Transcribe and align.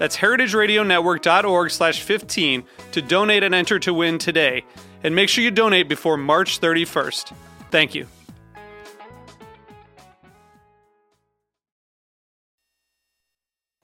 That's 0.00 0.16
heritageradionetwork.org 0.16 1.70
slash 1.70 2.00
15 2.00 2.64
to 2.92 3.02
donate 3.02 3.42
and 3.42 3.54
enter 3.54 3.78
to 3.80 3.92
win 3.92 4.16
today. 4.16 4.64
And 5.04 5.14
make 5.14 5.28
sure 5.28 5.44
you 5.44 5.50
donate 5.50 5.90
before 5.90 6.16
March 6.16 6.58
31st. 6.58 7.34
Thank 7.70 7.94
you. 7.94 8.06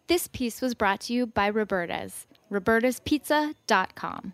This 0.07 0.27
piece 0.29 0.63
was 0.63 0.73
brought 0.73 1.01
to 1.01 1.13
you 1.13 1.27
by 1.27 1.51
Roberta's, 1.51 2.27
robertaspizza.com. 2.51 4.33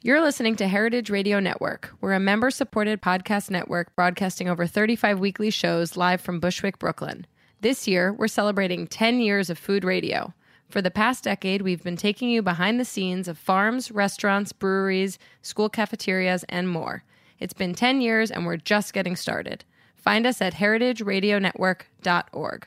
You're 0.00 0.20
listening 0.20 0.54
to 0.56 0.68
Heritage 0.68 1.10
Radio 1.10 1.40
Network. 1.40 1.90
We're 2.00 2.12
a 2.12 2.20
member 2.20 2.52
supported 2.52 3.02
podcast 3.02 3.50
network 3.50 3.96
broadcasting 3.96 4.48
over 4.48 4.68
35 4.68 5.18
weekly 5.18 5.50
shows 5.50 5.96
live 5.96 6.20
from 6.20 6.38
Bushwick, 6.38 6.78
Brooklyn. 6.78 7.26
This 7.62 7.86
year, 7.86 8.14
we're 8.14 8.26
celebrating 8.26 8.86
10 8.86 9.20
years 9.20 9.50
of 9.50 9.58
food 9.58 9.84
radio. 9.84 10.32
For 10.70 10.80
the 10.80 10.90
past 10.90 11.24
decade, 11.24 11.60
we've 11.60 11.82
been 11.82 11.98
taking 11.98 12.30
you 12.30 12.40
behind 12.40 12.80
the 12.80 12.86
scenes 12.86 13.28
of 13.28 13.36
farms, 13.36 13.90
restaurants, 13.90 14.54
breweries, 14.54 15.18
school 15.42 15.68
cafeterias, 15.68 16.42
and 16.48 16.70
more. 16.70 17.04
It's 17.38 17.52
been 17.52 17.74
10 17.74 18.00
years, 18.00 18.30
and 18.30 18.46
we're 18.46 18.56
just 18.56 18.94
getting 18.94 19.14
started. 19.14 19.66
Find 19.94 20.26
us 20.26 20.40
at 20.40 20.54
heritageradionetwork.org. 20.54 22.66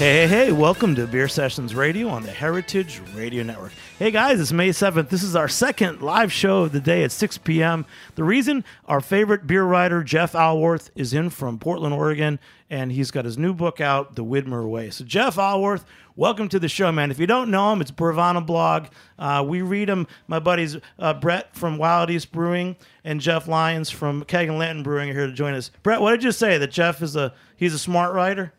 Hey, 0.00 0.26
hey, 0.26 0.28
hey, 0.28 0.52
welcome 0.52 0.94
to 0.94 1.06
Beer 1.06 1.28
Sessions 1.28 1.74
Radio 1.74 2.08
on 2.08 2.22
the 2.22 2.30
Heritage 2.30 3.02
Radio 3.14 3.42
Network. 3.42 3.72
Hey 3.98 4.10
guys, 4.10 4.40
it's 4.40 4.50
May 4.50 4.70
7th. 4.70 5.10
This 5.10 5.22
is 5.22 5.36
our 5.36 5.46
second 5.46 6.00
live 6.00 6.32
show 6.32 6.62
of 6.62 6.72
the 6.72 6.80
day 6.80 7.04
at 7.04 7.12
6 7.12 7.36
p.m. 7.36 7.84
The 8.14 8.24
reason 8.24 8.64
our 8.86 9.02
favorite 9.02 9.46
beer 9.46 9.62
writer, 9.62 10.02
Jeff 10.02 10.32
Alworth, 10.32 10.88
is 10.94 11.12
in 11.12 11.28
from 11.28 11.58
Portland, 11.58 11.92
Oregon, 11.92 12.38
and 12.70 12.90
he's 12.90 13.10
got 13.10 13.26
his 13.26 13.36
new 13.36 13.52
book 13.52 13.78
out, 13.78 14.16
The 14.16 14.24
Widmer 14.24 14.66
Way. 14.66 14.88
So, 14.88 15.04
Jeff 15.04 15.36
Alworth, 15.36 15.84
welcome 16.16 16.48
to 16.48 16.58
the 16.58 16.70
show, 16.70 16.90
man. 16.90 17.10
If 17.10 17.18
you 17.18 17.26
don't 17.26 17.50
know 17.50 17.70
him, 17.70 17.82
it's 17.82 17.90
Beervana 17.90 18.46
Blog. 18.46 18.86
Uh, 19.18 19.44
we 19.46 19.60
read 19.60 19.90
him. 19.90 20.06
My 20.28 20.38
buddies 20.38 20.78
uh, 20.98 21.12
Brett 21.12 21.54
from 21.54 21.76
Wild 21.76 22.08
East 22.08 22.32
Brewing 22.32 22.76
and 23.04 23.20
Jeff 23.20 23.46
Lyons 23.46 23.90
from 23.90 24.24
Keg 24.24 24.48
and 24.48 24.56
Lantern 24.56 24.82
Brewing 24.82 25.10
are 25.10 25.12
here 25.12 25.26
to 25.26 25.32
join 25.34 25.52
us. 25.52 25.70
Brett, 25.82 26.00
what 26.00 26.12
did 26.12 26.24
you 26.24 26.32
say? 26.32 26.56
That 26.56 26.70
Jeff 26.70 27.02
is 27.02 27.16
a 27.16 27.34
he's 27.54 27.74
a 27.74 27.78
smart 27.78 28.14
writer? 28.14 28.54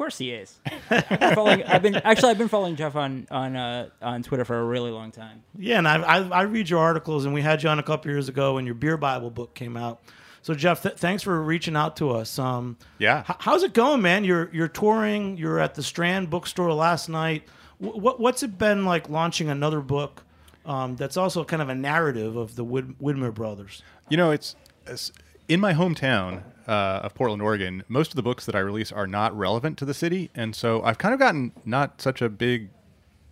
Of 0.00 0.04
course 0.04 0.16
he 0.16 0.30
is. 0.30 0.58
I've 0.88 1.08
been, 1.20 1.34
following, 1.34 1.62
I've 1.64 1.82
been 1.82 1.96
actually 1.96 2.30
I've 2.30 2.38
been 2.38 2.48
following 2.48 2.74
Jeff 2.74 2.96
on 2.96 3.26
on 3.30 3.54
uh, 3.54 3.90
on 4.00 4.22
Twitter 4.22 4.46
for 4.46 4.58
a 4.58 4.64
really 4.64 4.90
long 4.90 5.10
time. 5.10 5.42
Yeah, 5.58 5.76
and 5.76 5.86
I, 5.86 5.96
I, 6.00 6.16
I 6.38 6.42
read 6.44 6.70
your 6.70 6.80
articles, 6.80 7.26
and 7.26 7.34
we 7.34 7.42
had 7.42 7.62
you 7.62 7.68
on 7.68 7.78
a 7.78 7.82
couple 7.82 8.10
years 8.10 8.26
ago 8.30 8.54
when 8.54 8.64
your 8.64 8.74
Beer 8.74 8.96
Bible 8.96 9.28
book 9.28 9.52
came 9.52 9.76
out. 9.76 10.00
So 10.40 10.54
Jeff, 10.54 10.82
th- 10.82 10.94
thanks 10.94 11.22
for 11.22 11.38
reaching 11.42 11.76
out 11.76 11.96
to 11.96 12.12
us. 12.12 12.38
Um, 12.38 12.78
Yeah. 12.98 13.24
h- 13.28 13.36
how's 13.40 13.62
it 13.62 13.74
going, 13.74 14.00
man? 14.00 14.24
You're 14.24 14.48
you're 14.54 14.68
touring. 14.68 15.36
You're 15.36 15.58
at 15.58 15.74
the 15.74 15.82
Strand 15.82 16.30
Bookstore 16.30 16.72
last 16.72 17.10
night. 17.10 17.42
W- 17.78 18.00
what 18.00 18.18
what's 18.18 18.42
it 18.42 18.56
been 18.56 18.86
like 18.86 19.10
launching 19.10 19.50
another 19.50 19.82
book 19.82 20.22
um, 20.64 20.96
that's 20.96 21.18
also 21.18 21.44
kind 21.44 21.60
of 21.60 21.68
a 21.68 21.74
narrative 21.74 22.36
of 22.36 22.56
the 22.56 22.64
Wood- 22.64 22.94
Widmer 23.02 23.34
brothers? 23.34 23.82
You 24.08 24.16
know, 24.16 24.30
it's, 24.30 24.56
it's 24.86 25.12
in 25.46 25.60
my 25.60 25.74
hometown 25.74 26.42
uh, 26.70 27.00
of 27.02 27.14
Portland, 27.14 27.42
Oregon. 27.42 27.82
Most 27.88 28.12
of 28.12 28.16
the 28.16 28.22
books 28.22 28.46
that 28.46 28.54
I 28.54 28.60
release 28.60 28.92
are 28.92 29.08
not 29.08 29.36
relevant 29.36 29.76
to 29.78 29.84
the 29.84 29.92
city, 29.92 30.30
and 30.36 30.54
so 30.54 30.82
I've 30.82 30.98
kind 30.98 31.12
of 31.12 31.18
gotten 31.18 31.50
not 31.64 32.00
such 32.00 32.22
a 32.22 32.28
big, 32.28 32.70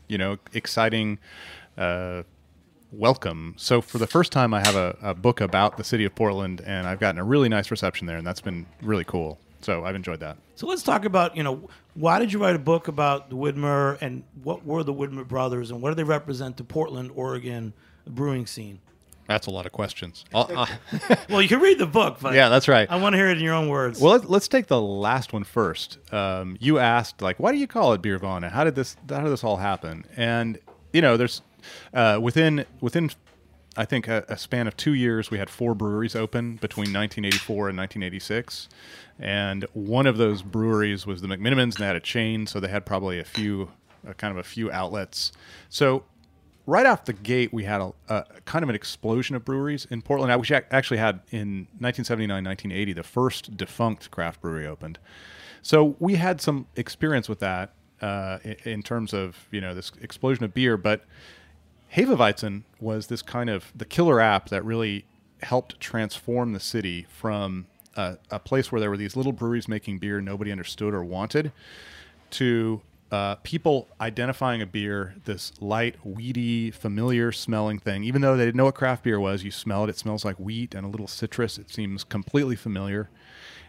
you 0.09 0.19
know, 0.19 0.39
exciting 0.53 1.21
uh, 1.77 2.25
welcome. 2.91 3.55
So 3.57 3.81
for 3.81 3.99
the 3.99 4.09
first 4.09 4.33
time, 4.33 4.53
I 4.53 4.67
have 4.67 4.75
a, 4.75 4.97
a 5.01 5.15
book 5.15 5.41
about 5.41 5.77
the 5.77 5.85
city 5.85 6.05
of 6.05 6.17
Portland, 6.17 6.61
and 6.63 6.89
I've 6.89 6.99
gotten 6.99 7.21
a 7.21 7.25
really 7.25 7.49
nice 7.49 7.71
reception 7.71 8.09
there, 8.09 8.17
and 8.17 8.27
that's 8.27 8.41
been 8.41 8.67
really 8.83 9.05
cool. 9.05 9.39
So 9.61 9.85
I've 9.85 9.95
enjoyed 9.95 10.21
that. 10.21 10.37
So 10.57 10.67
let's 10.67 10.83
talk 10.83 11.05
about 11.05 11.37
you 11.37 11.45
know 11.45 11.69
why 11.95 12.19
did 12.19 12.33
you 12.33 12.41
write 12.41 12.57
a 12.57 12.61
book 12.61 12.89
about 12.89 13.31
the 13.31 13.37
Widmer 13.37 13.99
and 14.01 14.25
what 14.43 14.67
were 14.67 14.83
the 14.83 14.95
Widmer 14.95 15.27
brothers 15.27 15.71
and 15.71 15.81
what 15.81 15.91
do 15.91 15.95
they 15.95 16.05
represent 16.05 16.57
to 16.57 16.65
Portland, 16.65 17.13
Oregon 17.15 17.73
brewing 18.05 18.47
scene? 18.47 18.81
That's 19.29 19.47
a 19.47 19.51
lot 19.51 19.67
of 19.67 19.71
questions. 19.73 20.25
I'll, 20.35 20.51
I'll- 20.57 20.69
Well, 21.29 21.41
you 21.41 21.49
can 21.49 21.61
read 21.61 21.79
the 21.79 21.87
book, 21.87 22.19
but 22.21 22.35
yeah, 22.35 22.49
that's 22.49 22.67
right. 22.67 22.91
I 22.91 22.97
want 22.97 23.13
to 23.13 23.19
hear 23.19 23.29
it 23.29 23.39
in 23.39 23.45
your 23.45 23.55
own 23.55 23.69
words. 23.69 24.01
Well, 24.01 24.13
let's, 24.15 24.25
let's 24.25 24.49
take 24.49 24.67
the 24.67 24.81
last 24.81 25.33
one 25.33 25.45
first. 25.45 25.99
Um, 26.13 26.57
you 26.59 26.79
asked, 26.81 27.23
like, 27.23 27.39
why 27.39 27.53
do 27.53 27.59
you 27.59 27.67
call 27.69 27.93
it 27.93 28.03
Beervana? 28.03 28.51
How 28.51 28.65
did 28.65 28.75
this 28.75 28.97
How 29.09 29.21
did 29.23 29.31
this 29.31 29.45
all 29.45 29.59
happen? 29.59 30.05
And 30.17 30.59
you 30.93 31.01
know, 31.03 31.17
there's 31.17 31.43
uh, 31.95 32.19
within 32.21 32.65
within 32.81 33.11
I 33.77 33.85
think 33.85 34.09
a, 34.09 34.25
a 34.29 34.37
span 34.39 34.67
of 34.67 34.77
two 34.77 34.95
years, 34.95 35.31
we 35.31 35.39
had 35.39 35.49
four 35.49 35.73
breweries 35.75 36.17
open 36.17 36.57
between 36.57 36.93
1984 36.93 37.69
and 37.69 37.79
1986, 37.79 38.69
and 39.21 39.65
one 39.73 40.07
of 40.07 40.17
those 40.17 40.43
breweries 40.43 41.07
was 41.07 41.21
the 41.21 41.29
McMenamins, 41.29 41.63
and 41.63 41.73
they 41.75 41.87
had 41.87 41.95
a 41.95 42.01
chain, 42.01 42.47
so 42.49 42.59
they 42.59 42.67
had 42.69 42.85
probably 42.85 43.21
a 43.21 43.25
few, 43.25 43.71
uh, 44.09 44.15
kind 44.15 44.33
of 44.33 44.39
a 44.39 44.43
few 44.43 44.69
outlets. 44.73 45.31
So 45.69 46.03
right 46.69 46.85
off 46.85 47.07
the 47.07 47.15
gate, 47.15 47.51
we 47.51 47.65
had 47.65 47.81
a, 47.81 47.93
a 48.09 48.25
kind 48.45 48.63
of 48.63 48.69
an 48.69 48.75
explosion 48.75 49.35
of 49.35 49.45
breweries 49.45 49.87
in 49.91 50.03
Portland. 50.03 50.31
Ac- 50.31 50.67
actually 50.71 50.99
had 50.99 51.21
in 51.31 51.67
1979, 51.81 52.45
1980, 52.45 52.93
the 52.93 53.03
first 53.03 53.57
defunct 53.57 54.11
craft 54.11 54.43
brewery 54.43 54.67
opened. 54.67 54.99
So 55.63 55.97
we 55.99 56.17
had 56.17 56.43
some 56.43 56.67
experience 56.77 57.27
with 57.29 57.41
that 57.41 57.73
uh, 58.03 58.39
in, 58.45 58.57
in 58.65 58.83
terms 58.83 59.15
of 59.15 59.49
you 59.51 59.61
know 59.63 59.75
this 59.75 59.91
explosion 60.01 60.45
of 60.45 60.53
beer. 60.53 60.77
But 60.77 61.05
Hefeweizen 61.97 62.65
was 62.81 63.07
this 63.07 63.23
kind 63.23 63.49
of 63.49 63.73
the 63.75 63.87
killer 63.87 64.21
app 64.21 64.51
that 64.51 64.63
really 64.63 65.07
helped 65.43 65.81
transform 65.81 66.53
the 66.53 66.61
city 66.61 67.07
from 67.09 67.67
a, 67.97 68.19
a 68.31 68.39
place 68.39 68.71
where 68.71 68.81
there 68.81 68.91
were 68.91 68.97
these 68.99 69.17
little 69.17 69.33
breweries 69.33 69.69
making 69.69 69.99
beer 69.99 70.21
nobody 70.21 70.53
understood 70.53 70.93
or 70.93 71.03
wanted 71.03 71.51
to 72.31 72.83
uh, 73.11 73.37
people 73.37 73.89
identifying 74.01 74.61
a 74.61 74.67
beer, 74.67 75.15
this 75.25 75.53
light, 75.61 75.97
weedy, 76.05 76.71
familiar 76.71 77.33
smelling 77.33 77.79
thing. 77.79 78.05
Even 78.05 78.21
though 78.21 78.37
they 78.37 78.45
didn't 78.45 78.57
know 78.57 78.67
what 78.67 78.75
craft 78.75 79.05
beer 79.05 79.19
was, 79.19 79.45
you 79.45 79.51
smell 79.51 79.85
it. 79.85 79.91
It 79.91 79.97
smells 79.97 80.25
like 80.25 80.37
wheat 80.37 80.75
and 80.75 80.85
a 80.85 80.89
little 80.89 81.07
citrus. 81.07 81.59
It 81.59 81.71
seems 81.71 82.05
completely 82.05 82.57
familiar. 82.57 83.09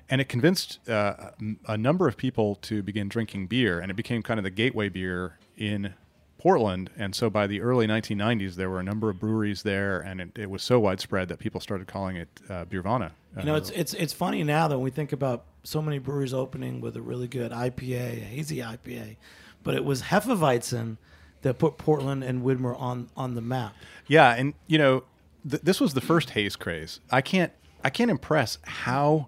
And 0.09 0.19
it 0.19 0.27
convinced 0.27 0.79
uh, 0.89 1.31
a 1.67 1.77
number 1.77 2.07
of 2.07 2.17
people 2.17 2.55
to 2.55 2.81
begin 2.81 3.07
drinking 3.09 3.47
beer, 3.47 3.79
and 3.79 3.91
it 3.91 3.93
became 3.95 4.23
kind 4.23 4.39
of 4.39 4.43
the 4.43 4.49
gateway 4.49 4.89
beer 4.89 5.37
in 5.55 5.93
Portland. 6.39 6.89
And 6.97 7.13
so 7.13 7.29
by 7.29 7.45
the 7.45 7.61
early 7.61 7.85
1990s, 7.85 8.55
there 8.55 8.69
were 8.69 8.79
a 8.79 8.83
number 8.83 9.09
of 9.09 9.19
breweries 9.19 9.61
there, 9.61 9.99
and 9.99 10.21
it, 10.21 10.29
it 10.35 10.49
was 10.49 10.63
so 10.63 10.79
widespread 10.79 11.27
that 11.27 11.37
people 11.37 11.61
started 11.61 11.87
calling 11.87 12.15
it 12.15 12.29
uh, 12.49 12.65
Beervana. 12.65 13.11
You 13.37 13.45
know, 13.45 13.55
it's 13.55 13.69
it's 13.69 13.93
it's 13.93 14.11
funny 14.11 14.43
now 14.43 14.67
that 14.67 14.75
when 14.75 14.83
we 14.83 14.89
think 14.89 15.13
about 15.13 15.43
so 15.63 15.83
many 15.83 15.99
breweries 15.99 16.33
opening 16.33 16.81
with 16.81 16.97
a 16.97 17.01
really 17.01 17.27
good 17.27 17.51
IPA, 17.51 18.13
a 18.13 18.19
hazy 18.21 18.57
IPA, 18.57 19.17
but 19.61 19.75
it 19.75 19.85
was 19.85 20.01
Hefeweizen 20.03 20.97
that 21.43 21.59
put 21.59 21.77
Portland 21.77 22.23
and 22.23 22.43
Widmer 22.43 22.79
on 22.79 23.09
on 23.15 23.35
the 23.35 23.41
map. 23.41 23.75
Yeah, 24.07 24.33
and 24.33 24.55
you 24.65 24.79
know, 24.79 25.03
th- 25.47 25.61
this 25.61 25.79
was 25.79 25.93
the 25.93 26.01
first 26.01 26.31
haze 26.31 26.55
craze. 26.55 27.01
I 27.11 27.21
can't, 27.21 27.51
I 27.83 27.91
can't 27.91 28.09
impress 28.09 28.57
how 28.63 29.27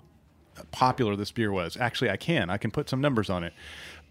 popular 0.72 1.16
this 1.16 1.32
beer 1.32 1.52
was. 1.52 1.78
Actually, 1.78 2.10
I 2.10 2.18
can. 2.18 2.50
I 2.50 2.58
can 2.58 2.72
put 2.72 2.90
some 2.90 3.02
numbers 3.02 3.30
on 3.30 3.44
it. 3.44 3.54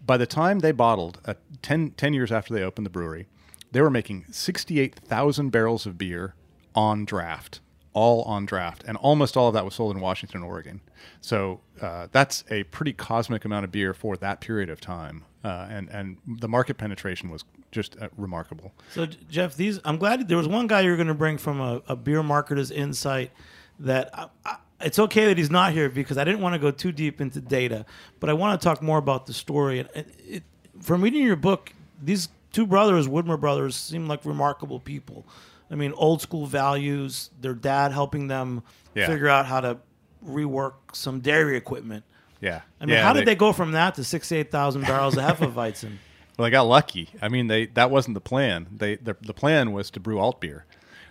By 0.05 0.17
the 0.17 0.25
time 0.25 0.59
they 0.59 0.71
bottled, 0.71 1.19
uh, 1.25 1.35
10, 1.61 1.91
10 1.91 2.13
years 2.13 2.31
after 2.31 2.53
they 2.53 2.63
opened 2.63 2.85
the 2.85 2.91
brewery, 2.91 3.27
they 3.71 3.81
were 3.81 3.89
making 3.89 4.25
68,000 4.29 5.49
barrels 5.49 5.85
of 5.85 5.97
beer 5.97 6.35
on 6.75 7.05
draft, 7.05 7.59
all 7.93 8.23
on 8.23 8.45
draft, 8.45 8.83
and 8.87 8.97
almost 8.97 9.37
all 9.37 9.47
of 9.47 9.53
that 9.53 9.65
was 9.65 9.75
sold 9.75 9.95
in 9.95 10.01
Washington, 10.01 10.43
Oregon. 10.43 10.81
So 11.21 11.61
uh, 11.81 12.07
that's 12.11 12.43
a 12.49 12.63
pretty 12.63 12.93
cosmic 12.93 13.45
amount 13.45 13.65
of 13.65 13.71
beer 13.71 13.93
for 13.93 14.17
that 14.17 14.41
period 14.41 14.69
of 14.69 14.81
time, 14.81 15.23
uh, 15.43 15.67
and 15.69 15.89
and 15.89 16.17
the 16.27 16.47
market 16.47 16.77
penetration 16.77 17.29
was 17.29 17.43
just 17.71 17.95
uh, 18.01 18.09
remarkable. 18.17 18.73
So 18.91 19.05
Jeff, 19.05 19.55
these 19.55 19.79
I'm 19.85 19.97
glad 19.97 20.27
there 20.27 20.37
was 20.37 20.47
one 20.47 20.67
guy 20.67 20.81
you're 20.81 20.97
going 20.97 21.07
to 21.07 21.13
bring 21.13 21.37
from 21.37 21.59
a, 21.59 21.81
a 21.87 21.95
beer 21.95 22.21
marketer's 22.21 22.71
insight 22.71 23.31
that 23.79 24.09
I, 24.45 24.57
it's 24.83 24.99
okay 24.99 25.25
that 25.25 25.37
he's 25.37 25.49
not 25.51 25.73
here 25.73 25.89
because 25.89 26.17
I 26.17 26.23
didn't 26.23 26.41
want 26.41 26.53
to 26.53 26.59
go 26.59 26.71
too 26.71 26.91
deep 26.91 27.21
into 27.21 27.39
data, 27.41 27.85
but 28.19 28.29
I 28.29 28.33
want 28.33 28.59
to 28.59 28.63
talk 28.63 28.81
more 28.81 28.97
about 28.97 29.25
the 29.25 29.33
story. 29.33 29.79
And 29.79 29.89
it, 29.95 30.07
it, 30.27 30.43
from 30.81 31.01
reading 31.01 31.23
your 31.25 31.35
book, 31.35 31.73
these 32.01 32.29
two 32.51 32.65
brothers, 32.67 33.07
Widmer 33.07 33.39
brothers, 33.39 33.75
seem 33.75 34.07
like 34.07 34.25
remarkable 34.25 34.79
people. 34.79 35.25
I 35.69 35.75
mean, 35.75 35.93
old 35.93 36.21
school 36.21 36.45
values. 36.45 37.29
Their 37.39 37.53
dad 37.53 37.91
helping 37.91 38.27
them 38.27 38.63
Yeah. 38.93 39.07
figure 39.07 39.29
out 39.29 39.45
how 39.45 39.61
to 39.61 39.77
rework 40.25 40.73
some 40.93 41.19
dairy 41.21 41.55
equipment. 41.57 42.03
Yeah, 42.41 42.61
I 42.79 42.85
mean, 42.85 42.95
Yeah, 42.95 43.03
how 43.03 43.13
did 43.13 43.25
they 43.25 43.35
go 43.35 43.53
from 43.53 43.71
that 43.73 43.95
to 43.95 44.03
68,000 44.03 44.81
barrels 44.81 45.17
of 45.17 45.23
Hefeweizen? 45.23 45.97
Well, 46.37 46.45
they 46.47 46.51
got 46.51 46.63
lucky. 46.63 47.09
I 47.21 47.27
mean, 47.27 47.47
they 47.47 47.67
that 47.67 47.91
wasn't 47.91 48.15
the 48.15 48.21
plan. 48.21 48.65
They 48.75 48.95
the, 48.95 49.15
the 49.21 49.33
plan 49.33 49.73
was 49.73 49.91
to 49.91 49.99
brew 49.99 50.17
alt 50.17 50.39
beer. 50.41 50.65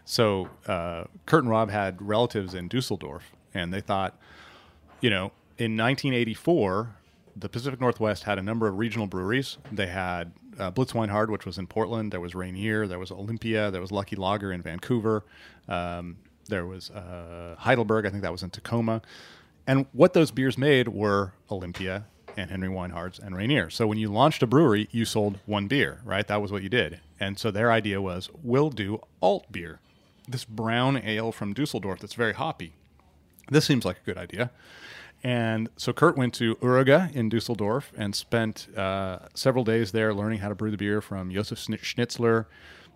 So 0.05 0.49
uh, 0.67 1.05
Kurt 1.27 1.45
and 1.45 1.51
Rob 1.51 1.71
had 1.71 2.01
relatives 2.03 2.53
in 2.55 2.67
Dusseldorf, 2.69 3.31
and 3.55 3.73
they 3.73 3.81
thought, 3.81 4.19
you 5.01 5.11
know, 5.11 5.33
in 5.59 5.77
1984, 5.77 6.97
the 7.37 7.49
Pacific 7.49 7.81
Northwest 7.81 8.25
had 8.25 8.39
a 8.39 8.43
number 8.43 8.67
of 8.67 8.79
regional 8.79 9.07
breweries. 9.07 9.59
They 9.73 9.87
had 9.87 10.33
uh, 10.59 10.71
Blitz-Weinhard, 10.71 11.31
which 11.31 11.47
was 11.47 11.59
in 11.59 11.67
Portland. 11.67 12.13
There 12.13 12.21
was 12.21 12.35
Rainier. 12.35 12.87
There 12.87 12.99
was 12.99 13.11
Olympia. 13.11 13.71
There 13.71 13.81
was 13.81 13.93
Lucky 13.93 14.17
Lager 14.17 14.53
in 14.53 14.63
Vancouver. 14.63 15.25
Um, 15.69 16.19
there 16.49 16.67
was 16.67 16.91
uh, 16.91 17.57
Heidelberg. 17.59 18.07
I 18.07 18.11
think 18.11 18.23
that 18.23 18.33
was 18.33 18.43
in 18.43 18.51
Tacoma. 18.51 19.03
And 19.67 19.87
what 19.93 20.15
those 20.15 20.31
beers 20.31 20.59
made 20.59 20.89
were 20.89 21.33
Olympia 21.51 22.07
and 22.37 22.51
Henry 22.51 22.69
Weinhard's 22.69 23.19
and 23.19 23.37
Rainier. 23.37 23.71
So 23.71 23.87
when 23.87 23.99
you 23.99 24.11
launched 24.11 24.43
a 24.43 24.47
brewery, 24.47 24.89
you 24.91 25.05
sold 25.05 25.39
one 25.47 25.67
beer, 25.67 26.01
right? 26.05 26.27
That 26.27 26.43
was 26.43 26.53
what 26.53 26.63
you 26.63 26.69
did. 26.69 27.01
And 27.19 27.39
so 27.39 27.51
their 27.51 27.71
idea 27.71 28.01
was, 28.01 28.31
we'll 28.43 28.71
do 28.71 29.01
alt 29.21 29.51
beer, 29.51 29.81
this 30.29 30.45
brown 30.45 30.97
ale 30.97 31.33
from 31.33 31.53
Dusseldorf 31.53 32.01
that's 32.01 32.15
very 32.15 32.33
hoppy. 32.33 32.75
This 33.51 33.65
seems 33.65 33.85
like 33.85 33.99
a 33.99 34.05
good 34.07 34.17
idea. 34.19 34.51
And 35.23 35.69
so 35.77 35.93
Kurt 35.93 36.17
went 36.17 36.33
to 36.35 36.55
Uerige 36.57 37.13
in 37.15 37.29
Dusseldorf 37.29 37.93
and 37.97 38.15
spent 38.15 38.69
uh, 38.77 39.19
several 39.35 39.65
days 39.65 39.93
there 39.93 40.15
learning 40.15 40.39
how 40.39 40.49
to 40.49 40.55
brew 40.55 40.71
the 40.71 40.79
beer 40.79 41.03
from 41.03 41.31
Josef 41.31 41.59
Schnitzler. 41.59 42.47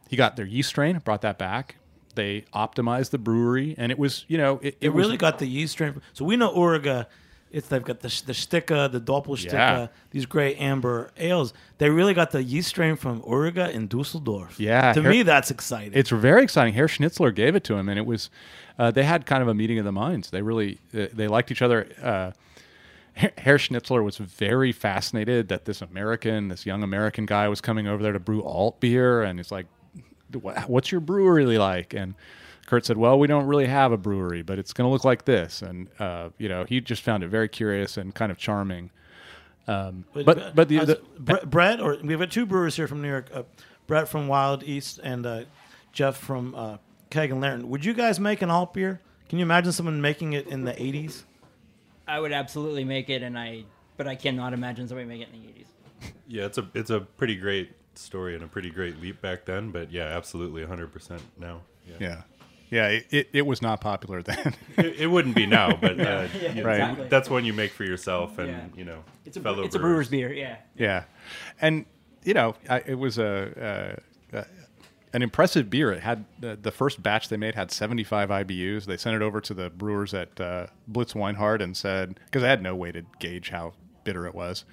He 0.09 0.17
got 0.17 0.37
their 0.37 0.47
yeast 0.47 0.71
strain, 0.71 0.99
brought 1.01 1.21
that 1.23 1.37
back. 1.39 1.77
They 2.15 2.43
optimized 2.55 3.11
the 3.11 3.19
brewery, 3.19 3.75
and 3.77 3.91
it 3.91 3.99
was, 3.99 4.25
you 4.29 4.39
know, 4.39 4.59
it, 4.62 4.69
It, 4.69 4.77
it 4.83 4.89
was- 4.91 5.05
really 5.06 5.17
got 5.19 5.39
the 5.39 5.47
yeast 5.47 5.73
strain. 5.73 6.01
So 6.12 6.25
we 6.25 6.37
know 6.37 6.55
Uerige. 6.55 7.06
It's 7.55 7.69
they've 7.69 7.83
got 7.83 8.01
the 8.01 8.09
the 8.27 8.35
Sticke, 8.35 8.67
the 8.67 9.01
Doppelsticke, 9.01 9.53
Yeah. 9.53 9.87
these 10.11 10.27
great 10.27 10.61
amber 10.61 11.11
ales. 11.17 11.55
They 11.79 11.89
really 11.89 12.12
got 12.15 12.33
the 12.33 12.43
yeast 12.43 12.69
strain 12.69 12.97
from 12.97 13.23
Uerige 13.23 13.71
in 13.73 13.87
Dusseldorf. 13.87 14.59
Yeah, 14.59 14.93
to 14.93 15.03
Her- 15.03 15.11
me 15.11 15.23
that's 15.23 15.51
exciting. 15.51 15.93
It's 15.95 16.11
very 16.11 16.43
exciting. 16.43 16.75
Herr 16.75 16.89
Schnitzler 16.89 17.35
gave 17.35 17.55
it 17.55 17.62
to 17.65 17.75
him, 17.75 17.89
and 17.89 17.99
it 17.99 18.06
was 18.06 18.29
uh, 18.79 18.91
they 18.91 19.05
had 19.05 19.25
kind 19.25 19.41
of 19.43 19.49
a 19.49 19.55
meeting 19.55 19.79
of 19.79 19.85
the 19.85 19.93
minds. 19.93 20.31
They 20.31 20.43
really 20.43 20.79
uh, 20.93 21.06
they 21.12 21.29
liked 21.29 21.51
each 21.53 21.62
other. 21.62 21.87
Uh, 22.03 22.33
Herr 23.12 23.33
Herr 23.39 23.59
Schnitzler 23.59 24.03
was 24.03 24.17
very 24.17 24.73
fascinated 24.73 25.47
that 25.49 25.65
this 25.65 25.81
American, 25.81 26.49
this 26.49 26.67
young 26.67 26.83
American 26.83 27.25
guy, 27.27 27.47
was 27.49 27.61
coming 27.61 27.87
over 27.87 28.03
there 28.03 28.12
to 28.12 28.19
brew 28.19 28.43
alt 28.43 28.81
beer, 28.81 29.23
and 29.23 29.39
he's 29.39 29.53
like, 29.53 29.67
"What's 30.67 30.91
your 30.91 31.01
brewery 31.01 31.56
like?" 31.56 31.95
And 31.95 32.15
Kurt 32.66 32.87
said, 32.87 32.96
"Well, 32.96 33.19
we 33.19 33.26
don't 33.26 33.46
really 33.46 33.66
have 33.66 33.93
a 33.93 33.96
brewery, 33.96 34.43
but 34.43 34.58
it's 34.58 34.72
going 34.72 34.88
to 34.88 34.93
look 34.93 35.05
like 35.05 35.25
this." 35.25 35.62
And 35.62 35.88
uh, 35.99 36.31
you 36.38 36.49
know, 36.49 36.64
he 36.64 36.81
just 36.81 37.02
found 37.02 37.22
it 37.22 37.28
very 37.28 37.49
curious 37.49 37.96
and 37.96 38.14
kind 38.14 38.32
of 38.32 38.38
charming. 38.38 38.90
Um, 39.66 40.05
but 40.12 40.55
but 40.55 40.69
the, 40.69 40.81
uh, 40.81 40.84
the 40.84 41.00
Bre- 41.19 41.46
Brett, 41.46 41.81
or 41.81 41.99
we 42.02 42.12
have 42.14 42.28
two 42.31 42.46
brewers 42.46 42.76
here 42.76 42.88
from 42.88 43.02
New 43.02 43.08
York. 43.08 43.31
Uh, 43.32 43.43
Brett 43.87 44.08
from 44.08 44.28
Wild 44.28 44.62
East 44.62 44.99
and 45.02 45.26
uh, 45.26 45.44
Jeff 45.93 46.16
from 46.16 46.55
uh, 46.55 46.78
Keg 47.11 47.31
and 47.31 47.40
Lantern. 47.40 47.69
Would 47.69 47.84
you 47.84 47.93
guys 47.93 48.19
make 48.19 48.40
an 48.40 48.50
alt 48.50 48.72
beer? 48.72 49.00
Can 49.28 49.38
you 49.38 49.43
imagine 49.43 49.72
someone 49.72 50.00
making 50.00 50.32
it 50.32 50.46
in 50.46 50.64
the 50.64 50.72
'80s? 50.72 51.22
I 52.06 52.20
would 52.20 52.32
absolutely 52.32 52.84
make 52.84 53.08
it, 53.08 53.22
and 53.22 53.38
I, 53.38 53.64
but 53.96 54.06
I 54.06 54.14
cannot 54.14 54.52
imagine 54.52 54.88
somebody 54.88 55.06
making 55.06 55.22
it 55.22 55.28
in 55.34 55.43
the 55.43 55.49
eighties. 55.49 55.67
Yeah, 56.26 56.44
it's 56.44 56.58
a 56.58 56.69
it's 56.75 56.90
a 56.90 57.00
pretty 57.00 57.37
great 57.37 57.72
story 57.99 58.34
and 58.34 58.43
a 58.43 58.46
pretty 58.46 58.70
great 58.70 59.00
leap 59.00 59.20
back 59.20 59.44
then, 59.44 59.70
but 59.70 59.90
yeah, 59.90 60.05
absolutely 60.05 60.64
100% 60.64 61.20
now. 61.38 61.60
Yeah. 61.87 61.96
yeah 62.00 62.22
yeah 62.70 62.88
it, 62.88 63.06
it, 63.11 63.28
it 63.32 63.46
was 63.46 63.61
not 63.62 63.81
popular 63.81 64.22
then. 64.31 64.55
It, 64.76 65.00
it 65.00 65.06
wouldn't 65.06 65.34
be 65.34 65.46
now, 65.46 65.76
but 65.76 65.99
uh, 66.00 66.28
you 66.43 66.55
know, 66.55 66.62
Right. 66.64 66.81
exactly. 66.81 67.08
that's 67.08 67.31
one 67.31 67.44
you 67.44 67.52
make 67.52 67.72
for 67.72 67.84
yourself 67.84 68.38
and, 68.38 68.49
Yeah. 68.49 68.64
you 68.76 68.84
know, 68.84 69.05
It's 69.25 69.37
a 69.37 69.40
fellow 69.40 69.62
it's 69.64 69.75
a 69.75 69.78
brewers. 69.78 70.08
brewer's 70.08 70.28
beer, 70.28 70.32
yeah. 70.32 70.56
Yeah, 70.76 71.05
and 71.61 71.87
you 72.25 72.34
know, 72.34 72.55
I, 72.69 72.82
it 72.87 72.94
was 72.99 73.19
a, 73.19 73.99
uh 74.32 74.37
uh 74.37 74.44
an 75.12 75.22
impressive 75.22 75.70
beer. 75.70 75.93
It 75.93 76.00
had 76.00 76.25
the, 76.40 76.56
the 76.61 76.72
first 76.72 77.00
batch 77.00 77.28
they 77.28 77.37
made 77.37 77.55
had 77.55 77.70
75 77.70 78.31
IBUs. 78.31 78.87
They 78.87 78.96
sent 78.96 79.14
it 79.14 79.22
over 79.22 79.40
to 79.43 79.55
the 79.55 79.70
brewers 79.70 80.12
at 80.12 80.40
uh, 80.40 80.67
Blitz-Weinhard 80.88 81.62
and 81.62 81.76
said 81.76 82.19
because 82.26 82.43
I 82.43 82.49
had 82.49 82.60
no 82.60 82.75
way 82.75 82.90
to 82.90 83.02
gauge 83.20 83.50
how 83.50 83.75
bitter 84.05 84.27
it 84.27 84.35
was. 84.35 84.65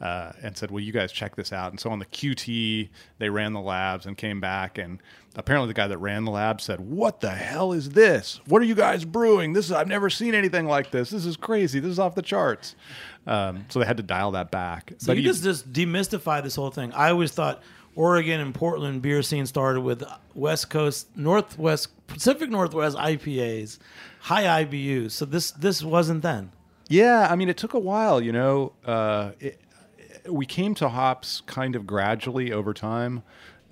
Uh, 0.00 0.32
and 0.42 0.56
said, 0.56 0.72
"Well, 0.72 0.80
you 0.80 0.90
guys 0.92 1.12
check 1.12 1.36
this 1.36 1.52
out." 1.52 1.70
And 1.70 1.78
so 1.78 1.88
on 1.90 2.00
the 2.00 2.06
QT, 2.06 2.88
they 3.18 3.30
ran 3.30 3.52
the 3.52 3.60
labs 3.60 4.04
and 4.04 4.16
came 4.16 4.40
back. 4.40 4.76
And 4.76 4.98
apparently, 5.36 5.68
the 5.68 5.74
guy 5.74 5.86
that 5.86 5.98
ran 5.98 6.24
the 6.24 6.32
lab 6.32 6.60
said, 6.60 6.80
"What 6.80 7.20
the 7.20 7.30
hell 7.30 7.72
is 7.72 7.90
this? 7.90 8.40
What 8.46 8.60
are 8.62 8.64
you 8.64 8.74
guys 8.74 9.04
brewing? 9.04 9.52
This 9.52 9.66
is 9.66 9.72
I've 9.72 9.86
never 9.86 10.10
seen 10.10 10.34
anything 10.34 10.66
like 10.66 10.90
this. 10.90 11.10
This 11.10 11.24
is 11.24 11.36
crazy. 11.36 11.78
This 11.78 11.92
is 11.92 11.98
off 12.00 12.16
the 12.16 12.22
charts." 12.22 12.74
Um, 13.28 13.66
so 13.68 13.78
they 13.78 13.86
had 13.86 13.98
to 13.98 14.02
dial 14.02 14.32
that 14.32 14.50
back. 14.50 14.92
So 14.98 15.12
you 15.12 15.18
he- 15.18 15.24
just 15.24 15.44
just 15.44 15.72
demystify 15.72 16.42
this 16.42 16.56
whole 16.56 16.70
thing. 16.70 16.92
I 16.94 17.10
always 17.10 17.30
thought 17.30 17.62
Oregon 17.94 18.40
and 18.40 18.52
Portland 18.52 19.02
beer 19.02 19.22
scene 19.22 19.46
started 19.46 19.82
with 19.82 20.02
West 20.34 20.68
Coast, 20.70 21.16
Northwest, 21.16 21.88
Pacific 22.08 22.50
Northwest 22.50 22.96
IPAs, 22.96 23.78
high 24.20 24.64
IBUs. 24.64 25.12
So 25.12 25.26
this 25.26 25.52
this 25.52 25.84
wasn't 25.84 26.22
then. 26.22 26.50
Yeah, 26.92 27.26
I 27.30 27.36
mean, 27.36 27.48
it 27.48 27.56
took 27.56 27.72
a 27.72 27.78
while. 27.78 28.20
You 28.20 28.32
know, 28.32 28.72
uh, 28.84 29.32
it, 29.40 29.58
we 30.28 30.44
came 30.44 30.74
to 30.74 30.90
hops 30.90 31.40
kind 31.46 31.74
of 31.74 31.86
gradually 31.86 32.52
over 32.52 32.74
time. 32.74 33.22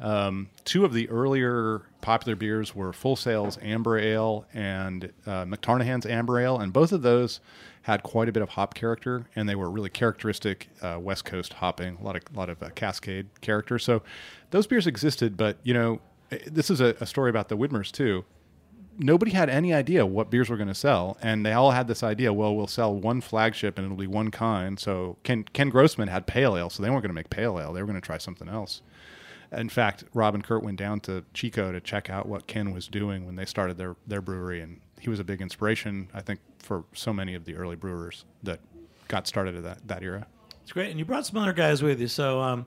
Um, 0.00 0.49
two 0.64 0.87
of 0.87 0.94
the 0.94 1.06
earlier 1.11 1.82
popular 2.00 2.34
beers 2.34 2.75
were 2.75 2.95
Full 2.95 3.16
Sail's 3.16 3.59
Amber 3.61 3.99
Ale 3.99 4.47
and 4.54 5.12
uh, 5.26 5.45
MacTarnahan's 5.45 6.06
Amber 6.06 6.40
Ale, 6.40 6.59
and 6.59 6.73
both 6.73 6.92
of 6.92 7.02
those 7.02 7.40
had 7.83 8.02
quite 8.02 8.30
a 8.30 8.33
bit 8.33 8.42
of 8.42 8.49
hop 8.49 8.73
character, 8.73 9.26
and 9.37 9.47
they 9.47 9.54
were 9.54 9.71
really 9.71 9.90
characteristic 9.90 10.71
uh, 10.80 10.97
West 10.99 11.26
Coast 11.26 11.52
hopping, 11.52 11.99
a 12.00 12.02
lot 12.02 12.16
of 12.16 12.23
lot 12.35 12.49
of 12.49 12.62
uh, 12.62 12.71
Cascade 12.71 13.26
character. 13.42 13.78
So 13.78 14.02
those 14.50 14.66
beers 14.66 14.87
existed, 14.87 15.37
but 15.37 15.59
you 15.62 15.75
know, 15.75 16.00
this 16.47 16.71
is 16.71 16.80
a, 16.80 16.97
a 17.00 17.06
story 17.06 17.28
about 17.28 17.50
the 17.50 17.56
Widmers 17.59 17.92
too 17.92 18.25
nobody 19.00 19.33
had 19.33 19.49
any 19.49 19.73
idea 19.75 20.07
what 20.07 20.30
beers 20.30 20.49
were 20.49 20.57
going 20.57 20.69
to 20.69 20.75
sell, 20.75 21.16
and 21.21 21.45
they 21.45 21.52
all 21.52 21.73
had 21.73 21.88
this 21.88 22.02
idea. 22.02 22.33
Well, 22.33 22.54
we'll 22.54 22.66
sell 22.66 22.95
one 22.95 23.21
flagship, 23.21 23.78
and 23.78 23.85
it'll 23.85 23.97
be 23.97 24.07
one 24.07 24.30
kind. 24.30 24.78
So 24.78 25.16
Ken 25.25 25.45
Ken 25.45 25.71
Grossman 25.71 26.09
had 26.09 26.26
pale 26.26 26.57
ale, 26.57 26.71
so 26.71 26.83
they 26.83 26.90
weren't 26.90 27.02
going 27.02 27.11
to 27.11 27.14
make 27.14 27.30
pale 27.30 27.59
ale. 27.59 27.73
They 27.73 27.80
were 27.80 27.87
going 27.87 28.00
to 28.00 28.07
try 28.07 28.19
something 28.19 28.49
else. 28.49 28.83
In 29.52 29.69
fact, 29.69 30.04
Rob 30.14 30.35
and 30.35 30.45
Kurt 30.45 30.62
went 30.62 30.78
down 30.78 31.00
to 31.00 31.25
Chico 31.35 31.73
to 31.73 31.80
check 31.80 32.09
out 32.09 32.26
what 32.26 32.47
Ken 32.47 32.73
was 32.73 32.87
doing 32.87 33.26
when 33.26 33.35
they 33.37 33.47
started 33.47 33.78
their 33.78 33.97
their 34.07 34.21
brewery, 34.21 34.61
and 34.61 34.80
he 35.00 35.11
was 35.11 35.19
a 35.19 35.25
big 35.25 35.40
inspiration, 35.40 36.09
I 36.14 36.21
think, 36.21 36.40
for 36.59 36.85
so 36.95 37.12
many 37.12 37.35
of 37.35 37.47
the 37.47 37.57
early 37.57 37.76
brewers 37.76 38.25
that 38.42 38.61
got 39.09 39.26
started 39.26 39.57
at 39.57 39.62
that 39.64 39.88
that 39.88 40.02
era. 40.02 40.26
It's 40.62 40.73
great, 40.73 40.90
and 40.90 40.99
you 40.99 41.04
brought 41.04 41.26
some 41.26 41.38
other 41.38 41.52
guys 41.52 41.83
with 41.83 42.00
you. 42.00 42.07
So, 42.07 42.40
um, 42.40 42.66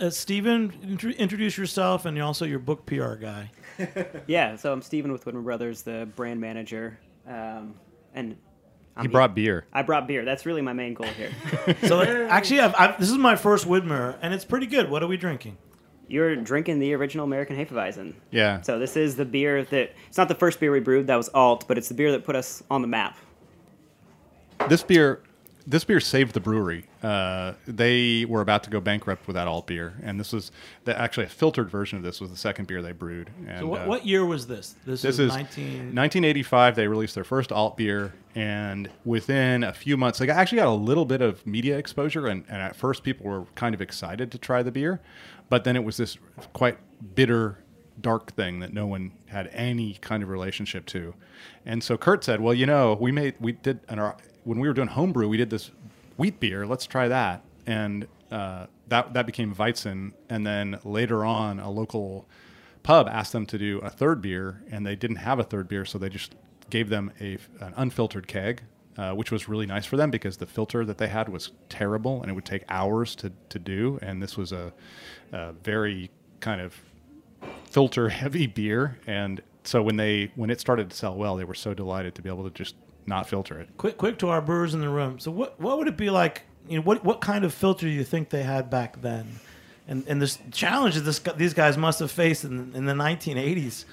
uh, 0.00 0.10
Stephen, 0.10 0.72
intro- 0.82 1.10
introduce 1.12 1.56
yourself, 1.58 2.04
and 2.06 2.20
also 2.20 2.44
your 2.44 2.58
book 2.58 2.86
PR 2.86 3.14
guy. 3.14 3.50
Yeah, 4.26 4.56
so 4.56 4.72
I'm 4.72 4.82
Stephen 4.82 5.10
with 5.12 5.24
Widmer 5.24 5.42
Brothers, 5.42 5.82
the 5.82 6.08
brand 6.14 6.40
manager. 6.40 6.98
Um, 7.26 7.74
and 8.14 8.36
I'm 8.96 9.02
He 9.06 9.08
brought 9.08 9.34
beer. 9.34 9.66
I 9.72 9.82
brought 9.82 10.06
beer. 10.06 10.24
That's 10.24 10.46
really 10.46 10.62
my 10.62 10.72
main 10.72 10.94
goal 10.94 11.06
here. 11.08 11.30
So, 11.88 11.96
like, 11.96 12.08
actually, 12.08 12.60
I've, 12.60 12.74
I've, 12.78 13.00
this 13.00 13.10
is 13.10 13.18
my 13.18 13.34
first 13.36 13.66
Widmer, 13.66 14.16
and 14.22 14.32
it's 14.34 14.44
pretty 14.44 14.66
good. 14.66 14.90
What 14.90 15.02
are 15.02 15.06
we 15.08 15.16
drinking? 15.16 15.56
You're 16.08 16.36
drinking 16.36 16.78
the 16.78 16.92
original 16.94 17.24
American 17.24 17.56
Hefeweizen. 17.56 18.14
Yeah. 18.30 18.60
So 18.60 18.78
this 18.78 18.96
is 18.96 19.16
the 19.16 19.24
beer 19.24 19.64
that 19.64 19.92
it's 20.08 20.18
not 20.18 20.28
the 20.28 20.34
first 20.34 20.60
beer 20.60 20.70
we 20.70 20.80
brewed. 20.80 21.06
That 21.06 21.16
was 21.16 21.30
alt, 21.30 21.66
but 21.66 21.78
it's 21.78 21.88
the 21.88 21.94
beer 21.94 22.12
that 22.12 22.24
put 22.24 22.36
us 22.36 22.62
on 22.70 22.82
the 22.82 22.88
map. 22.88 23.16
this 24.68 24.82
beer 24.82 25.22
this 25.66 25.84
beer 25.84 26.00
saved 26.00 26.34
the 26.34 26.40
brewery. 26.40 26.84
Uh, 27.02 27.52
they 27.66 28.24
were 28.24 28.40
about 28.40 28.64
to 28.64 28.70
go 28.70 28.80
bankrupt 28.80 29.26
without 29.26 29.48
alt 29.48 29.66
beer, 29.66 29.94
and 30.02 30.18
this 30.18 30.32
was 30.32 30.50
the, 30.84 30.98
actually 30.98 31.26
a 31.26 31.28
filtered 31.28 31.70
version 31.70 31.96
of 31.98 32.04
this 32.04 32.20
was 32.20 32.30
the 32.30 32.36
second 32.36 32.66
beer 32.66 32.82
they 32.82 32.92
brewed. 32.92 33.30
And, 33.46 33.60
So, 33.60 33.66
what, 33.66 33.82
uh, 33.82 33.86
what 33.86 34.06
year 34.06 34.24
was 34.24 34.46
this? 34.46 34.74
This, 34.84 35.02
this 35.02 35.18
is, 35.18 35.30
is 35.30 35.34
19. 35.34 35.64
1985. 35.94 36.76
They 36.76 36.86
released 36.88 37.14
their 37.14 37.24
first 37.24 37.52
alt 37.52 37.76
beer, 37.76 38.12
and 38.34 38.90
within 39.04 39.64
a 39.64 39.72
few 39.72 39.96
months, 39.96 40.18
they 40.18 40.26
got- 40.26 40.36
actually 40.36 40.58
got 40.58 40.68
a 40.68 40.70
little 40.72 41.04
bit 41.04 41.20
of 41.22 41.46
media 41.46 41.76
exposure. 41.78 42.26
And, 42.26 42.44
and 42.48 42.60
at 42.62 42.76
first, 42.76 43.02
people 43.02 43.26
were 43.26 43.44
kind 43.54 43.74
of 43.74 43.80
excited 43.80 44.30
to 44.32 44.38
try 44.38 44.62
the 44.62 44.72
beer, 44.72 45.00
but 45.48 45.64
then 45.64 45.76
it 45.76 45.84
was 45.84 45.96
this 45.96 46.18
quite 46.52 46.78
bitter, 47.14 47.58
dark 48.00 48.32
thing 48.34 48.60
that 48.60 48.72
no 48.72 48.86
one 48.86 49.12
had 49.26 49.48
any 49.52 49.94
kind 50.00 50.22
of 50.22 50.28
relationship 50.28 50.86
to. 50.86 51.14
And 51.66 51.82
so 51.84 51.96
Kurt 51.96 52.24
said, 52.24 52.40
"Well, 52.40 52.54
you 52.54 52.66
know, 52.66 52.96
we 52.98 53.12
made 53.12 53.34
we 53.38 53.52
did 53.52 53.80
our 53.88 54.16
when 54.44 54.58
we 54.58 54.68
were 54.68 54.74
doing 54.74 54.88
homebrew, 54.88 55.28
we 55.28 55.36
did 55.36 55.50
this 55.50 55.70
wheat 56.16 56.40
beer. 56.40 56.66
Let's 56.66 56.86
try 56.86 57.08
that." 57.08 57.42
And 57.66 58.06
uh, 58.30 58.66
that 58.88 59.14
that 59.14 59.26
became 59.26 59.54
Weizen. 59.54 60.12
And 60.28 60.46
then 60.46 60.78
later 60.84 61.24
on, 61.24 61.60
a 61.60 61.70
local 61.70 62.26
pub 62.82 63.08
asked 63.08 63.32
them 63.32 63.46
to 63.46 63.58
do 63.58 63.78
a 63.78 63.90
third 63.90 64.20
beer, 64.20 64.62
and 64.70 64.86
they 64.86 64.96
didn't 64.96 65.16
have 65.16 65.38
a 65.38 65.44
third 65.44 65.68
beer, 65.68 65.84
so 65.84 65.98
they 65.98 66.08
just 66.08 66.34
gave 66.70 66.88
them 66.88 67.12
a 67.20 67.38
an 67.60 67.74
unfiltered 67.76 68.26
keg. 68.26 68.62
Uh, 68.98 69.12
which 69.12 69.30
was 69.32 69.48
really 69.48 69.64
nice 69.64 69.86
for 69.86 69.96
them 69.96 70.10
because 70.10 70.36
the 70.36 70.44
filter 70.44 70.84
that 70.84 70.98
they 70.98 71.08
had 71.08 71.26
was 71.26 71.52
terrible 71.70 72.20
and 72.20 72.30
it 72.30 72.34
would 72.34 72.44
take 72.44 72.62
hours 72.68 73.16
to, 73.16 73.32
to 73.48 73.58
do. 73.58 73.98
And 74.02 74.22
this 74.22 74.36
was 74.36 74.52
a, 74.52 74.70
a 75.32 75.52
very 75.52 76.10
kind 76.40 76.60
of 76.60 76.76
filter 77.70 78.10
heavy 78.10 78.46
beer. 78.46 78.98
And 79.06 79.40
so 79.64 79.82
when 79.82 79.96
they 79.96 80.30
when 80.34 80.50
it 80.50 80.60
started 80.60 80.90
to 80.90 80.96
sell 80.96 81.16
well, 81.16 81.36
they 81.36 81.44
were 81.44 81.54
so 81.54 81.72
delighted 81.72 82.14
to 82.16 82.22
be 82.22 82.28
able 82.28 82.44
to 82.44 82.50
just 82.50 82.74
not 83.06 83.28
filter 83.28 83.60
it. 83.60 83.68
Quick, 83.76 83.98
quick 83.98 84.18
to 84.18 84.28
our 84.28 84.40
brewers 84.40 84.74
in 84.74 84.80
the 84.80 84.88
room. 84.88 85.18
So, 85.18 85.30
what 85.30 85.58
what 85.60 85.78
would 85.78 85.88
it 85.88 85.96
be 85.96 86.10
like? 86.10 86.42
You 86.68 86.76
know, 86.76 86.82
what 86.82 87.04
what 87.04 87.20
kind 87.20 87.44
of 87.44 87.52
filter 87.52 87.86
do 87.86 87.92
you 87.92 88.04
think 88.04 88.30
they 88.30 88.42
had 88.42 88.70
back 88.70 89.00
then? 89.02 89.40
And 89.88 90.04
and 90.06 90.22
this 90.22 90.38
challenge 90.50 90.94
that 90.94 91.02
this 91.02 91.18
these 91.36 91.54
guys 91.54 91.76
must 91.76 91.98
have 91.98 92.10
faced 92.10 92.44
in, 92.44 92.72
in 92.74 92.84
the 92.84 92.92
1980s. 92.92 93.84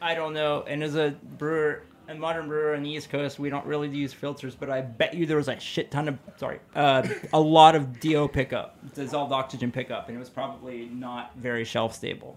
I 0.00 0.14
don't 0.14 0.34
know. 0.34 0.64
And 0.66 0.82
as 0.82 0.96
a 0.96 1.14
brewer, 1.38 1.82
a 2.08 2.14
modern 2.14 2.46
brewer 2.46 2.74
on 2.74 2.82
the 2.82 2.90
East 2.90 3.10
Coast, 3.10 3.38
we 3.38 3.48
don't 3.48 3.64
really 3.64 3.88
use 3.88 4.12
filters, 4.12 4.54
but 4.54 4.68
I 4.70 4.82
bet 4.82 5.14
you 5.14 5.24
there 5.26 5.38
was 5.38 5.48
a 5.48 5.58
shit 5.58 5.90
ton 5.90 6.08
of 6.08 6.18
sorry, 6.36 6.60
uh, 6.74 7.06
a 7.32 7.40
lot 7.40 7.74
of 7.74 8.00
DO 8.00 8.28
pickup, 8.28 8.76
dissolved 8.94 9.32
oxygen 9.32 9.72
pickup, 9.72 10.08
and 10.08 10.16
it 10.16 10.20
was 10.20 10.28
probably 10.30 10.90
not 10.92 11.32
very 11.36 11.64
shelf 11.64 11.94
stable. 11.94 12.36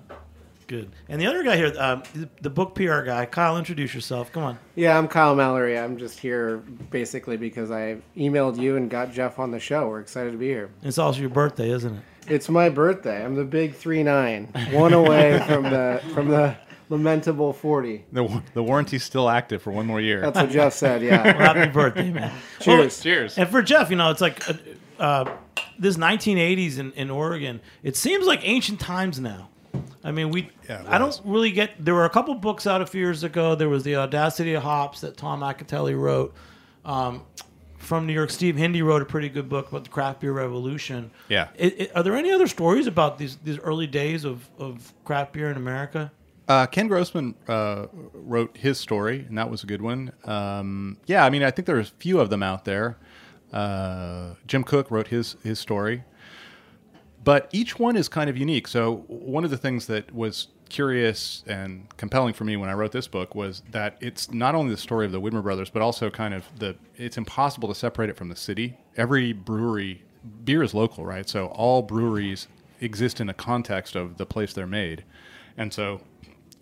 Good. 0.68 0.92
And 1.08 1.20
the 1.22 1.28
other 1.28 1.44
guy 1.44 1.56
here, 1.56 1.74
um, 1.80 2.04
the- 2.14 2.30
the 2.42 2.50
book 2.50 2.76
PR 2.76 3.02
guy, 3.02 3.26
Kyle. 3.26 3.58
Introduce 3.58 3.94
yourself. 3.96 4.32
Come 4.34 4.44
on. 4.44 4.60
Yeah, 4.76 4.98
I'm 4.98 5.08
Kyle 5.08 5.34
Mallory. 5.34 5.78
I'm 5.80 5.98
just 5.98 6.20
here 6.20 6.58
basically 6.92 7.38
because 7.38 7.72
I 7.72 7.98
emailed 8.18 8.60
you 8.60 8.76
and 8.76 8.90
got 8.90 9.14
Jeff 9.14 9.40
on 9.40 9.52
the 9.52 9.60
show. 9.60 9.88
We're 9.88 10.02
excited 10.02 10.32
to 10.32 10.38
be 10.38 10.48
here. 10.48 10.70
It's 10.84 10.98
also 10.98 11.22
your 11.22 11.30
birthday, 11.30 11.70
isn't 11.72 11.96
it? 11.96 12.02
It's 12.30 12.50
my 12.50 12.68
birthday. 12.68 13.24
I'm 13.24 13.36
the 13.36 13.46
big 13.46 13.74
three 13.76 14.04
nine, 14.04 14.48
one 14.72 14.92
away 14.92 15.42
from 15.48 15.64
the 15.64 16.02
from 16.14 16.28
the 16.28 16.58
lamentable 16.90 17.54
forty. 17.54 18.04
The, 18.12 18.42
the 18.54 18.62
warranty's 18.62 19.06
still 19.06 19.30
active 19.30 19.62
for 19.62 19.72
one 19.72 19.86
more 19.86 20.02
year. 20.02 20.20
That's 20.20 20.36
what 20.36 20.50
Jeff 20.50 20.74
said. 20.74 21.02
Well, 21.04 21.10
Yeah. 21.12 21.34
happy 21.54 21.72
birthday, 21.72 22.12
man. 22.12 22.34
Cheers. 22.60 23.00
Cheers. 23.02 23.38
And 23.38 23.48
for 23.50 23.62
Jeff, 23.62 23.90
you 23.90 23.96
know, 23.96 24.12
it's 24.12 24.20
like 24.20 24.44
uh, 24.50 24.54
uh, 25.00 25.32
this 25.80 25.96
1980s 25.96 26.78
in, 26.80 26.92
in 26.94 27.10
Oregon. 27.10 27.62
It 27.84 27.96
seems 27.96 28.26
like 28.26 28.42
ancient 28.44 28.82
times 28.82 29.22
now. 29.22 29.48
I 30.08 30.12
mean, 30.12 30.30
we. 30.32 30.50
Yeah, 30.70 30.84
I 30.88 30.98
don't 30.98 31.20
really 31.26 31.52
get. 31.52 31.84
There 31.84 31.94
were 31.94 32.06
a 32.06 32.10
couple 32.10 32.34
books 32.36 32.66
out 32.66 32.82
a 32.82 32.86
few 32.86 33.02
years 33.02 33.24
ago. 33.24 33.56
There 33.56 33.68
was 33.68 33.84
the 33.84 33.98
Audacity 33.98 34.54
of 34.54 34.64
Hops 34.64 35.02
that 35.02 35.18
Tom 35.18 35.42
Acitelli 35.42 36.00
wrote. 36.00 36.34
Um, 36.86 37.24
from 37.78 38.08
New 38.08 38.14
York, 38.14 38.30
Steve 38.30 38.56
Hindy 38.56 38.82
wrote 38.82 39.02
a 39.02 39.06
pretty 39.06 39.30
good 39.30 39.50
book 39.50 39.68
about 39.70 39.84
the 39.84 39.90
craft 39.90 40.22
beer 40.22 40.32
revolution. 40.32 41.12
Yeah. 41.30 41.50
It, 41.56 41.80
it- 41.82 41.92
are 41.96 42.04
there 42.04 42.16
any 42.16 42.32
other 42.32 42.48
stories 42.48 42.88
about 42.88 43.18
these 43.18 43.36
these 43.44 43.60
early 43.60 43.86
days 43.86 44.24
of, 44.24 44.48
of 44.58 44.94
craft 45.04 45.34
beer 45.34 45.52
in 45.52 45.58
America? 45.58 46.12
Uh, 46.48 46.66
Ken 46.66 46.88
Grossman 46.88 47.36
uh, 47.50 47.88
wrote 48.14 48.56
his 48.56 48.80
story, 48.80 49.26
and 49.28 49.38
that 49.38 49.50
was 49.52 49.64
a 49.64 49.68
good 49.68 49.82
one. 49.82 50.14
Um, 50.24 50.96
yeah, 51.06 51.26
I 51.26 51.30
mean, 51.30 51.44
I 51.44 51.52
think 51.52 51.66
there's 51.66 51.90
a 51.90 51.96
few 52.00 52.22
of 52.22 52.30
them 52.30 52.42
out 52.42 52.64
there. 52.64 52.98
Uh, 53.52 54.36
Jim 54.48 54.64
Koch 54.64 54.90
wrote 54.90 55.08
his 55.10 55.36
his 55.44 55.60
story, 55.60 56.04
but 57.28 57.50
each 57.52 57.78
one 57.78 57.98
is 57.98 58.08
kind 58.08 58.30
of 58.30 58.38
unique. 58.38 58.70
So 58.70 59.04
one 59.08 59.44
of 59.44 59.50
the 59.50 59.58
things 59.58 59.88
that 59.88 60.16
was 60.16 60.48
curious 60.70 61.44
and 61.46 61.86
compelling 61.98 62.34
for 62.34 62.46
me 62.46 62.56
when 62.56 62.70
I 62.70 62.74
wrote 62.74 62.94
this 62.94 63.10
book 63.10 63.36
was 63.36 63.64
that 63.72 63.98
it's 64.00 64.32
not 64.32 64.56
only 64.56 64.72
the 64.72 64.80
story 64.80 65.06
of 65.06 65.12
the 65.12 65.20
Widmer 65.20 65.44
brothers, 65.44 65.70
but 65.70 65.82
also 65.82 66.10
kind 66.10 66.34
of 66.34 66.46
the. 66.58 66.78
It's 66.96 67.18
impossible 67.18 67.68
to 67.68 67.76
separate 67.76 68.10
it 68.10 68.16
from 68.16 68.30
the 68.30 68.36
city. 68.38 68.78
Every 68.96 69.34
brewery, 69.34 70.06
beer 70.46 70.64
is 70.64 70.74
local, 70.74 71.06
right? 71.06 71.28
So 71.28 71.48
all 71.48 71.82
breweries 71.82 72.48
exist 72.80 73.20
in 73.20 73.28
a 73.28 73.34
context 73.34 73.98
of 73.98 74.16
the 74.16 74.26
place 74.26 74.54
they're 74.54 74.66
made, 74.66 75.04
and 75.58 75.74
so 75.74 76.00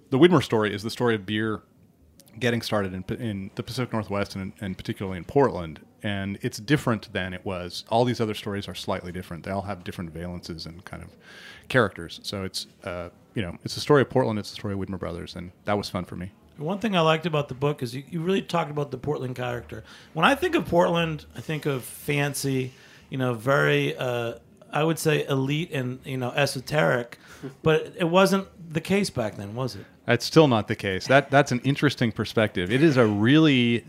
the 0.09 0.17
Widmer 0.17 0.43
story 0.43 0.73
is 0.73 0.81
the 0.81 0.89
story 0.89 1.13
of 1.13 1.27
beer 1.27 1.61
getting 2.39 2.63
started 2.63 2.91
in, 2.91 3.03
in 3.19 3.51
the 3.53 3.61
Pacific 3.61 3.93
Northwest 3.93 4.35
and, 4.35 4.51
and 4.59 4.75
particularly 4.75 5.19
in 5.19 5.25
Portland. 5.25 5.81
And 6.05 6.37
it's 6.43 6.59
different 6.59 7.11
than 7.13 7.33
it 7.33 7.43
was. 7.43 7.83
All 7.89 8.05
these 8.05 8.21
other 8.21 8.35
stories 8.35 8.67
are 8.67 8.75
slightly 8.75 9.11
different. 9.11 9.43
They 9.43 9.49
all 9.49 9.63
have 9.63 9.83
different 9.83 10.13
valences 10.13 10.67
and 10.67 10.85
kind 10.85 11.01
of 11.01 11.09
characters. 11.67 12.19
So 12.21 12.43
it's, 12.43 12.67
uh, 12.83 13.09
you 13.33 13.41
know, 13.41 13.57
it's 13.63 13.73
the 13.73 13.81
story 13.81 14.03
of 14.03 14.09
Portland. 14.11 14.37
It's 14.37 14.51
the 14.51 14.55
story 14.55 14.75
of 14.75 14.79
Widmer 14.79 14.99
Brothers, 14.99 15.35
and 15.35 15.51
that 15.63 15.75
was 15.75 15.89
fun 15.89 16.05
for 16.05 16.15
me. 16.15 16.31
One 16.57 16.77
thing 16.77 16.95
I 16.95 16.99
liked 16.99 17.25
about 17.25 17.47
the 17.47 17.55
book 17.55 17.81
is 17.81 17.95
you, 17.95 18.03
you 18.07 18.21
really 18.21 18.43
talked 18.43 18.69
about 18.69 18.91
the 18.91 18.99
Portland 18.99 19.35
character. 19.35 19.83
When 20.13 20.27
I 20.27 20.35
think 20.35 20.53
of 20.53 20.67
Portland, 20.67 21.25
I 21.35 21.41
think 21.41 21.65
of 21.65 21.83
fancy, 21.83 22.71
you 23.09 23.17
know, 23.17 23.33
very, 23.33 23.97
uh, 23.97 24.33
I 24.71 24.83
would 24.83 24.99
say 24.99 25.25
elite 25.25 25.71
and, 25.71 26.01
you 26.05 26.17
know, 26.17 26.29
esoteric, 26.29 27.17
but 27.63 27.93
it 27.97 28.07
wasn't 28.07 28.47
the 28.71 28.79
case 28.79 29.09
back 29.09 29.37
then, 29.37 29.55
was 29.55 29.75
it? 29.75 29.87
That's 30.05 30.23
still 30.23 30.47
not 30.47 30.67
the 30.67 30.75
case. 30.75 31.07
That 31.07 31.31
that's 31.31 31.51
an 31.51 31.61
interesting 31.63 32.11
perspective. 32.11 32.71
It 32.71 32.83
is 32.83 32.95
a 32.95 33.07
really 33.07 33.83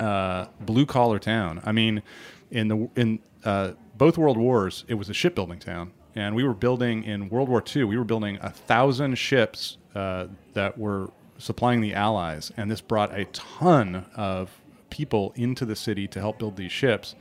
uh, 0.00 0.46
blue 0.60 0.86
collar 0.86 1.18
town. 1.18 1.60
I 1.64 1.72
mean, 1.72 2.02
in 2.50 2.68
the 2.68 2.90
in 2.96 3.20
uh, 3.44 3.72
both 3.96 4.18
world 4.18 4.36
wars, 4.36 4.84
it 4.88 4.94
was 4.94 5.08
a 5.08 5.14
shipbuilding 5.14 5.60
town, 5.60 5.92
and 6.14 6.34
we 6.34 6.42
were 6.42 6.54
building 6.54 7.04
in 7.04 7.28
World 7.28 7.48
War 7.48 7.62
II. 7.74 7.84
We 7.84 7.98
were 7.98 8.04
building 8.04 8.38
a 8.40 8.50
thousand 8.50 9.16
ships 9.16 9.76
uh, 9.94 10.26
that 10.54 10.78
were 10.78 11.10
supplying 11.38 11.80
the 11.80 11.94
Allies, 11.94 12.50
and 12.56 12.70
this 12.70 12.80
brought 12.80 13.16
a 13.16 13.26
ton 13.26 14.06
of 14.16 14.50
people 14.88 15.32
into 15.36 15.64
the 15.64 15.76
city 15.76 16.08
to 16.08 16.20
help 16.20 16.38
build 16.38 16.56
these 16.56 16.72
ships, 16.72 17.14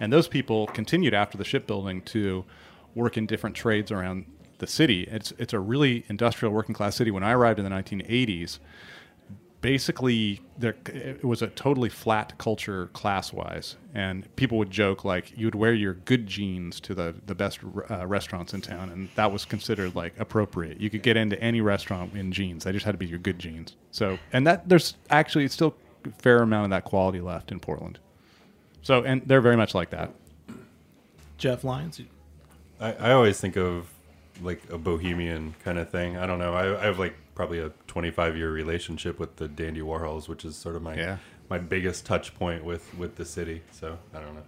and 0.00 0.12
those 0.12 0.26
people 0.26 0.66
continued 0.68 1.14
after 1.14 1.38
the 1.38 1.44
shipbuilding 1.44 2.02
to 2.02 2.44
work 2.94 3.16
in 3.16 3.26
different 3.26 3.56
trades 3.56 3.90
around 3.90 4.26
the 4.58 4.66
city. 4.66 5.02
It's 5.10 5.32
it's 5.38 5.52
a 5.52 5.60
really 5.60 6.04
industrial 6.08 6.54
working 6.54 6.74
class 6.74 6.96
city. 6.96 7.10
When 7.10 7.22
I 7.22 7.32
arrived 7.32 7.58
in 7.58 7.64
the 7.64 7.70
1980s, 7.70 8.58
basically 9.62 10.40
there 10.58 10.74
it 10.86 11.24
was 11.24 11.40
a 11.40 11.46
totally 11.46 11.88
flat 11.88 12.36
culture 12.36 12.88
class 12.88 13.32
wise, 13.32 13.76
and 13.94 14.34
people 14.36 14.58
would 14.58 14.70
joke 14.70 15.04
like 15.04 15.36
you 15.38 15.46
would 15.46 15.54
wear 15.54 15.72
your 15.72 15.94
good 15.94 16.26
jeans 16.26 16.80
to 16.80 16.94
the 16.94 17.14
the 17.24 17.34
best 17.34 17.60
uh, 17.90 18.06
restaurants 18.06 18.52
in 18.52 18.60
town, 18.60 18.90
and 18.90 19.08
that 19.14 19.32
was 19.32 19.46
considered 19.46 19.94
like 19.94 20.12
appropriate. 20.18 20.78
You 20.78 20.90
could 20.90 21.02
get 21.02 21.16
into 21.16 21.40
any 21.40 21.62
restaurant 21.62 22.14
in 22.14 22.32
jeans. 22.32 22.64
They 22.64 22.72
just 22.72 22.84
had 22.84 22.92
to 22.92 22.98
be 22.98 23.06
your 23.06 23.20
good 23.20 23.38
jeans. 23.38 23.76
So 23.92 24.18
and 24.32 24.46
that 24.46 24.68
there's 24.68 24.96
actually 25.08 25.48
still 25.48 25.74
a 26.04 26.10
fair 26.20 26.42
amount 26.42 26.64
of 26.64 26.70
that 26.70 26.84
quality 26.84 27.20
left 27.20 27.50
in 27.50 27.60
Portland. 27.60 27.98
So 28.82 29.02
and 29.02 29.22
they're 29.24 29.40
very 29.40 29.56
much 29.56 29.74
like 29.74 29.90
that. 29.90 30.10
Jeff 31.38 31.64
Lyons? 31.64 32.00
I, 32.80 32.92
I 32.94 33.12
always 33.12 33.40
think 33.40 33.56
of 33.56 33.88
like 34.42 34.62
a 34.70 34.78
bohemian 34.78 35.54
kind 35.64 35.78
of 35.78 35.90
thing. 35.90 36.16
I 36.16 36.26
don't 36.26 36.38
know. 36.38 36.54
I, 36.54 36.80
I 36.80 36.84
have 36.84 36.98
like 36.98 37.14
probably 37.34 37.58
a 37.60 37.70
25 37.86 38.36
year 38.36 38.50
relationship 38.52 39.18
with 39.18 39.36
the 39.36 39.48
Dandy 39.48 39.80
Warhols, 39.80 40.28
which 40.28 40.44
is 40.44 40.56
sort 40.56 40.76
of 40.76 40.82
my 40.82 40.94
Yeah. 40.96 41.18
my 41.48 41.58
biggest 41.58 42.04
touch 42.06 42.34
point 42.38 42.64
with 42.64 42.94
with 42.96 43.16
the 43.16 43.24
city. 43.24 43.62
So 43.70 43.98
I 44.14 44.20
don't 44.20 44.34
know. 44.34 44.42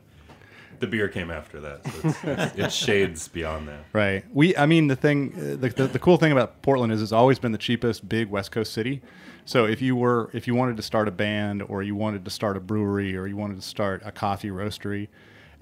The 0.81 0.89
beer 0.89 1.09
came 1.09 1.31
after 1.31 1.61
that, 1.61 1.85
so 1.87 2.09
it's, 2.09 2.25
it's, 2.25 2.59
it 2.59 2.73
shades 2.73 3.29
beyond 3.29 3.69
that. 3.69 3.85
Right. 3.93 4.25
We. 4.33 4.57
I 4.57 4.67
mean, 4.67 4.89
the 4.89 4.97
thing, 4.97 5.31
the, 5.61 5.69
the, 5.69 5.87
the 5.87 5.99
cool 6.01 6.17
thing 6.17 6.33
about 6.33 6.63
Portland 6.63 6.93
is 6.93 7.01
it's 7.01 7.13
always 7.13 7.39
been 7.39 7.53
the 7.53 7.59
cheapest 7.59 8.09
big 8.09 8.29
West 8.29 8.51
Coast 8.51 8.73
city. 8.73 9.01
So 9.45 9.67
if 9.67 9.81
you 9.81 9.95
were, 9.95 10.31
if 10.33 10.49
you 10.49 10.55
wanted 10.57 10.77
to 10.79 10.83
start 10.83 11.07
a 11.07 11.13
band, 11.13 11.63
or 11.63 11.83
you 11.85 11.95
wanted 11.95 12.25
to 12.25 12.31
start 12.31 12.57
a 12.57 12.61
brewery, 12.61 13.17
or 13.17 13.27
you 13.29 13.37
wanted 13.37 13.55
to 13.57 13.63
start 13.67 14.03
a 14.05 14.11
coffee 14.11 14.49
roastery, 14.49 15.09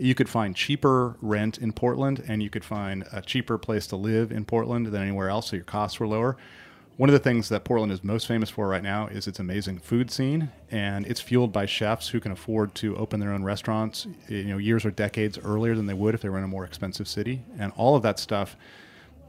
you 0.02 0.14
could 0.14 0.28
find 0.28 0.56
cheaper 0.56 1.16
rent 1.20 1.58
in 1.58 1.72
Portland, 1.72 2.24
and 2.26 2.42
you 2.42 2.50
could 2.50 2.64
find 2.64 3.04
a 3.12 3.22
cheaper 3.22 3.56
place 3.56 3.86
to 3.86 3.96
live 3.96 4.32
in 4.32 4.44
Portland 4.44 4.86
than 4.86 5.00
anywhere 5.00 5.28
else. 5.28 5.50
So 5.50 5.56
your 5.56 5.64
costs 5.64 6.00
were 6.00 6.06
lower. 6.06 6.36
One 6.96 7.08
of 7.08 7.14
the 7.14 7.20
things 7.20 7.48
that 7.48 7.64
Portland 7.64 7.90
is 7.90 8.04
most 8.04 8.26
famous 8.26 8.50
for 8.50 8.68
right 8.68 8.82
now 8.82 9.06
is 9.06 9.26
its 9.26 9.38
amazing 9.38 9.78
food 9.78 10.10
scene, 10.10 10.50
and 10.70 11.06
it's 11.06 11.20
fueled 11.20 11.52
by 11.52 11.66
chefs 11.66 12.08
who 12.08 12.20
can 12.20 12.32
afford 12.32 12.74
to 12.76 12.96
open 12.96 13.18
their 13.20 13.32
own 13.32 13.44
restaurants, 13.44 14.06
you 14.28 14.44
know, 14.44 14.58
years 14.58 14.84
or 14.84 14.90
decades 14.90 15.38
earlier 15.38 15.74
than 15.74 15.86
they 15.86 15.94
would 15.94 16.14
if 16.14 16.20
they 16.20 16.28
were 16.28 16.38
in 16.38 16.44
a 16.44 16.48
more 16.48 16.64
expensive 16.64 17.08
city. 17.08 17.44
And 17.58 17.72
all 17.76 17.96
of 17.96 18.02
that 18.02 18.18
stuff, 18.18 18.56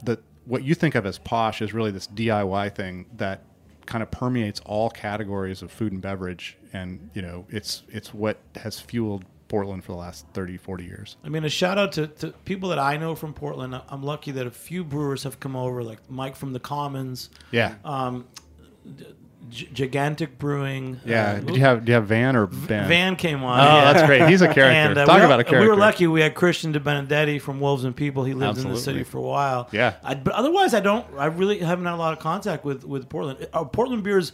that 0.02 0.20
what 0.44 0.62
you 0.62 0.74
think 0.74 0.94
of 0.94 1.06
as 1.06 1.18
posh 1.18 1.62
is 1.62 1.72
really 1.72 1.90
this 1.90 2.06
DIY 2.08 2.74
thing 2.74 3.06
that 3.16 3.44
kind 3.86 4.02
of 4.02 4.10
permeates 4.10 4.60
all 4.66 4.90
categories 4.90 5.62
of 5.62 5.70
food 5.70 5.92
and 5.92 6.02
beverage, 6.02 6.58
and 6.72 7.10
you 7.14 7.22
know, 7.22 7.46
it's 7.48 7.82
it's 7.88 8.12
what 8.12 8.38
has 8.56 8.80
fueled 8.80 9.24
Portland 9.48 9.84
for 9.84 9.92
the 9.92 9.98
last 9.98 10.26
30, 10.34 10.56
40 10.56 10.84
years. 10.84 11.16
I 11.24 11.28
mean, 11.28 11.44
a 11.44 11.48
shout 11.48 11.78
out 11.78 11.92
to, 11.92 12.06
to 12.06 12.30
people 12.44 12.70
that 12.70 12.78
I 12.78 12.96
know 12.96 13.14
from 13.14 13.34
Portland. 13.34 13.80
I'm 13.88 14.02
lucky 14.02 14.30
that 14.32 14.46
a 14.46 14.50
few 14.50 14.84
brewers 14.84 15.22
have 15.24 15.38
come 15.40 15.54
over, 15.56 15.82
like 15.82 15.98
Mike 16.10 16.36
from 16.36 16.52
the 16.52 16.60
Commons. 16.60 17.30
Yeah. 17.50 17.74
Um, 17.84 18.26
G- 19.50 19.68
Gigantic 19.72 20.38
Brewing. 20.38 21.00
Yeah. 21.04 21.32
uh, 21.32 21.40
Did 21.40 21.54
you 21.56 21.60
have 21.60 21.84
do 21.84 21.90
you 21.90 21.94
have 21.94 22.06
Van 22.06 22.34
or 22.34 22.46
Van? 22.46 22.88
Van 22.88 23.16
came 23.16 23.42
on. 23.44 23.60
Oh, 23.60 23.62
yeah. 23.64 23.92
that's 23.92 24.06
great. 24.06 24.26
He's 24.28 24.40
a 24.40 24.46
character. 24.54 24.62
And, 24.62 24.98
uh, 24.98 25.04
Talk 25.04 25.18
we, 25.18 25.24
about 25.24 25.40
a 25.40 25.44
character. 25.44 25.60
We 25.60 25.68
were 25.68 25.76
lucky. 25.76 26.06
We 26.06 26.22
had 26.22 26.34
Christian 26.34 26.72
De 26.72 26.80
Benedetti 26.80 27.38
from 27.38 27.60
Wolves 27.60 27.84
and 27.84 27.94
People. 27.94 28.24
He 28.24 28.32
lived 28.34 28.58
in 28.58 28.68
the 28.68 28.76
city 28.78 29.04
for 29.04 29.18
a 29.18 29.22
while. 29.22 29.68
Yeah. 29.72 29.94
I, 30.02 30.14
but 30.14 30.32
otherwise, 30.34 30.72
I 30.72 30.80
don't. 30.80 31.06
I 31.18 31.26
really 31.26 31.58
haven't 31.58 31.84
had 31.84 31.94
a 31.94 31.96
lot 31.96 32.14
of 32.14 32.20
contact 32.20 32.64
with 32.64 32.84
with 32.84 33.08
Portland. 33.08 33.46
Are 33.52 33.66
Portland 33.66 34.02
beers? 34.02 34.32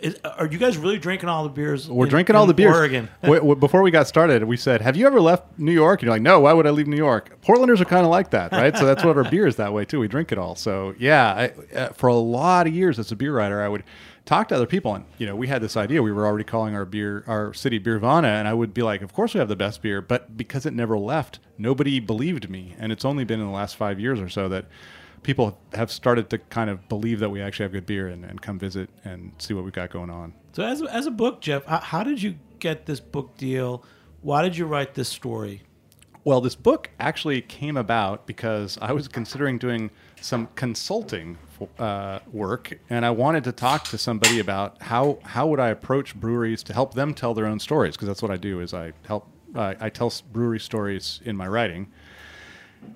Is, 0.00 0.18
are 0.24 0.46
you 0.46 0.58
guys 0.58 0.76
really 0.76 0.98
drinking 0.98 1.28
all 1.28 1.42
the 1.44 1.50
beers? 1.50 1.88
We're 1.88 2.06
in- 2.06 2.10
drinking 2.10 2.36
all 2.36 2.46
the 2.46 2.54
beers. 2.54 2.74
Oregon. 2.74 3.08
Before 3.58 3.82
we 3.82 3.90
got 3.90 4.06
started, 4.06 4.44
we 4.44 4.56
said, 4.56 4.80
"Have 4.80 4.96
you 4.96 5.06
ever 5.06 5.20
left 5.20 5.58
New 5.58 5.72
York?" 5.72 6.00
And 6.00 6.06
you're 6.06 6.14
like, 6.14 6.22
"No. 6.22 6.40
Why 6.40 6.52
would 6.52 6.66
I 6.66 6.70
leave 6.70 6.86
New 6.86 6.96
York?" 6.96 7.40
Portlanders 7.42 7.80
are 7.80 7.84
kind 7.84 8.04
of 8.04 8.10
like 8.10 8.30
that, 8.30 8.52
right? 8.52 8.76
so 8.76 8.86
that's 8.86 9.04
what 9.04 9.16
our 9.16 9.24
beer 9.30 9.46
is 9.46 9.56
that 9.56 9.72
way 9.72 9.84
too. 9.84 10.00
We 10.00 10.08
drink 10.08 10.32
it 10.32 10.38
all. 10.38 10.54
So 10.56 10.94
yeah, 10.98 11.32
I, 11.32 11.76
uh, 11.76 11.88
for 11.90 12.08
a 12.08 12.14
lot 12.14 12.66
of 12.66 12.74
years 12.74 12.98
as 12.98 13.12
a 13.12 13.16
beer 13.16 13.34
writer, 13.34 13.62
I 13.62 13.68
would 13.68 13.84
talk 14.24 14.48
to 14.48 14.54
other 14.54 14.66
people, 14.66 14.94
and 14.94 15.04
you 15.18 15.26
know, 15.26 15.36
we 15.36 15.48
had 15.48 15.60
this 15.62 15.76
idea. 15.76 16.02
We 16.02 16.12
were 16.12 16.26
already 16.26 16.44
calling 16.44 16.74
our 16.74 16.84
beer, 16.84 17.24
our 17.26 17.52
city, 17.52 17.78
Beervana, 17.80 18.24
and 18.38 18.46
I 18.48 18.54
would 18.54 18.72
be 18.72 18.82
like, 18.82 19.02
"Of 19.02 19.12
course 19.12 19.34
we 19.34 19.38
have 19.40 19.48
the 19.48 19.56
best 19.56 19.82
beer," 19.82 20.00
but 20.00 20.36
because 20.36 20.66
it 20.66 20.72
never 20.72 20.96
left, 20.98 21.40
nobody 21.58 22.00
believed 22.00 22.48
me, 22.48 22.74
and 22.78 22.90
it's 22.92 23.04
only 23.04 23.24
been 23.24 23.40
in 23.40 23.46
the 23.46 23.52
last 23.52 23.76
five 23.76 24.00
years 24.00 24.20
or 24.20 24.28
so 24.28 24.48
that. 24.48 24.64
People 25.22 25.58
have 25.74 25.90
started 25.90 26.30
to 26.30 26.38
kind 26.38 26.70
of 26.70 26.88
believe 26.88 27.20
that 27.20 27.30
we 27.30 27.42
actually 27.42 27.64
have 27.64 27.72
good 27.72 27.86
beer 27.86 28.08
and, 28.08 28.24
and 28.24 28.40
come 28.40 28.58
visit 28.58 28.88
and 29.04 29.32
see 29.38 29.54
what 29.54 29.64
we've 29.64 29.72
got 29.72 29.90
going 29.90 30.10
on. 30.10 30.32
So 30.52 30.64
as 30.64 30.82
as 30.82 31.06
a 31.06 31.10
book, 31.10 31.40
Jeff, 31.40 31.64
how, 31.66 31.78
how 31.78 32.02
did 32.02 32.22
you 32.22 32.36
get 32.58 32.86
this 32.86 33.00
book 33.00 33.36
deal? 33.36 33.84
Why 34.22 34.42
did 34.42 34.56
you 34.56 34.66
write 34.66 34.94
this 34.94 35.08
story? 35.08 35.62
Well, 36.22 36.42
this 36.42 36.54
book 36.54 36.90
actually 37.00 37.40
came 37.40 37.78
about 37.78 38.26
because 38.26 38.78
I 38.82 38.92
was 38.92 39.08
considering 39.08 39.56
doing 39.56 39.90
some 40.20 40.48
consulting 40.54 41.38
uh, 41.78 42.18
work, 42.30 42.78
and 42.90 43.06
I 43.06 43.10
wanted 43.10 43.44
to 43.44 43.52
talk 43.52 43.84
to 43.84 43.98
somebody 43.98 44.38
about 44.38 44.82
how 44.82 45.18
how 45.22 45.46
would 45.46 45.60
I 45.60 45.68
approach 45.68 46.14
breweries 46.14 46.62
to 46.64 46.74
help 46.74 46.94
them 46.94 47.14
tell 47.14 47.32
their 47.32 47.46
own 47.46 47.58
stories 47.58 47.96
because 47.96 48.08
that's 48.08 48.22
what 48.22 48.30
I 48.30 48.36
do 48.36 48.60
is 48.60 48.74
I 48.74 48.92
help 49.06 49.28
uh, 49.54 49.74
I 49.80 49.88
tell 49.88 50.12
brewery 50.32 50.60
stories 50.60 51.20
in 51.24 51.36
my 51.36 51.48
writing. 51.48 51.90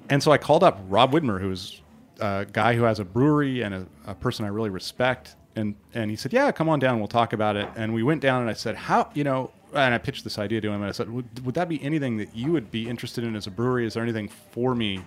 And 0.09 0.23
so 0.23 0.31
I 0.31 0.39
called 0.39 0.63
up 0.63 0.81
Rob 0.89 1.13
Widmer, 1.13 1.41
who's 1.41 1.83
a 2.21 2.47
guy 2.51 2.75
who 2.75 2.85
has 2.85 2.99
a 2.99 3.05
brewery 3.05 3.63
and 3.63 3.75
a, 3.75 3.87
a 4.07 4.15
person 4.15 4.45
I 4.45 4.49
really 4.49 4.71
respect. 4.71 5.37
And, 5.57 5.75
and 5.93 6.11
he 6.11 6.17
said, 6.17 6.33
Yeah, 6.33 6.51
come 6.53 6.69
on 6.69 6.79
down. 6.79 6.99
We'll 6.99 7.09
talk 7.09 7.33
about 7.33 7.57
it. 7.57 7.69
And 7.77 7.95
we 7.95 8.03
went 8.03 8.21
down 8.21 8.41
and 8.41 8.51
I 8.51 8.55
said, 8.55 8.77
How, 8.77 9.11
you 9.15 9.25
know, 9.25 9.51
and 9.73 9.95
I 9.95 9.99
pitched 9.99 10.25
this 10.25 10.39
idea 10.39 10.61
to 10.61 10.69
him 10.69 10.75
and 10.75 10.85
I 10.85 10.93
said, 10.93 11.11
Would, 11.11 11.45
would 11.45 11.55
that 11.55 11.69
be 11.69 11.83
anything 11.83 12.17
that 12.19 12.35
you 12.35 12.53
would 12.53 12.71
be 12.71 12.89
interested 12.89 13.25
in 13.25 13.37
as 13.37 13.47
a 13.47 13.51
brewery? 13.51 13.87
Is 13.87 13.95
there 13.95 14.03
anything 14.03 14.29
for 14.51 14.75
me 14.75 15.05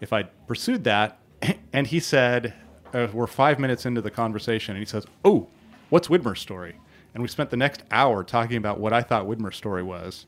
if 0.00 0.12
I 0.12 0.24
pursued 0.24 0.84
that? 0.84 1.18
And 1.72 1.86
he 1.86 2.00
said, 2.00 2.54
uh, 2.92 3.08
We're 3.12 3.26
five 3.26 3.58
minutes 3.58 3.86
into 3.86 4.00
the 4.00 4.10
conversation. 4.10 4.74
And 4.74 4.80
he 4.80 4.86
says, 4.88 5.06
Oh, 5.24 5.48
what's 5.90 6.08
Widmer's 6.08 6.40
story? 6.40 6.76
And 7.14 7.22
we 7.22 7.28
spent 7.28 7.50
the 7.50 7.56
next 7.56 7.82
hour 7.90 8.24
talking 8.24 8.56
about 8.56 8.80
what 8.80 8.92
I 8.92 9.02
thought 9.02 9.26
Widmer's 9.26 9.56
story 9.56 9.82
was. 9.82 10.26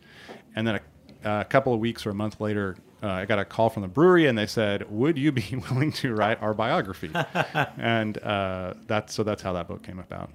And 0.55 0.67
then 0.67 0.81
a, 1.25 1.41
a 1.41 1.45
couple 1.45 1.73
of 1.73 1.81
weeks 1.81 2.07
or 2.07 2.11
a 2.11 2.15
month 2.15 2.41
later, 2.41 2.77
uh, 3.03 3.09
I 3.09 3.25
got 3.25 3.39
a 3.39 3.45
call 3.45 3.71
from 3.71 3.83
the 3.83 3.89
brewery, 3.89 4.27
and 4.27 4.37
they 4.37 4.47
said, 4.47 4.91
"Would 4.91 5.17
you 5.17 5.33
be 5.33 5.57
willing 5.71 5.93
to 5.93 6.15
write 6.15 6.43
our 6.43 6.55
biography?" 6.55 7.11
and 7.79 8.19
uh, 8.19 8.75
that's 8.87 9.15
so 9.15 9.23
that's 9.23 9.43
how 9.43 9.53
that 9.55 9.69
book 9.69 9.83
came 9.83 9.99
about. 9.99 10.31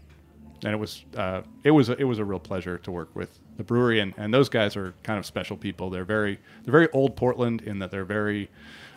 And 0.64 0.74
it 0.74 0.78
was 0.78 1.04
uh, 1.16 1.42
it 1.64 1.72
was 1.72 1.90
it 1.90 2.04
was 2.06 2.20
a 2.20 2.26
real 2.26 2.40
pleasure 2.40 2.78
to 2.80 2.92
work 2.92 3.10
with 3.14 3.40
the 3.58 3.64
brewery, 3.64 4.00
and, 4.00 4.14
and 4.18 4.34
those 4.34 4.50
guys 4.50 4.76
are 4.76 4.94
kind 5.04 5.20
of 5.20 5.26
special 5.26 5.58
people. 5.58 5.90
They're 5.90 6.06
very 6.06 6.40
they're 6.64 6.72
very 6.72 6.90
old 6.92 7.16
Portland 7.16 7.62
in 7.62 7.80
that 7.80 7.92
they're 7.92 8.06
very 8.06 8.50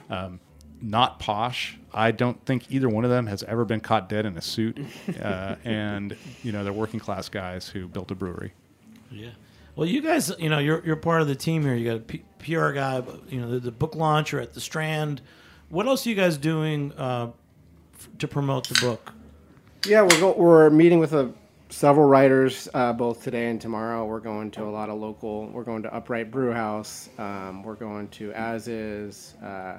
um, 0.08 0.40
not 0.80 1.18
posh. 1.18 1.78
I 1.92 2.10
don't 2.10 2.42
think 2.46 2.70
either 2.70 2.88
one 2.88 3.04
of 3.04 3.10
them 3.10 3.26
has 3.26 3.42
ever 3.42 3.64
been 3.64 3.80
caught 3.80 4.08
dead 4.08 4.24
in 4.24 4.36
a 4.38 4.42
suit, 4.42 4.78
uh, 5.22 5.56
and 5.64 6.16
you 6.42 6.52
know 6.52 6.64
they're 6.64 6.72
working 6.72 7.00
class 7.00 7.28
guys 7.28 7.68
who 7.68 7.86
built 7.86 8.10
a 8.10 8.14
brewery. 8.14 8.52
Yeah. 9.10 9.30
Well, 9.76 9.86
you 9.86 10.00
guys, 10.02 10.32
you 10.38 10.48
know, 10.48 10.58
you're 10.58 10.84
you're 10.86 10.96
part 10.96 11.22
of 11.22 11.28
the 11.28 11.36
team 11.36 11.62
here. 11.62 11.74
You 11.74 11.92
got 11.92 12.06
P- 12.06 12.24
PR 12.38 12.72
guy, 12.72 13.02
you 13.28 13.40
know, 13.40 13.50
the, 13.50 13.60
the 13.60 13.72
book 13.72 13.94
launch. 13.94 14.32
You're 14.32 14.40
at 14.40 14.54
the 14.54 14.60
Strand. 14.60 15.20
What 15.68 15.86
else 15.86 16.06
are 16.06 16.10
you 16.10 16.14
guys 16.14 16.36
doing 16.36 16.92
uh, 16.96 17.30
f- 17.94 18.08
to 18.18 18.28
promote 18.28 18.68
the 18.68 18.80
book? 18.80 19.12
Yeah, 19.86 20.02
we're 20.02 20.20
go- 20.20 20.34
we're 20.36 20.70
meeting 20.70 20.98
with 20.98 21.12
a, 21.12 21.32
several 21.68 22.06
writers 22.08 22.68
uh, 22.74 22.92
both 22.92 23.22
today 23.22 23.48
and 23.50 23.60
tomorrow. 23.60 24.04
We're 24.06 24.20
going 24.20 24.50
to 24.52 24.64
a 24.64 24.70
lot 24.70 24.88
of 24.88 24.98
local. 24.98 25.46
We're 25.48 25.64
going 25.64 25.82
to 25.82 25.94
Upright 25.94 26.30
Brew 26.30 26.52
House. 26.52 27.08
Um, 27.18 27.62
we're 27.62 27.74
going 27.74 28.08
to 28.08 28.32
As 28.32 28.68
Is. 28.68 29.34
Uh, 29.42 29.78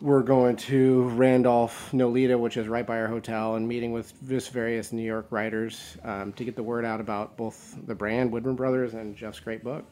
we're 0.00 0.22
going 0.22 0.56
to 0.56 1.04
Randolph 1.10 1.90
Nolita, 1.92 2.36
which 2.36 2.56
is 2.56 2.66
right 2.66 2.84
by 2.84 2.98
our 2.98 3.06
hotel, 3.06 3.54
and 3.54 3.68
meeting 3.68 3.92
with 3.92 4.12
just 4.28 4.50
various 4.50 4.92
New 4.92 5.02
York 5.04 5.26
writers 5.30 5.96
um, 6.02 6.32
to 6.32 6.44
get 6.44 6.56
the 6.56 6.62
word 6.62 6.84
out 6.84 7.00
about 7.00 7.36
both 7.36 7.76
the 7.86 7.94
brand 7.94 8.32
Widmer 8.32 8.56
Brothers 8.56 8.94
and 8.94 9.16
Jeff's 9.16 9.38
great 9.38 9.62
book. 9.62 9.84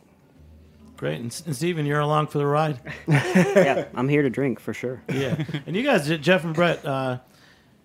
Great, 1.00 1.18
and, 1.18 1.42
and 1.46 1.56
Stephen, 1.56 1.86
you're 1.86 2.00
along 2.00 2.26
for 2.26 2.36
the 2.36 2.44
ride. 2.44 2.78
yeah, 3.08 3.86
I'm 3.94 4.06
here 4.06 4.20
to 4.20 4.28
drink 4.28 4.60
for 4.60 4.74
sure. 4.74 5.00
Yeah, 5.08 5.42
and 5.66 5.74
you 5.74 5.82
guys, 5.82 6.06
Jeff 6.18 6.44
and 6.44 6.52
Brett, 6.52 6.84
uh, 6.84 7.20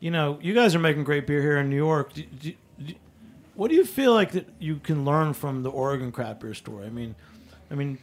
you 0.02 0.12
know, 0.12 0.38
you 0.42 0.54
guys 0.54 0.76
are 0.76 0.80
making 0.80 1.06
great 1.06 1.26
beer 1.26 1.42
here 1.42 1.56
in 1.56 1.70
New 1.70 1.78
York. 1.78 2.12
Do, 2.12 2.24
do, 2.24 2.54
do, 2.86 2.94
what 3.54 3.70
do 3.70 3.76
you 3.78 3.86
feel 3.86 4.14
like 4.14 4.34
that 4.34 4.50
you 4.60 4.80
can 4.80 5.06
learn 5.06 5.32
from 5.32 5.64
the 5.64 5.70
Oregon 5.70 6.12
craft 6.12 6.42
beer 6.42 6.54
story? 6.54 6.88
I 6.88 6.90
mean, 6.90 7.16
I 7.72 7.76
mean, 7.76 8.00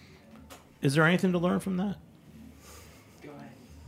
is 0.80 0.94
there 0.94 1.04
anything 1.04 1.32
to 1.32 1.38
learn 1.38 1.60
from 1.60 1.76
that? 1.76 1.96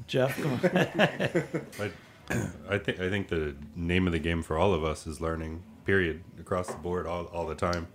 Jeff, 0.07 0.39
come 0.39 0.53
on. 0.53 0.61
I, 2.29 2.75
I 2.75 2.77
think 2.77 3.01
I 3.01 3.09
think 3.09 3.29
the 3.29 3.57
name 3.75 4.07
of 4.07 4.13
the 4.13 4.19
game 4.19 4.43
for 4.43 4.59
all 4.59 4.75
of 4.75 4.85
us 4.85 5.07
is 5.07 5.23
learning. 5.23 5.63
Period. 5.87 6.23
Across 6.39 6.67
the 6.67 6.77
board, 6.77 7.07
all, 7.07 7.25
all 7.33 7.47
the 7.47 7.55
time. 7.55 7.87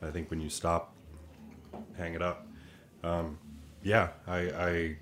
I 0.00 0.10
think 0.10 0.30
when 0.30 0.40
you 0.40 0.48
stop, 0.48 0.94
hang 1.98 2.14
it 2.14 2.22
up. 2.22 2.47
Um, 3.02 3.38
yeah, 3.82 4.08
I, 4.26 4.38
I 4.38 4.96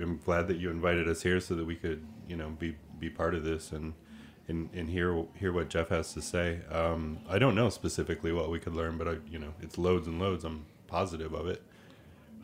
am 0.00 0.20
glad 0.24 0.48
that 0.48 0.58
you 0.58 0.70
invited 0.70 1.08
us 1.08 1.22
here 1.22 1.40
so 1.40 1.54
that 1.54 1.64
we 1.64 1.76
could, 1.76 2.06
you 2.28 2.36
know, 2.36 2.50
be 2.50 2.76
be 2.98 3.08
part 3.08 3.34
of 3.34 3.44
this 3.44 3.72
and 3.72 3.94
and, 4.48 4.70
and 4.72 4.88
hear 4.88 5.24
hear 5.34 5.52
what 5.52 5.68
Jeff 5.68 5.88
has 5.88 6.12
to 6.14 6.22
say. 6.22 6.60
Um, 6.70 7.18
I 7.28 7.38
don't 7.38 7.54
know 7.54 7.68
specifically 7.70 8.32
what 8.32 8.50
we 8.50 8.58
could 8.58 8.74
learn, 8.74 8.98
but 8.98 9.08
I, 9.08 9.16
you 9.30 9.38
know, 9.38 9.54
it's 9.60 9.78
loads 9.78 10.06
and 10.06 10.18
loads. 10.18 10.44
I'm 10.44 10.66
positive 10.86 11.32
of 11.32 11.46
it. 11.46 11.62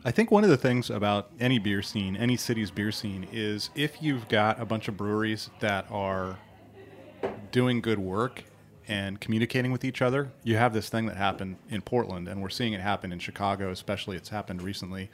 I 0.03 0.11
think 0.11 0.29
one 0.29 0.43
of 0.43 0.51
the 0.51 0.57
things 0.57 0.91
about 0.91 1.31
any 1.39 1.57
beer 1.57 1.81
scene, 1.81 2.15
any 2.15 2.37
city's 2.37 2.69
beer 2.69 2.91
scene, 2.91 3.27
is 3.31 3.71
if 3.73 4.03
you've 4.03 4.27
got 4.27 4.61
a 4.61 4.65
bunch 4.65 4.87
of 4.87 4.95
breweries 4.95 5.49
that 5.61 5.87
are 5.89 6.37
doing 7.51 7.81
good 7.81 7.97
work 7.97 8.43
and 8.87 9.19
communicating 9.19 9.71
with 9.71 9.83
each 9.83 10.01
other, 10.01 10.31
you 10.43 10.57
have 10.57 10.73
this 10.73 10.89
thing 10.89 11.05
that 11.07 11.17
happened 11.17 11.57
in 11.69 11.81
Portland, 11.81 12.27
and 12.27 12.41
we're 12.41 12.49
seeing 12.49 12.73
it 12.73 12.81
happen 12.81 13.11
in 13.11 13.19
Chicago, 13.19 13.71
especially. 13.71 14.15
It's 14.17 14.29
happened 14.29 14.61
recently. 14.61 15.09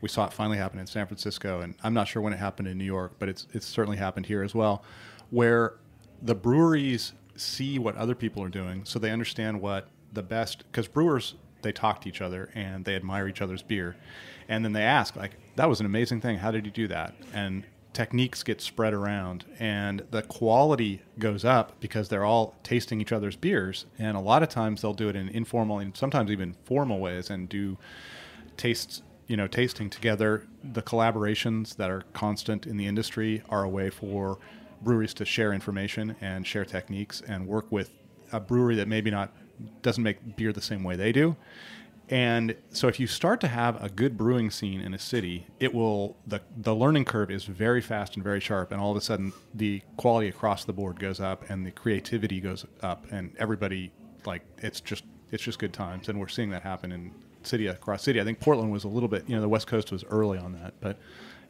We 0.00 0.08
saw 0.08 0.26
it 0.26 0.32
finally 0.32 0.58
happen 0.58 0.78
in 0.78 0.86
San 0.86 1.06
Francisco, 1.06 1.60
and 1.60 1.74
I'm 1.82 1.94
not 1.94 2.08
sure 2.08 2.20
when 2.20 2.32
it 2.32 2.38
happened 2.38 2.68
in 2.68 2.76
New 2.76 2.84
York, 2.84 3.12
but 3.18 3.28
it's 3.28 3.46
it's 3.52 3.66
certainly 3.66 3.96
happened 3.96 4.26
here 4.26 4.42
as 4.42 4.54
well, 4.54 4.84
where 5.30 5.74
the 6.20 6.34
breweries 6.34 7.12
see 7.36 7.78
what 7.78 7.96
other 7.96 8.14
people 8.14 8.42
are 8.42 8.48
doing, 8.48 8.84
so 8.84 8.98
they 8.98 9.10
understand 9.10 9.60
what 9.60 9.88
the 10.12 10.22
best 10.22 10.64
because 10.70 10.86
brewers 10.86 11.34
they 11.62 11.72
talk 11.72 12.02
to 12.02 12.08
each 12.08 12.20
other 12.20 12.50
and 12.54 12.84
they 12.84 12.94
admire 12.94 13.26
each 13.26 13.40
other's 13.40 13.62
beer, 13.62 13.96
and 14.48 14.64
then 14.64 14.72
they 14.72 14.82
ask 14.82 15.16
like, 15.16 15.36
"That 15.56 15.68
was 15.68 15.80
an 15.80 15.86
amazing 15.86 16.20
thing. 16.20 16.38
How 16.38 16.50
did 16.50 16.66
you 16.66 16.72
do 16.72 16.86
that?" 16.88 17.14
and 17.32 17.64
techniques 17.94 18.42
get 18.42 18.60
spread 18.60 18.92
around 18.92 19.44
and 19.58 20.02
the 20.10 20.20
quality 20.22 21.00
goes 21.18 21.44
up 21.44 21.80
because 21.80 22.08
they're 22.08 22.24
all 22.24 22.54
tasting 22.62 23.00
each 23.00 23.12
other's 23.12 23.36
beers. 23.36 23.86
And 23.98 24.16
a 24.16 24.20
lot 24.20 24.42
of 24.42 24.48
times 24.48 24.82
they'll 24.82 24.92
do 24.92 25.08
it 25.08 25.16
in 25.16 25.28
informal 25.28 25.78
and 25.78 25.96
sometimes 25.96 26.30
even 26.30 26.56
formal 26.64 26.98
ways 26.98 27.30
and 27.30 27.48
do 27.48 27.78
tastes 28.56 29.02
you 29.26 29.36
know 29.36 29.46
tasting 29.46 29.88
together. 29.88 30.46
The 30.62 30.82
collaborations 30.82 31.76
that 31.76 31.90
are 31.90 32.02
constant 32.12 32.66
in 32.66 32.76
the 32.76 32.86
industry 32.86 33.42
are 33.48 33.64
a 33.64 33.68
way 33.68 33.88
for 33.90 34.38
breweries 34.82 35.14
to 35.14 35.24
share 35.24 35.52
information 35.52 36.16
and 36.20 36.46
share 36.46 36.64
techniques 36.64 37.22
and 37.26 37.46
work 37.46 37.70
with 37.70 37.90
a 38.32 38.40
brewery 38.40 38.74
that 38.76 38.88
maybe 38.88 39.10
not 39.10 39.32
doesn't 39.82 40.02
make 40.02 40.36
beer 40.36 40.52
the 40.52 40.60
same 40.60 40.82
way 40.82 40.96
they 40.96 41.12
do 41.12 41.36
and 42.10 42.54
so 42.70 42.88
if 42.88 43.00
you 43.00 43.06
start 43.06 43.40
to 43.40 43.48
have 43.48 43.82
a 43.82 43.88
good 43.88 44.16
brewing 44.16 44.50
scene 44.50 44.80
in 44.80 44.92
a 44.92 44.98
city, 44.98 45.46
it 45.58 45.72
will 45.72 46.16
the 46.26 46.40
the 46.56 46.74
learning 46.74 47.04
curve 47.04 47.30
is 47.30 47.44
very 47.44 47.80
fast 47.80 48.14
and 48.14 48.22
very 48.22 48.40
sharp 48.40 48.72
and 48.72 48.80
all 48.80 48.90
of 48.90 48.96
a 48.96 49.00
sudden 49.00 49.32
the 49.54 49.82
quality 49.96 50.28
across 50.28 50.64
the 50.64 50.72
board 50.72 51.00
goes 51.00 51.20
up 51.20 51.48
and 51.48 51.66
the 51.66 51.70
creativity 51.70 52.40
goes 52.40 52.66
up 52.82 53.06
and 53.10 53.34
everybody 53.38 53.90
like 54.26 54.42
it's 54.58 54.80
just 54.80 55.04
it's 55.30 55.42
just 55.42 55.58
good 55.58 55.72
times 55.72 56.08
and 56.08 56.20
we're 56.20 56.28
seeing 56.28 56.50
that 56.50 56.62
happen 56.62 56.92
in 56.92 57.10
city 57.46 57.66
across 57.66 58.02
city. 58.02 58.20
I 58.20 58.24
think 58.24 58.40
Portland 58.40 58.70
was 58.70 58.84
a 58.84 58.88
little 58.88 59.08
bit, 59.08 59.28
you 59.28 59.34
know, 59.34 59.42
the 59.42 59.48
West 59.48 59.66
Coast 59.66 59.92
was 59.92 60.04
early 60.04 60.38
on 60.38 60.52
that, 60.52 60.74
but 60.80 60.98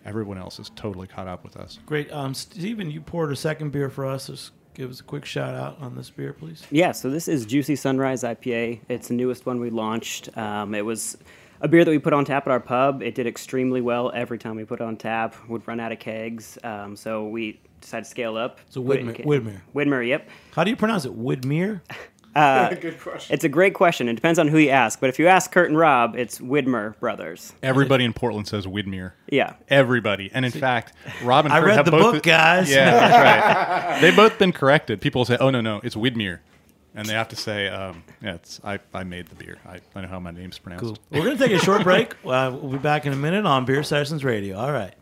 everyone 0.05 0.39
else 0.39 0.59
is 0.59 0.71
totally 0.77 1.07
caught 1.07 1.29
up 1.29 1.45
with 1.45 1.57
us. 1.57 1.79
Great. 1.87 2.13
Um, 2.13 2.35
Stephen, 2.35 2.91
you 2.91 3.01
poured 3.01 3.33
a 3.33 3.37
second 3.37 3.71
beer 3.71 3.91
for 3.91 4.07
us. 4.07 4.51
Give 4.75 4.91
us 4.91 5.01
a 5.01 5.05
quick 5.05 5.25
shout 5.25 5.55
out 5.55 5.79
on 5.81 5.97
this 5.97 6.11
beer, 6.11 6.33
please. 6.33 6.63
Yeah, 6.71 6.93
so 6.93 7.11
this 7.11 7.29
is 7.29 7.47
Juicy 7.47 7.77
Sunrise 7.77 8.23
IPA. 8.23 8.81
It's 8.89 9.09
the 9.09 9.15
newest 9.15 9.47
one 9.47 9.61
we 9.61 9.71
launched. 9.71 10.37
Um, 10.37 10.75
it 10.75 10.85
was 10.85 11.17
a 11.61 11.69
beer 11.69 11.85
that 11.85 11.91
we 11.91 11.99
put 11.99 12.13
on 12.13 12.25
tap 12.25 12.47
at 12.47 12.51
our 12.51 12.61
pub. 12.61 13.03
It 13.03 13.15
did 13.15 13.27
extremely 13.27 13.81
well 13.81 14.11
every 14.15 14.39
time 14.39 14.57
we 14.57 14.65
put 14.65 14.81
it 14.81 14.85
on 14.85 14.97
tap. 14.97 15.35
Would 15.49 15.67
run 15.67 15.81
out 15.81 15.93
of 15.93 15.99
kegs. 15.99 16.59
Um, 16.65 16.97
so 16.97 17.27
we 17.29 17.61
decided 17.81 18.05
to 18.05 18.11
scale 18.11 18.37
up. 18.37 18.61
So 18.71 18.83
put 18.83 18.99
it 18.99 19.01
in 19.01 19.15
Widmer- 19.15 19.25
Widmer. 19.25 19.61
Widmer, 19.75 20.07
yep. 20.07 20.29
How 20.53 20.65
do 20.65 20.71
you 20.71 20.77
pronounce 20.77 21.05
it? 21.05 21.17
Widmer? 21.19 21.81
Good 22.81 23.01
question. 23.01 23.33
It's 23.35 23.45
a 23.45 23.49
great 23.49 23.75
question. 23.75 24.09
It 24.09 24.15
depends 24.15 24.39
on 24.39 24.49
who 24.49 24.59
you 24.59 24.71
ask. 24.71 25.01
But 25.01 25.09
if 25.09 25.19
you 25.19 25.29
ask 25.29 25.53
Kurt 25.53 25.69
and 25.69 25.79
Rob, 25.79 26.17
it's 26.17 26.39
Widmer 26.39 26.99
Brothers. 26.99 27.53
Everybody 27.63 28.05
in 28.05 28.13
Portland 28.13 28.49
says 28.49 28.67
Widmer. 28.67 29.13
Yeah. 29.29 29.55
Everybody, 29.69 30.31
and 30.35 30.45
in 30.45 30.53
fact, 30.53 30.93
Rob 31.23 31.45
and 31.45 31.55
I 31.55 31.61
Kurt 31.61 31.69
read 31.69 31.77
have 31.77 31.85
the 31.85 31.91
both 31.93 32.15
book, 32.15 32.23
guys. 32.25 32.71
Yeah, 32.71 32.91
that's 32.91 33.93
right. 33.93 34.01
They've 34.01 34.17
both 34.17 34.39
been 34.39 34.53
corrected. 34.53 35.01
People 35.01 35.25
say, 35.25 35.37
"Oh 35.39 35.51
no, 35.51 35.61
no, 35.61 35.81
it's 35.85 35.95
Widmer," 35.95 36.41
and 36.95 37.07
they 37.07 37.13
have 37.15 37.29
to 37.29 37.37
say, 37.37 37.69
um, 37.69 38.03
"Yeah, 38.23 38.35
it's 38.35 38.61
I, 38.65 38.79
I 38.93 39.05
made 39.05 39.29
the 39.29 39.37
beer. 39.37 39.59
I, 39.67 39.79
I 39.95 40.01
know 40.03 40.09
how 40.09 40.19
my 40.19 40.31
name's 40.33 40.59
pronounced." 40.59 40.85
Cool. 40.85 40.99
We're 41.11 41.25
going 41.25 41.37
to 41.39 41.45
take 41.49 41.53
a 41.57 41.65
short 41.65 41.83
break. 41.85 42.15
Uh, 42.25 42.51
we'll 42.61 42.73
be 42.73 42.79
back 42.79 43.07
in 43.07 43.13
a 43.13 43.17
minute 43.17 43.45
on 43.47 43.65
Beer 43.65 43.83
Sessions 43.85 44.25
Radio. 44.25 44.57
All 44.59 44.73
right. 44.73 44.95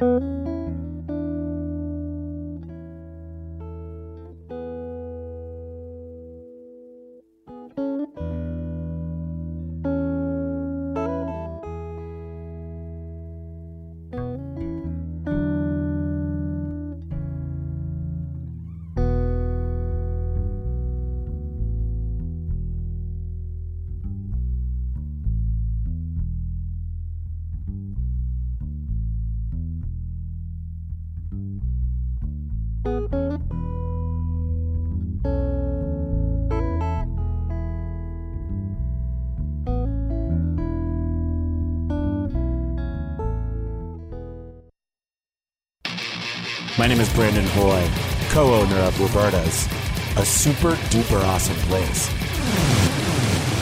My 0.00 0.37
name 46.88 47.00
is 47.00 47.12
Brandon 47.12 47.44
Hoy, 47.48 47.86
co-owner 48.30 48.76
of 48.76 48.98
Roberta's, 48.98 49.68
a 50.16 50.24
super 50.24 50.70
duper 50.88 51.22
awesome 51.24 51.54
place. 51.68 52.08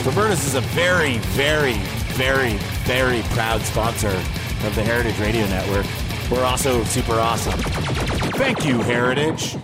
Roberta's 0.05 0.45
is 0.45 0.55
a 0.55 0.61
very, 0.61 1.17
very, 1.17 1.73
very, 2.13 2.53
very 2.85 3.21
proud 3.33 3.59
sponsor 3.63 4.07
of 4.65 4.73
the 4.75 4.81
Heritage 4.81 5.19
Radio 5.19 5.45
Network. 5.47 5.85
We're 6.31 6.45
also 6.45 6.85
super 6.85 7.15
awesome. 7.15 7.59
Thank 8.31 8.65
you, 8.65 8.81
Heritage. 8.81 9.57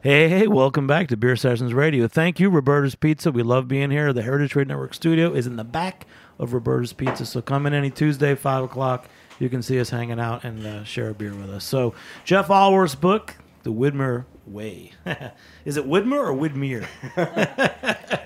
Hey, 0.00 0.28
hey, 0.28 0.48
welcome 0.48 0.88
back 0.88 1.06
to 1.08 1.16
Beer 1.16 1.36
Sessions 1.36 1.72
Radio. 1.72 2.08
Thank 2.08 2.40
you, 2.40 2.50
Roberta's 2.50 2.96
Pizza. 2.96 3.30
We 3.30 3.44
love 3.44 3.68
being 3.68 3.92
here. 3.92 4.12
The 4.12 4.22
Heritage 4.22 4.56
Radio 4.56 4.74
Network 4.74 4.94
studio 4.94 5.32
is 5.32 5.46
in 5.46 5.54
the 5.54 5.64
back 5.64 6.04
of 6.40 6.52
Roberta's 6.52 6.92
Pizza. 6.92 7.26
So 7.26 7.40
come 7.40 7.64
in 7.66 7.74
any 7.74 7.90
Tuesday, 7.90 8.34
5 8.34 8.64
o'clock. 8.64 9.08
You 9.38 9.48
can 9.48 9.62
see 9.62 9.78
us 9.80 9.90
hanging 9.90 10.18
out 10.18 10.44
and 10.44 10.66
uh, 10.66 10.84
share 10.84 11.10
a 11.10 11.14
beer 11.14 11.34
with 11.34 11.50
us. 11.50 11.64
So, 11.64 11.94
Jeff 12.24 12.48
Alworth's 12.48 12.94
book, 12.94 13.36
The 13.64 13.72
Widmer 13.72 14.24
Way. 14.46 14.92
is 15.64 15.76
it 15.76 15.86
Widmer 15.86 16.18
or 16.18 16.32
Widmer? 16.32 16.86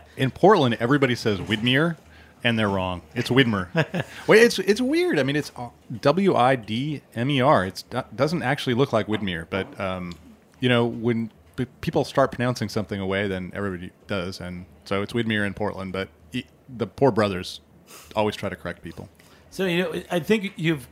In 0.17 0.31
Portland, 0.31 0.77
everybody 0.79 1.15
says 1.15 1.39
Widmer, 1.39 1.97
and 2.45 2.59
they're 2.59 2.69
wrong. 2.69 3.03
It's 3.15 3.31
Widmer. 3.31 3.69
Wait, 4.27 4.43
it's 4.43 4.59
it's 4.61 4.81
weird. 4.81 5.19
I 5.19 5.23
mean, 5.23 5.37
it's 5.37 5.51
W 6.01 6.35
I 6.35 6.57
D 6.57 7.03
M 7.15 7.31
E 7.31 7.41
R. 7.41 7.67
It 7.67 7.85
doesn't 8.15 8.43
actually 8.43 8.75
look 8.75 8.93
like 8.93 9.07
Widmer, 9.07 9.47
but 9.49 9.81
um, 9.81 10.13
you 10.61 10.69
know 10.69 10.87
when 10.87 11.31
p- 11.57 11.67
people 11.81 12.05
start 12.05 12.33
pronouncing 12.33 12.69
something 12.69 13.01
away, 13.01 13.29
then 13.29 13.51
everybody 13.55 13.91
does, 14.07 14.41
and 14.41 14.67
so 14.85 15.03
it's 15.03 15.13
Widmer 15.13 15.47
in 15.47 15.55
Portland. 15.55 15.93
But 15.93 16.09
the 16.69 16.87
poor 16.87 17.11
brothers 17.11 17.61
always 18.15 18.37
try 18.37 18.49
to 18.49 18.57
correct 18.57 18.83
people. 18.83 19.09
So 19.51 19.65
you 19.65 19.83
know, 19.83 20.03
I 20.11 20.21
think 20.21 20.53
you've 20.57 20.87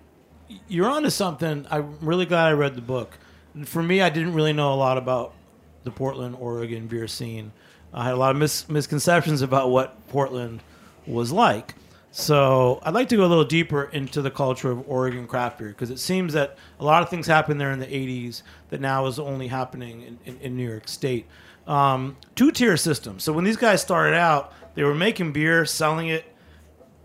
you're 0.69 0.89
onto 0.89 1.11
something. 1.11 1.67
I'm 1.71 1.99
really 2.01 2.27
glad 2.27 2.47
I 2.47 2.53
read 2.53 2.75
the 2.75 2.83
book. 2.83 3.19
For 3.65 3.83
me, 3.83 4.01
I 4.01 4.09
didn't 4.09 4.35
really 4.35 4.53
know 4.53 4.73
a 4.73 4.77
lot 4.77 4.99
about 4.99 5.35
the 5.85 5.91
Portland, 5.91 6.37
Oregon 6.39 6.87
beer 6.87 7.09
scene. 7.09 7.53
I 7.93 8.05
had 8.05 8.15
a 8.15 8.17
lot 8.17 8.31
of 8.31 8.37
mis- 8.37 8.69
misconceptions 8.69 9.43
about 9.43 9.71
what 9.71 10.09
Portland 10.09 10.61
was 11.07 11.33
like. 11.33 11.75
So 12.11 12.81
I'd 12.83 12.95
like 12.95 13.09
to 13.11 13.17
go 13.17 13.25
a 13.25 13.29
little 13.29 13.45
deeper 13.45 13.85
into 13.85 14.23
the 14.23 14.31
culture 14.31 14.71
of 14.71 14.89
Oregon 14.89 15.27
craft 15.27 15.59
beer 15.59 15.69
because 15.69 15.91
it 15.91 15.99
seems 15.99 16.33
that 16.33 16.57
a 16.81 16.85
lot 16.85 17.03
of 17.03 17.11
things 17.11 17.27
happened 17.27 17.61
there 17.61 17.71
in 17.71 17.79
the 17.79 17.87
'80s 17.87 18.43
that 18.71 18.81
now 18.81 19.07
is 19.07 19.19
only 19.19 19.49
happening 19.49 20.03
in, 20.03 20.19
in, 20.25 20.41
in 20.41 20.57
New 20.57 20.69
York 20.69 20.89
State. 20.89 21.27
Um, 21.67 22.17
two 22.35 22.51
tier 22.51 22.77
system. 22.77 23.19
So 23.21 23.33
when 23.33 23.45
these 23.45 23.59
guys 23.59 23.83
started 23.83 24.17
out, 24.17 24.53
they 24.75 24.85
were 24.85 24.95
making 24.95 25.33
beer, 25.33 25.67
selling 25.67 26.09
it 26.09 26.25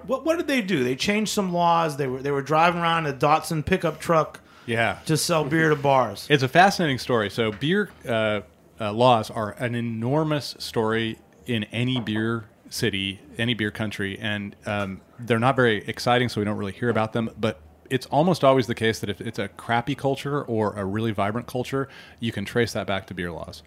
what 0.08 0.26
what 0.26 0.38
did 0.38 0.48
they 0.48 0.62
do? 0.62 0.84
They 0.84 0.96
changed 0.96 1.32
some 1.32 1.54
laws. 1.54 1.98
They 1.98 2.08
were 2.08 2.22
they 2.22 2.32
were 2.32 2.42
driving 2.42 2.82
around 2.82 3.06
in 3.06 3.14
a 3.14 3.18
Datsun 3.18 3.66
pickup 3.66 4.00
truck 4.00 4.42
Yeah, 4.66 5.00
to 5.06 5.18
sell 5.18 5.44
beer 5.44 5.70
to 5.70 5.76
bars. 5.76 6.28
It's 6.30 6.44
a 6.44 6.48
fascinating 6.48 7.00
story. 7.00 7.30
So 7.30 7.52
beer 7.52 7.90
uh, 8.08 8.42
uh, 8.80 8.94
laws 8.94 9.30
are 9.30 9.52
an 9.60 9.76
enormous 9.76 10.56
story 10.60 11.20
in 11.46 11.66
any 11.66 12.00
beer 12.00 12.46
city, 12.70 13.20
any 13.38 13.54
beer 13.54 13.72
country, 13.72 14.18
and 14.20 14.56
um, 14.66 15.02
they're 15.20 15.40
not 15.40 15.56
very 15.56 15.86
exciting, 15.88 16.30
so 16.30 16.42
we 16.42 16.46
don't 16.46 16.58
really 16.58 16.72
hear 16.72 16.90
about 16.90 17.14
them. 17.14 17.30
But 17.40 17.60
it's 17.90 18.06
almost 18.08 18.44
always 18.44 18.66
the 18.68 18.74
case 18.76 19.00
that 19.00 19.10
if 19.10 19.22
it's 19.22 19.38
a 19.38 19.48
crappy 19.50 19.94
culture 19.94 20.42
or 20.42 20.74
a 20.74 20.84
really 20.84 21.12
vibrant 21.12 21.48
culture, 21.48 21.88
you 22.20 22.32
can 22.32 22.46
trace 22.46 22.74
that 22.74 22.88
back 22.88 23.06
to 23.08 23.14
beer 23.14 23.32
laws. 23.32 23.62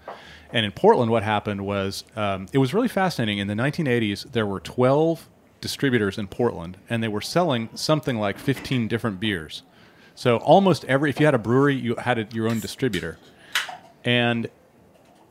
And 0.52 0.66
in 0.66 0.72
Portland, 0.72 1.10
what 1.10 1.22
happened 1.22 1.64
was 1.64 2.04
um, 2.16 2.46
it 2.52 2.58
was 2.58 2.74
really 2.74 2.88
fascinating. 2.88 3.38
In 3.38 3.46
the 3.46 3.54
1980s, 3.54 4.32
there 4.32 4.46
were 4.46 4.58
12 4.60 5.28
distributors 5.66 6.16
in 6.16 6.28
Portland, 6.28 6.76
and 6.88 7.02
they 7.02 7.08
were 7.08 7.20
selling 7.20 7.68
something 7.74 8.18
like 8.18 8.38
15 8.38 8.86
different 8.86 9.18
beers. 9.18 9.64
So 10.14 10.36
almost 10.36 10.84
every, 10.84 11.10
if 11.10 11.18
you 11.18 11.26
had 11.26 11.34
a 11.34 11.38
brewery, 11.38 11.74
you 11.74 11.96
had 11.96 12.18
a, 12.18 12.28
your 12.32 12.48
own 12.48 12.60
distributor, 12.60 13.18
and 14.04 14.48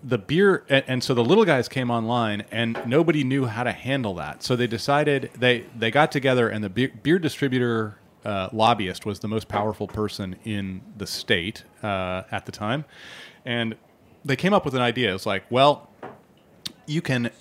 the 0.04 0.18
beer, 0.18 0.66
and, 0.68 0.84
and 0.88 1.04
so 1.04 1.14
the 1.14 1.24
little 1.24 1.46
guys 1.46 1.70
came 1.70 1.90
online, 1.90 2.44
and 2.52 2.78
nobody 2.86 3.24
knew 3.24 3.46
how 3.46 3.64
to 3.64 3.72
handle 3.72 4.14
that. 4.16 4.44
So 4.44 4.58
they 4.58 4.68
decided 4.68 5.32
they 5.40 5.66
they 5.74 5.90
got 5.90 6.12
together, 6.12 6.50
and 6.50 6.62
the 6.62 6.70
beer, 6.70 6.92
beer 7.02 7.18
distributor 7.18 7.98
uh, 8.26 8.50
lobbyist 8.52 9.06
was 9.06 9.20
the 9.20 9.30
most 9.30 9.48
powerful 9.48 9.88
person 9.88 10.36
in 10.44 10.82
the 10.98 11.08
state 11.08 11.64
uh, 11.82 12.24
at 12.30 12.46
the 12.46 12.52
time, 12.52 12.84
and 13.46 13.76
they 14.26 14.36
came 14.36 14.54
up 14.54 14.66
with 14.66 14.76
an 14.76 14.82
idea. 14.82 15.12
It 15.12 15.14
was 15.14 15.26
like, 15.26 15.44
well, 15.50 15.90
you 16.86 17.02
can 17.02 17.32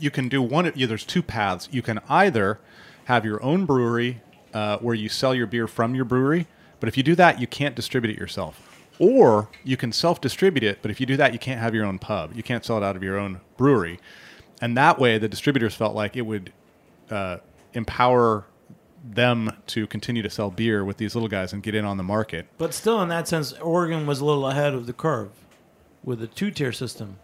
you 0.00 0.10
can 0.10 0.28
do 0.28 0.40
one. 0.42 0.70
Yeah, 0.74 0.86
there's 0.86 1.04
two 1.04 1.22
paths. 1.22 1.68
You 1.70 1.82
can 1.82 2.00
either 2.08 2.58
have 3.04 3.24
your 3.24 3.42
own 3.42 3.64
brewery 3.64 4.22
uh, 4.54 4.78
where 4.78 4.94
you 4.94 5.08
sell 5.08 5.34
your 5.34 5.46
beer 5.46 5.66
from 5.66 5.94
your 5.94 6.04
brewery, 6.04 6.46
but 6.80 6.88
if 6.88 6.96
you 6.96 7.02
do 7.02 7.14
that, 7.16 7.40
you 7.40 7.46
can't 7.46 7.74
distribute 7.74 8.14
it 8.14 8.18
yourself. 8.18 8.64
Or 8.98 9.48
you 9.62 9.76
can 9.76 9.92
self-distribute 9.92 10.64
it, 10.64 10.78
but 10.82 10.90
if 10.90 11.00
you 11.00 11.06
do 11.06 11.16
that, 11.16 11.32
you 11.32 11.38
can't 11.38 11.60
have 11.60 11.74
your 11.74 11.84
own 11.84 11.98
pub. 11.98 12.32
You 12.34 12.42
can't 12.42 12.64
sell 12.64 12.76
it 12.78 12.82
out 12.82 12.96
of 12.96 13.02
your 13.02 13.16
own 13.16 13.40
brewery, 13.56 14.00
and 14.60 14.76
that 14.76 14.98
way, 14.98 15.18
the 15.18 15.28
distributors 15.28 15.74
felt 15.74 15.94
like 15.94 16.16
it 16.16 16.22
would 16.22 16.52
uh, 17.10 17.38
empower 17.74 18.44
them 19.04 19.52
to 19.68 19.86
continue 19.86 20.22
to 20.22 20.30
sell 20.30 20.50
beer 20.50 20.84
with 20.84 20.96
these 20.96 21.14
little 21.14 21.28
guys 21.28 21.52
and 21.52 21.62
get 21.62 21.74
in 21.74 21.84
on 21.84 21.96
the 21.96 22.02
market. 22.02 22.48
But 22.58 22.74
still, 22.74 23.00
in 23.00 23.08
that 23.10 23.28
sense, 23.28 23.52
Oregon 23.54 24.06
was 24.06 24.20
a 24.20 24.24
little 24.24 24.48
ahead 24.48 24.74
of 24.74 24.86
the 24.86 24.92
curve 24.92 25.30
with 26.02 26.18
the 26.18 26.26
two 26.26 26.50
tier 26.50 26.72
system. 26.72 27.18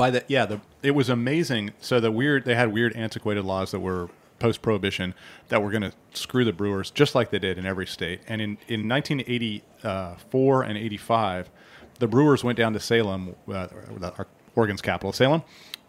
By 0.00 0.10
the 0.10 0.24
yeah 0.28 0.46
the 0.46 0.58
it 0.82 0.92
was 0.92 1.10
amazing 1.10 1.72
so 1.78 2.00
the 2.00 2.10
weird 2.10 2.46
they 2.46 2.54
had 2.54 2.72
weird 2.72 2.96
antiquated 2.96 3.44
laws 3.44 3.70
that 3.70 3.80
were 3.80 4.08
post 4.38 4.62
prohibition 4.62 5.12
that 5.48 5.62
were 5.62 5.70
going 5.70 5.82
to 5.82 5.92
screw 6.14 6.42
the 6.42 6.54
brewers 6.54 6.90
just 6.90 7.14
like 7.14 7.28
they 7.28 7.38
did 7.38 7.58
in 7.58 7.66
every 7.66 7.86
state 7.86 8.18
and 8.26 8.40
in 8.40 8.56
in 8.66 8.88
1984 8.88 10.62
and 10.62 10.78
85 10.78 11.50
the 11.98 12.06
brewers 12.06 12.42
went 12.42 12.56
down 12.56 12.72
to 12.72 12.80
Salem 12.80 13.36
uh, 13.46 13.68
our 14.16 14.26
Oregon's 14.56 14.80
capital 14.80 15.12
Salem 15.12 15.42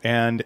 and 0.04 0.44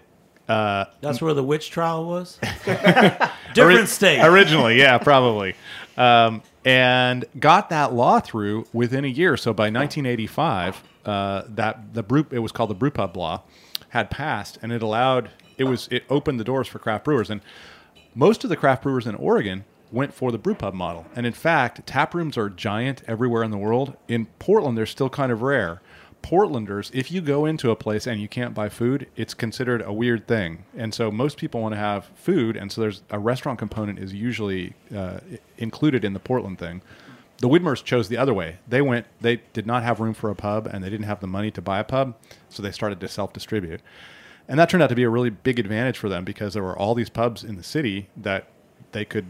uh, 0.47 0.85
That's 1.01 1.23
where 1.23 1.33
the 1.33 1.43
witch 1.43 1.71
trial 1.71 2.05
was. 2.05 2.37
Different 2.65 3.57
Ori- 3.57 3.85
state. 3.87 4.23
Originally, 4.23 4.77
yeah, 4.77 4.99
probably. 4.99 5.55
Um, 5.97 6.43
and 6.63 7.25
got 7.39 7.71
that 7.71 7.93
law 7.93 8.19
through 8.19 8.67
within 8.71 9.05
a 9.05 9.07
year. 9.07 9.37
So 9.37 9.53
by 9.53 9.71
1985, 9.71 10.83
uh, 11.05 11.43
that 11.47 11.93
the 11.93 12.03
brew 12.03 12.25
it 12.31 12.39
was 12.39 12.51
called 12.51 12.69
the 12.69 12.75
brewpub 12.75 13.15
law 13.15 13.43
had 13.89 14.09
passed, 14.09 14.57
and 14.61 14.71
it 14.71 14.81
allowed 14.81 15.29
it 15.57 15.65
was 15.65 15.87
it 15.91 16.03
opened 16.09 16.39
the 16.39 16.43
doors 16.43 16.67
for 16.67 16.79
craft 16.79 17.05
brewers, 17.05 17.29
and 17.29 17.41
most 18.13 18.43
of 18.43 18.49
the 18.49 18.55
craft 18.55 18.83
brewers 18.83 19.05
in 19.05 19.15
Oregon 19.15 19.65
went 19.91 20.13
for 20.13 20.31
the 20.31 20.39
brewpub 20.39 20.73
model. 20.73 21.05
And 21.15 21.25
in 21.25 21.33
fact, 21.33 21.85
tap 21.85 22.13
rooms 22.13 22.37
are 22.37 22.49
giant 22.49 23.03
everywhere 23.07 23.43
in 23.43 23.51
the 23.51 23.57
world. 23.57 23.95
In 24.07 24.25
Portland, 24.39 24.77
they're 24.77 24.85
still 24.85 25.09
kind 25.09 25.31
of 25.31 25.41
rare. 25.41 25.81
Portlanders, 26.21 26.89
if 26.91 27.11
you 27.11 27.21
go 27.21 27.45
into 27.45 27.69
a 27.69 27.75
place 27.75 28.07
and 28.07 28.19
you 28.19 28.27
can't 28.27 28.55
buy 28.55 28.67
food, 28.67 29.07
it's 29.15 29.35
considered 29.35 29.83
a 29.83 29.93
weird 29.93 30.27
thing. 30.27 30.65
And 30.75 30.91
so 30.91 31.11
most 31.11 31.37
people 31.37 31.61
want 31.61 31.73
to 31.73 31.77
have 31.77 32.05
food, 32.15 32.57
and 32.57 32.71
so 32.71 32.81
there's 32.81 33.03
a 33.11 33.19
restaurant 33.19 33.59
component 33.59 33.99
is 33.99 34.11
usually 34.11 34.73
uh, 34.95 35.19
included 35.59 36.03
in 36.03 36.13
the 36.13 36.19
Portland 36.19 36.57
thing. 36.57 36.81
The 37.39 37.49
Widmers 37.49 37.83
chose 37.83 38.07
the 38.07 38.17
other 38.17 38.33
way. 38.33 38.57
They 38.67 38.81
went, 38.81 39.07
they 39.19 39.41
did 39.53 39.65
not 39.65 39.83
have 39.83 39.99
room 39.99 40.13
for 40.13 40.29
a 40.29 40.35
pub, 40.35 40.67
and 40.67 40.83
they 40.83 40.89
didn't 40.89 41.05
have 41.05 41.19
the 41.19 41.27
money 41.27 41.51
to 41.51 41.61
buy 41.61 41.79
a 41.79 41.83
pub, 41.83 42.15
so 42.49 42.63
they 42.63 42.71
started 42.71 42.99
to 43.01 43.07
self 43.07 43.33
distribute. 43.33 43.81
And 44.47 44.59
that 44.59 44.69
turned 44.69 44.83
out 44.83 44.89
to 44.89 44.95
be 44.95 45.03
a 45.03 45.09
really 45.09 45.31
big 45.31 45.59
advantage 45.59 45.97
for 45.97 46.07
them 46.07 46.23
because 46.23 46.53
there 46.53 46.63
were 46.63 46.77
all 46.77 46.95
these 46.95 47.09
pubs 47.09 47.43
in 47.43 47.55
the 47.55 47.63
city 47.63 48.09
that 48.15 48.47
they 48.91 49.03
could 49.03 49.25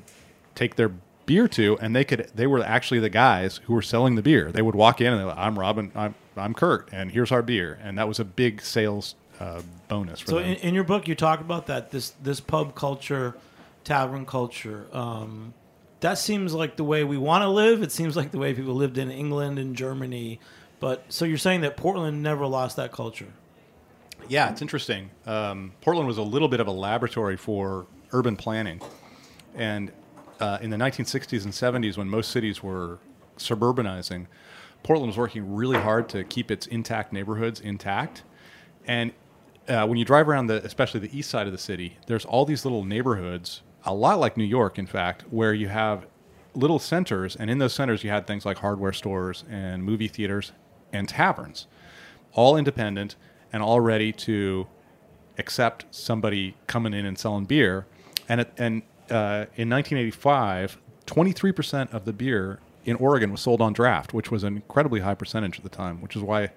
take 0.55 0.75
their 0.75 0.91
beer 1.25 1.47
to, 1.47 1.77
and 1.79 1.95
they 1.95 2.03
could 2.03 2.29
they 2.35 2.47
were 2.47 2.63
actually 2.63 2.99
the 2.99 3.09
guys 3.09 3.61
who 3.65 3.73
were 3.73 3.81
selling 3.81 4.15
the 4.15 4.21
beer. 4.21 4.51
They 4.51 4.61
would 4.61 4.75
walk 4.75 5.01
in 5.01 5.07
and 5.07 5.19
they're 5.19 5.27
like, 5.27 5.37
"I'm 5.37 5.57
Robin, 5.57 5.91
I'm 5.95 6.15
I'm 6.35 6.53
Kurt, 6.53 6.89
and 6.91 7.11
here's 7.11 7.31
our 7.31 7.41
beer," 7.41 7.79
and 7.81 7.97
that 7.97 8.07
was 8.07 8.19
a 8.19 8.25
big 8.25 8.61
sales 8.61 9.15
uh, 9.39 9.61
bonus 9.87 10.19
for 10.19 10.31
So 10.31 10.37
in, 10.39 10.55
in 10.55 10.73
your 10.73 10.83
book, 10.83 11.07
you 11.07 11.15
talk 11.15 11.39
about 11.39 11.67
that 11.67 11.91
this 11.91 12.11
this 12.21 12.39
pub 12.39 12.75
culture, 12.75 13.35
tavern 13.83 14.25
culture. 14.25 14.87
Um, 14.91 15.53
that 16.05 16.19
seems 16.19 16.53
like 16.53 16.75
the 16.75 16.83
way 16.83 17.03
we 17.03 17.17
want 17.17 17.41
to 17.41 17.49
live. 17.49 17.81
It 17.81 17.91
seems 17.91 18.15
like 18.15 18.29
the 18.29 18.37
way 18.37 18.53
people 18.53 18.75
lived 18.75 18.99
in 18.99 19.09
England 19.09 19.57
and 19.57 19.75
Germany. 19.75 20.39
But 20.79 21.03
so 21.09 21.25
you're 21.25 21.39
saying 21.39 21.61
that 21.61 21.77
Portland 21.77 22.21
never 22.21 22.45
lost 22.45 22.75
that 22.75 22.91
culture. 22.91 23.33
Yeah, 24.29 24.51
it's 24.51 24.61
interesting. 24.61 25.09
Um, 25.25 25.71
Portland 25.81 26.07
was 26.07 26.19
a 26.19 26.23
little 26.23 26.47
bit 26.47 26.59
of 26.59 26.67
a 26.67 26.71
laboratory 26.71 27.37
for 27.37 27.87
urban 28.11 28.35
planning. 28.35 28.81
And 29.55 29.91
uh, 30.39 30.59
in 30.61 30.69
the 30.69 30.77
1960s 30.77 31.43
and 31.43 31.51
70s, 31.51 31.97
when 31.97 32.07
most 32.07 32.29
cities 32.29 32.61
were 32.61 32.99
suburbanizing, 33.39 34.27
Portland 34.83 35.07
was 35.07 35.17
working 35.17 35.55
really 35.55 35.79
hard 35.79 36.07
to 36.09 36.23
keep 36.23 36.51
its 36.51 36.67
intact 36.67 37.13
neighborhoods 37.13 37.59
intact. 37.59 38.21
And 38.85 39.11
uh, 39.67 39.87
when 39.87 39.97
you 39.97 40.05
drive 40.05 40.29
around 40.29 40.47
the, 40.47 40.63
especially 40.63 40.99
the 40.99 41.17
east 41.17 41.31
side 41.31 41.47
of 41.47 41.51
the 41.51 41.57
city, 41.57 41.97
there's 42.05 42.25
all 42.25 42.45
these 42.45 42.63
little 42.63 42.83
neighborhoods, 42.83 43.63
a 43.85 43.93
lot 43.93 44.19
like 44.19 44.37
New 44.37 44.43
York, 44.43 44.79
in 44.79 44.87
fact, 44.87 45.23
where 45.29 45.53
you 45.53 45.67
have 45.67 46.05
little 46.53 46.79
centers, 46.79 47.35
and 47.35 47.49
in 47.49 47.57
those 47.57 47.73
centers 47.73 48.03
you 48.03 48.09
had 48.09 48.25
things 48.25 48.45
like 48.45 48.57
hardware 48.57 48.93
stores 48.93 49.43
and 49.49 49.83
movie 49.83 50.07
theaters 50.07 50.51
and 50.91 51.07
taverns, 51.07 51.67
all 52.33 52.57
independent 52.57 53.15
and 53.53 53.61
all 53.61 53.79
ready 53.79 54.11
to 54.11 54.67
accept 55.37 55.85
somebody 55.91 56.55
coming 56.67 56.93
in 56.93 57.05
and 57.05 57.17
selling 57.17 57.45
beer. 57.45 57.85
And 58.27 58.41
it, 58.41 58.51
and 58.57 58.81
uh, 59.09 59.45
in 59.55 59.69
1985, 59.69 60.77
23% 61.05 61.93
of 61.93 62.05
the 62.05 62.13
beer 62.13 62.59
in 62.85 62.95
Oregon 62.97 63.31
was 63.31 63.41
sold 63.41 63.61
on 63.61 63.73
draft, 63.73 64.13
which 64.13 64.31
was 64.31 64.43
an 64.43 64.55
incredibly 64.55 65.01
high 65.01 65.15
percentage 65.15 65.57
at 65.57 65.63
the 65.63 65.69
time. 65.69 66.01
Which 66.01 66.15
is 66.15 66.21
why 66.21 66.51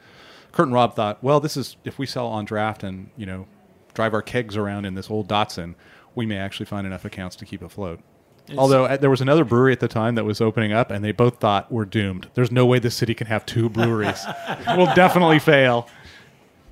Kurt 0.53 0.67
and 0.67 0.75
Rob 0.75 0.95
thought, 0.95 1.23
well, 1.23 1.41
this 1.41 1.57
is 1.57 1.77
if 1.85 1.99
we 1.99 2.07
sell 2.07 2.27
on 2.27 2.45
draft 2.45 2.83
and 2.83 3.11
you 3.17 3.27
know 3.27 3.47
drive 3.95 4.15
our 4.15 4.23
kegs 4.23 4.57
around 4.57 4.85
in 4.85 4.95
this 4.95 5.11
old 5.11 5.29
Datsun, 5.29 5.75
we 6.19 6.27
may 6.27 6.37
actually 6.37 6.67
find 6.67 6.87
enough 6.87 7.05
accounts 7.07 7.37
to 7.37 7.47
keep 7.47 7.63
afloat. 7.63 8.01
It's- 8.45 8.59
Although 8.59 8.85
uh, 8.87 8.97
there 8.97 9.11
was 9.11 9.21
another 9.21 9.45
brewery 9.45 9.73
at 9.73 9.81
the 9.81 9.89
time 9.89 10.15
that 10.17 10.25
was 10.25 10.41
opening 10.41 10.73
up, 10.73 10.91
and 10.91 11.05
they 11.05 11.13
both 11.13 11.39
thought 11.39 11.71
we're 11.73 11.85
doomed. 11.85 12.29
There's 12.35 12.51
no 12.51 12.65
way 12.67 12.79
this 12.79 12.95
city 12.95 13.15
can 13.15 13.27
have 13.27 13.45
two 13.47 13.69
breweries. 13.69 14.25
we'll 14.77 14.95
definitely 14.95 15.39
fail. 15.39 15.89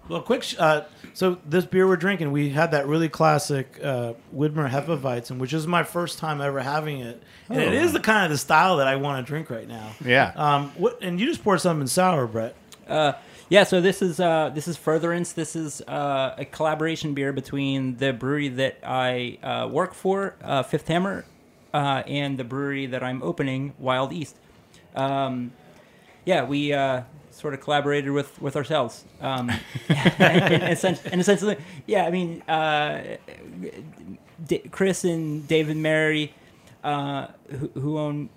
Well, 0.08 0.22
quick. 0.22 0.42
sh- 0.42 0.56
Uh, 0.58 0.82
so 1.14 1.38
this 1.46 1.64
beer 1.64 1.86
we're 1.86 1.96
drinking, 1.96 2.30
we 2.32 2.50
had 2.50 2.70
that 2.72 2.86
really 2.86 3.08
classic 3.08 3.78
uh, 3.82 4.12
Widmer 4.34 4.68
Hefeweizen, 4.70 5.38
which 5.38 5.52
is 5.52 5.66
my 5.66 5.82
first 5.82 6.18
time 6.18 6.40
ever 6.40 6.60
having 6.60 7.00
it, 7.00 7.22
and 7.48 7.60
it 7.60 7.68
Oh. 7.68 7.84
is 7.84 7.92
the 7.92 8.00
kind 8.00 8.24
of 8.24 8.30
the 8.30 8.38
style 8.38 8.76
that 8.78 8.86
I 8.86 8.96
want 8.96 9.24
to 9.26 9.28
drink 9.30 9.50
right 9.50 9.66
now. 9.68 9.90
Yeah. 10.04 10.32
Um. 10.36 10.70
What? 10.76 10.98
And 11.02 11.18
you 11.20 11.26
just 11.26 11.42
poured 11.42 11.60
something 11.60 11.86
sour, 11.88 12.26
Brett. 12.26 12.54
Uh, 12.88 13.12
yeah, 13.48 13.62
so 13.64 13.80
this 13.80 14.02
is 14.02 14.18
uh, 14.18 14.50
this 14.52 14.66
is 14.66 14.76
Furtherance. 14.76 15.32
This 15.32 15.54
is 15.54 15.80
uh, 15.82 16.34
a 16.36 16.44
collaboration 16.44 17.14
beer 17.14 17.32
between 17.32 17.96
the 17.96 18.12
brewery 18.12 18.48
that 18.48 18.78
I 18.84 19.38
uh, 19.42 19.68
work 19.68 19.94
for, 19.94 20.34
uh, 20.42 20.64
Fifth 20.64 20.88
Hammer, 20.88 21.24
uh, 21.72 22.02
and 22.06 22.38
the 22.38 22.44
brewery 22.44 22.86
that 22.86 23.04
I'm 23.04 23.22
opening, 23.22 23.74
Wild 23.78 24.12
East. 24.12 24.36
Um, 24.96 25.52
yeah, 26.24 26.44
we 26.44 26.72
uh, 26.72 27.02
sort 27.30 27.54
of 27.54 27.60
collaborated 27.60 28.10
with 28.10 28.40
with 28.42 28.56
ourselves. 28.56 29.04
Um, 29.20 29.50
and, 29.88 31.00
and 31.04 31.20
essentially, 31.20 31.56
yeah, 31.86 32.04
I 32.04 32.10
mean, 32.10 32.42
D- 34.44 34.68
Chris 34.72 35.04
and 35.04 35.46
David 35.46 35.76
Mary, 35.76 36.34
who, 36.82 37.70
who 37.74 37.98
own 37.98 38.28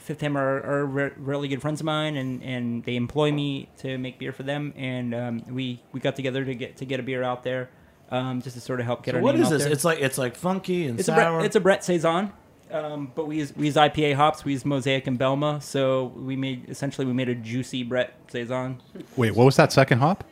Fifth 0.00 0.20
Hammer, 0.20 0.40
are, 0.40 0.62
are 0.80 0.86
re- 0.86 1.10
really 1.16 1.48
good 1.48 1.60
friends 1.60 1.80
of 1.80 1.86
mine, 1.86 2.16
and, 2.16 2.42
and 2.42 2.84
they 2.84 2.96
employ 2.96 3.30
me 3.32 3.68
to 3.78 3.98
make 3.98 4.18
beer 4.18 4.32
for 4.32 4.42
them. 4.42 4.72
And 4.76 5.14
um, 5.14 5.42
we 5.48 5.82
we 5.92 6.00
got 6.00 6.16
together 6.16 6.44
to 6.44 6.54
get 6.54 6.76
to 6.78 6.84
get 6.84 6.98
a 7.00 7.02
beer 7.02 7.22
out 7.22 7.42
there, 7.44 7.70
um, 8.10 8.42
just 8.42 8.56
to 8.56 8.60
sort 8.60 8.80
of 8.80 8.86
help 8.86 9.04
get 9.04 9.12
So 9.12 9.18
our 9.18 9.22
what 9.22 9.34
name 9.34 9.42
is 9.42 9.48
out 9.48 9.52
this? 9.52 9.62
there. 9.64 9.72
It's 9.72 9.84
like 9.84 10.00
it's 10.00 10.18
like 10.18 10.34
funky 10.36 10.86
and 10.86 10.98
It's 10.98 11.08
a 11.08 11.12
sour. 11.12 11.36
Brett, 11.36 11.46
it's 11.46 11.56
a 11.56 11.60
Brett 11.60 11.84
saison, 11.84 12.32
um, 12.70 13.12
but 13.14 13.26
we 13.26 13.36
use 13.36 13.54
we 13.56 13.66
use 13.66 13.76
IPA 13.76 14.14
hops. 14.16 14.44
We 14.44 14.52
use 14.52 14.64
Mosaic 14.64 15.06
and 15.06 15.18
Belma, 15.18 15.62
so 15.62 16.06
we 16.16 16.36
made 16.36 16.68
essentially 16.68 17.06
we 17.06 17.12
made 17.12 17.28
a 17.28 17.34
juicy 17.34 17.82
Brett 17.82 18.14
saison. 18.28 18.80
Wait, 19.16 19.34
what 19.34 19.44
was 19.44 19.56
that 19.56 19.72
second 19.72 19.98
hop? 19.98 20.24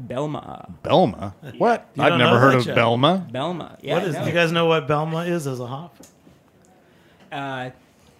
Belma. 0.00 0.72
Belma. 0.84 1.34
What? 1.58 1.90
You 1.96 2.04
I've 2.04 2.18
never 2.18 2.38
heard 2.38 2.54
of 2.54 2.66
yet? 2.66 2.76
Belma. 2.76 3.28
Belma. 3.32 3.76
Yeah. 3.82 3.94
what 3.94 4.04
is? 4.04 4.14
no. 4.14 4.20
Do 4.20 4.28
you 4.28 4.32
guys 4.32 4.52
know 4.52 4.66
what 4.66 4.86
Belma 4.86 5.28
is 5.28 5.46
as 5.48 5.58
a 5.58 5.66
hop? 5.66 5.96
Uh, 7.32 7.70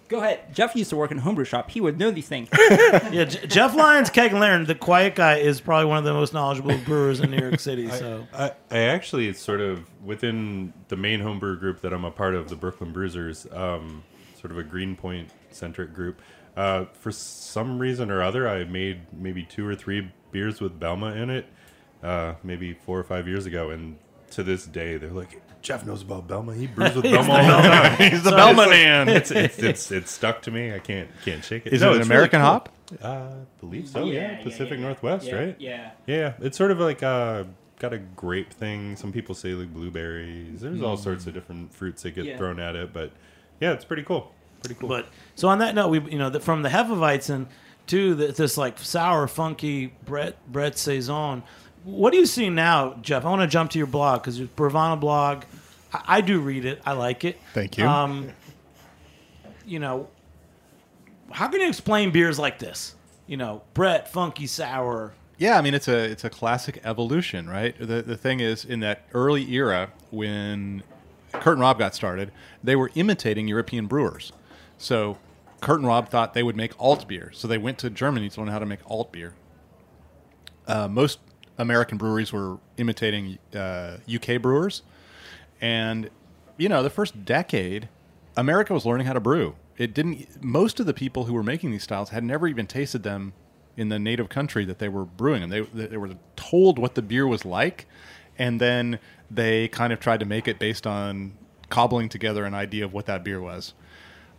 go 0.09 0.19
ahead. 0.19 0.53
Jeff 0.53 0.75
used 0.75 0.89
to 0.89 0.95
work 0.95 1.11
in 1.11 1.19
a 1.19 1.21
homebrew 1.21 1.45
shop. 1.45 1.69
He 1.71 1.79
would 1.79 1.97
know 1.97 2.11
these 2.11 2.27
things. 2.27 2.49
yeah, 2.69 3.25
J- 3.25 3.47
Jeff 3.47 3.75
Lyons, 3.75 4.09
Keg 4.09 4.31
and 4.31 4.41
Lantern, 4.41 4.65
the 4.65 4.75
quiet 4.75 5.15
guy, 5.15 5.37
is 5.37 5.61
probably 5.61 5.85
one 5.85 5.99
of 5.99 6.03
the 6.03 6.13
most 6.13 6.33
knowledgeable 6.33 6.77
brewers 6.79 7.19
in 7.21 7.31
New 7.31 7.37
York 7.37 7.59
City. 7.59 7.89
So 7.89 8.27
I, 8.33 8.51
I 8.69 8.79
actually 8.79 9.29
it's 9.29 9.39
sort 9.39 9.61
of 9.61 9.85
within 10.03 10.73
the 10.89 10.97
main 10.97 11.21
homebrew 11.21 11.57
group 11.57 11.81
that 11.81 11.93
I'm 11.93 12.03
a 12.03 12.11
part 12.11 12.35
of, 12.35 12.49
the 12.49 12.55
Brooklyn 12.55 12.91
Brewsers, 12.91 13.55
um, 13.55 14.03
sort 14.35 14.51
of 14.51 14.57
a 14.57 14.63
Greenpoint 14.63 15.29
centric 15.51 15.93
group. 15.93 16.21
Uh, 16.57 16.85
for 16.93 17.11
some 17.11 17.79
reason 17.79 18.11
or 18.11 18.21
other, 18.21 18.49
I 18.49 18.63
made 18.65 19.01
maybe 19.13 19.43
two 19.43 19.65
or 19.65 19.75
three 19.75 20.11
beers 20.31 20.59
with 20.59 20.79
Belma 20.79 21.15
in 21.15 21.29
it, 21.29 21.45
uh, 22.03 22.33
maybe 22.43 22.73
four 22.73 22.99
or 22.99 23.03
five 23.03 23.27
years 23.27 23.45
ago, 23.45 23.69
and 23.69 23.97
to 24.31 24.43
this 24.43 24.65
day 24.65 24.97
they're 24.97 25.11
like, 25.11 25.41
Jeff 25.61 25.85
knows 25.85 26.01
about 26.01 26.27
Belma. 26.27 26.55
He 26.55 26.67
brews 26.67 26.95
with 26.95 27.05
Belma 27.05 27.17
all 27.17 27.23
the 27.25 27.67
Belma- 27.67 27.97
time. 27.97 27.97
he's 28.11 28.23
the 28.23 28.29
So 28.31 28.35
Belma 28.37 28.49
it's 28.49 28.57
like- 28.57 28.69
man. 28.69 29.09
It's, 29.09 29.31
it's 29.31 29.57
it's 29.59 29.91
it's 29.91 30.11
stuck 30.11 30.41
to 30.43 30.51
me. 30.51 30.73
I 30.73 30.79
can't 30.79 31.09
can't 31.25 31.43
shake 31.43 31.65
it. 31.65 31.73
Is 31.73 31.81
it 31.81 31.87
an 31.89 31.97
it's 31.97 32.05
American 32.05 32.39
cool. 32.39 32.49
hop? 32.49 32.69
Uh, 33.03 33.07
I 33.07 33.31
believe 33.59 33.87
so. 33.87 34.05
Yeah, 34.05 34.13
Yeah, 34.13 34.31
yeah, 34.37 34.43
Pacific 34.43 34.79
yeah. 34.79 34.85
Northwest, 34.85 35.27
Yeah, 35.27 35.35
right? 35.35 35.55
yeah. 35.59 35.91
Yeah, 36.07 36.33
it's 36.39 36.57
sort 36.57 36.71
of 36.71 36.79
like 36.79 37.03
uh, 37.03 37.43
got 37.77 37.93
a 37.93 37.97
grape 37.99 38.51
thing. 38.53 38.95
Some 38.95 39.11
people 39.11 39.35
say 39.35 39.53
like 39.53 39.73
blueberries. 39.73 40.61
There's 40.61 40.81
all 40.81 40.97
sorts 40.97 41.27
of 41.27 41.33
different 41.33 41.73
fruits 41.73 42.03
that 42.03 42.11
get 42.15 42.25
Yeah. 42.25 42.37
thrown 42.37 42.59
at 42.59 42.75
it, 42.75 42.91
but 42.93 43.11
yeah, 43.59 43.73
it's 43.73 43.85
pretty 43.85 44.03
cool. 44.03 44.31
Pretty 44.63 44.79
cool. 44.79 44.89
But 44.89 45.07
so 45.35 45.47
on 45.49 45.59
that 45.59 45.75
note, 45.75 45.89
we 45.89 45.99
you 46.11 46.17
know 46.17 46.29
the, 46.29 46.39
from 46.39 46.61
the 46.63 46.69
Hefeweizen 46.69 47.47
to 47.87 48.15
the, 48.15 48.27
this 48.27 48.57
like 48.57 48.77
sour, 48.79 49.27
funky 49.27 49.93
Brett 50.05 50.35
Brett 50.51 50.77
saison. 50.77 51.43
What 51.83 52.13
are 52.13 52.17
you 52.17 52.25
seeing 52.25 52.55
now, 52.55 52.95
Jeff? 53.01 53.25
I 53.25 53.29
want 53.29 53.41
to 53.41 53.47
jump 53.47 53.71
to 53.71 53.77
your 53.77 53.87
blog 53.87 54.21
because 54.21 54.37
your 54.39 54.47
Beervana 54.49 54.99
blog. 54.99 55.43
I, 55.93 56.03
I 56.07 56.21
do 56.21 56.39
read 56.39 56.65
it. 56.65 56.81
I 56.85 56.93
like 56.93 57.23
it. 57.25 57.39
Thank 57.53 57.77
you. 57.77 57.85
Um, 57.85 58.31
you 59.65 59.79
know, 59.79 60.07
how 61.31 61.47
can 61.47 61.61
you 61.61 61.67
explain 61.67 62.11
beers 62.11 62.39
like 62.39 62.59
this? 62.59 62.95
You 63.27 63.37
know, 63.37 63.61
Brett, 63.73 64.11
funky, 64.11 64.47
sour. 64.47 65.13
Yeah, 65.37 65.57
I 65.57 65.61
mean 65.61 65.73
it's 65.73 65.87
a 65.87 65.97
it's 65.97 66.25
a 66.25 66.29
classic 66.29 66.81
evolution, 66.83 67.49
right? 67.49 67.73
The 67.79 68.01
the 68.01 68.17
thing 68.17 68.41
is 68.41 68.65
in 68.65 68.81
that 68.81 69.05
early 69.13 69.49
era 69.53 69.91
when 70.11 70.83
Kurt 71.31 71.53
and 71.53 71.61
Rob 71.61 71.79
got 71.79 71.95
started, 71.95 72.31
they 72.63 72.75
were 72.75 72.91
imitating 72.95 73.47
European 73.47 73.85
brewers. 73.85 74.33
So 74.77 75.17
Kurt 75.61 75.79
and 75.79 75.87
Rob 75.87 76.09
thought 76.09 76.33
they 76.33 76.43
would 76.43 76.57
make 76.57 76.73
alt 76.79 77.07
beer, 77.07 77.31
so 77.33 77.47
they 77.47 77.57
went 77.57 77.77
to 77.79 77.89
Germany 77.89 78.29
to 78.29 78.41
learn 78.41 78.49
how 78.49 78.59
to 78.59 78.65
make 78.65 78.79
alt 78.89 79.11
beer. 79.13 79.33
Uh, 80.67 80.87
most 80.87 81.19
American 81.59 81.97
breweries 81.97 82.33
were 82.33 82.57
imitating 82.77 83.37
uh, 83.53 83.97
UK 84.11 84.41
brewers, 84.41 84.81
and 85.61 86.09
you 86.57 86.69
know 86.69 86.81
the 86.81 86.89
first 86.89 87.25
decade, 87.25 87.89
America 88.35 88.73
was 88.73 88.85
learning 88.85 89.05
how 89.05 89.13
to 89.13 89.19
brew. 89.19 89.55
It 89.77 89.93
didn't. 89.93 90.43
Most 90.43 90.79
of 90.79 90.85
the 90.85 90.93
people 90.93 91.25
who 91.25 91.33
were 91.33 91.43
making 91.43 91.71
these 91.71 91.83
styles 91.83 92.09
had 92.09 92.23
never 92.23 92.47
even 92.47 92.65
tasted 92.65 93.03
them 93.03 93.33
in 93.77 93.89
the 93.89 93.99
native 93.99 94.29
country 94.29 94.65
that 94.65 94.79
they 94.79 94.89
were 94.89 95.05
brewing 95.05 95.41
them. 95.41 95.49
They 95.49 95.87
they 95.87 95.97
were 95.97 96.15
told 96.35 96.79
what 96.79 96.95
the 96.95 97.01
beer 97.01 97.27
was 97.27 97.45
like, 97.45 97.85
and 98.37 98.59
then 98.59 98.99
they 99.29 99.67
kind 99.67 99.93
of 99.93 99.99
tried 99.99 100.21
to 100.21 100.25
make 100.25 100.47
it 100.47 100.57
based 100.57 100.87
on 100.87 101.37
cobbling 101.69 102.09
together 102.09 102.45
an 102.45 102.53
idea 102.53 102.85
of 102.85 102.93
what 102.93 103.05
that 103.05 103.23
beer 103.23 103.41
was. 103.41 103.73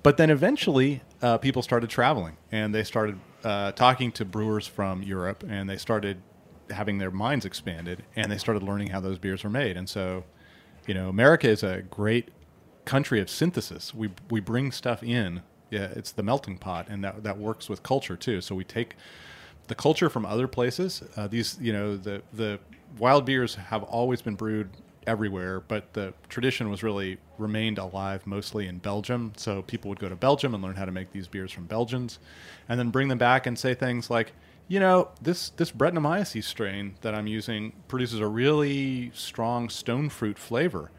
But 0.02 0.16
then 0.16 0.30
eventually, 0.30 1.02
uh, 1.20 1.38
people 1.38 1.62
started 1.62 1.90
traveling 1.90 2.36
and 2.50 2.74
they 2.74 2.84
started 2.84 3.20
uh, 3.44 3.72
talking 3.72 4.10
to 4.12 4.24
brewers 4.24 4.66
from 4.66 5.02
Europe 5.02 5.44
and 5.46 5.68
they 5.68 5.76
started 5.76 6.22
having 6.70 6.98
their 6.98 7.10
minds 7.10 7.44
expanded 7.44 8.02
and 8.16 8.30
they 8.30 8.38
started 8.38 8.62
learning 8.62 8.88
how 8.88 9.00
those 9.00 9.18
beers 9.18 9.44
were 9.44 9.50
made. 9.50 9.76
And 9.76 9.88
so, 9.88 10.24
you 10.86 10.94
know, 10.94 11.08
America 11.08 11.48
is 11.48 11.62
a 11.62 11.82
great 11.82 12.28
country 12.84 13.20
of 13.20 13.28
synthesis. 13.28 13.94
We, 13.94 14.10
we 14.30 14.40
bring 14.40 14.72
stuff 14.72 15.02
in. 15.02 15.42
Yeah, 15.70 15.88
it's 15.94 16.12
the 16.12 16.22
melting 16.22 16.58
pot 16.58 16.88
and 16.88 17.04
that, 17.04 17.22
that 17.22 17.38
works 17.38 17.68
with 17.68 17.82
culture 17.82 18.16
too. 18.16 18.40
So 18.40 18.54
we 18.54 18.64
take 18.64 18.96
the 19.68 19.74
culture 19.76 20.10
from 20.10 20.26
other 20.26 20.48
places. 20.48 21.02
Uh, 21.16 21.28
these, 21.28 21.56
you 21.60 21.72
know, 21.72 21.96
the 21.96 22.22
the 22.32 22.58
wild 22.98 23.24
beers 23.24 23.54
have 23.54 23.84
always 23.84 24.20
been 24.20 24.34
brewed 24.34 24.68
everywhere, 25.06 25.60
but 25.60 25.92
the 25.92 26.12
tradition 26.28 26.70
was 26.70 26.82
really 26.82 27.18
remained 27.38 27.78
alive 27.78 28.26
mostly 28.26 28.66
in 28.66 28.78
Belgium. 28.78 29.32
So 29.36 29.62
people 29.62 29.88
would 29.88 30.00
go 30.00 30.08
to 30.08 30.16
Belgium 30.16 30.54
and 30.54 30.62
learn 30.62 30.74
how 30.74 30.86
to 30.86 30.92
make 30.92 31.12
these 31.12 31.28
beers 31.28 31.52
from 31.52 31.66
Belgians, 31.66 32.18
and 32.68 32.78
then 32.78 32.90
bring 32.90 33.08
them 33.08 33.18
back 33.18 33.46
and 33.46 33.58
say 33.58 33.74
things 33.74 34.10
like, 34.10 34.32
you 34.70 34.78
know, 34.78 35.08
this 35.20 35.50
this 35.50 35.72
Brettanomyces 35.72 36.44
strain 36.44 36.94
that 37.00 37.12
I'm 37.12 37.26
using 37.26 37.72
produces 37.88 38.20
a 38.20 38.28
really 38.28 39.10
strong 39.12 39.68
stone 39.68 40.08
fruit 40.08 40.38
flavor. 40.38 40.92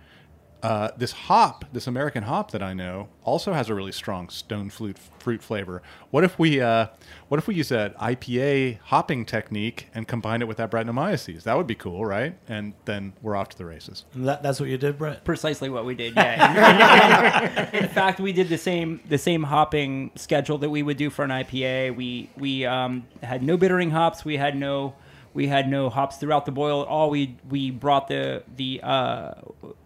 Uh, 0.64 0.90
this 0.96 1.12
hop, 1.12 1.66
this 1.74 1.88
American 1.88 2.24
hop 2.24 2.52
that 2.52 2.62
I 2.62 2.74
know, 2.74 3.10
also 3.24 3.54
has 3.54 3.70
a 3.70 3.76
really 3.76 3.92
strong 3.92 4.30
stone 4.30 4.70
fruit 4.70 4.98
fruit 5.22 5.42
flavor. 5.42 5.82
What 6.10 6.24
if 6.24 6.38
we, 6.38 6.62
uh, 6.62 6.88
what 7.30 7.38
if 7.38 7.48
we 7.48 7.56
use 7.56 7.70
that 7.70 7.98
IPA 7.98 8.80
hopping 8.80 9.26
technique 9.26 9.88
and 9.94 10.08
combine 10.08 10.42
it 10.42 10.48
with 10.48 10.58
that 10.58 10.70
Brettanomyces? 10.72 11.44
That 11.44 11.58
would 11.58 11.68
be 11.68 11.76
cool, 11.76 12.06
right? 12.06 12.36
And 12.48 12.74
then 12.86 13.14
we're 13.22 13.36
off 13.36 13.50
to 13.50 13.58
the 13.58 13.66
races. 13.66 14.06
That, 14.16 14.44
that's 14.44 14.60
what 14.60 14.70
you 14.70 14.78
did, 14.78 14.98
Brett. 14.98 15.24
Precisely 15.24 15.70
what 15.70 15.86
we 15.86 15.96
did. 15.96 16.16
Yeah. 16.16 17.70
in 17.74 17.88
fact, 17.90 18.20
we 18.20 18.34
did 18.34 18.50
the 18.50 18.58
same 18.58 19.00
the 19.08 19.18
same 19.18 19.44
hopping 19.44 20.12
schedule 20.16 20.58
that 20.60 20.70
we 20.70 20.84
would 20.84 20.98
do 20.98 21.10
for 21.10 21.24
an 21.24 21.32
IPA. 21.32 21.96
We 21.96 22.30
we 22.38 22.66
um, 22.66 23.08
had 23.24 23.44
no 23.44 23.58
bittering 23.58 23.92
hops. 23.92 24.26
We 24.26 24.38
had 24.38 24.56
no 24.56 24.96
we 25.34 25.48
had 25.48 25.70
no 25.70 25.90
hops 25.90 26.18
throughout 26.18 26.46
the 26.46 26.52
boil 26.52 26.82
at 26.82 26.88
all. 26.88 27.10
We 27.10 27.38
we 27.50 27.72
brought 27.72 28.08
the 28.08 28.44
the 28.56 28.82
uh, 28.84 29.34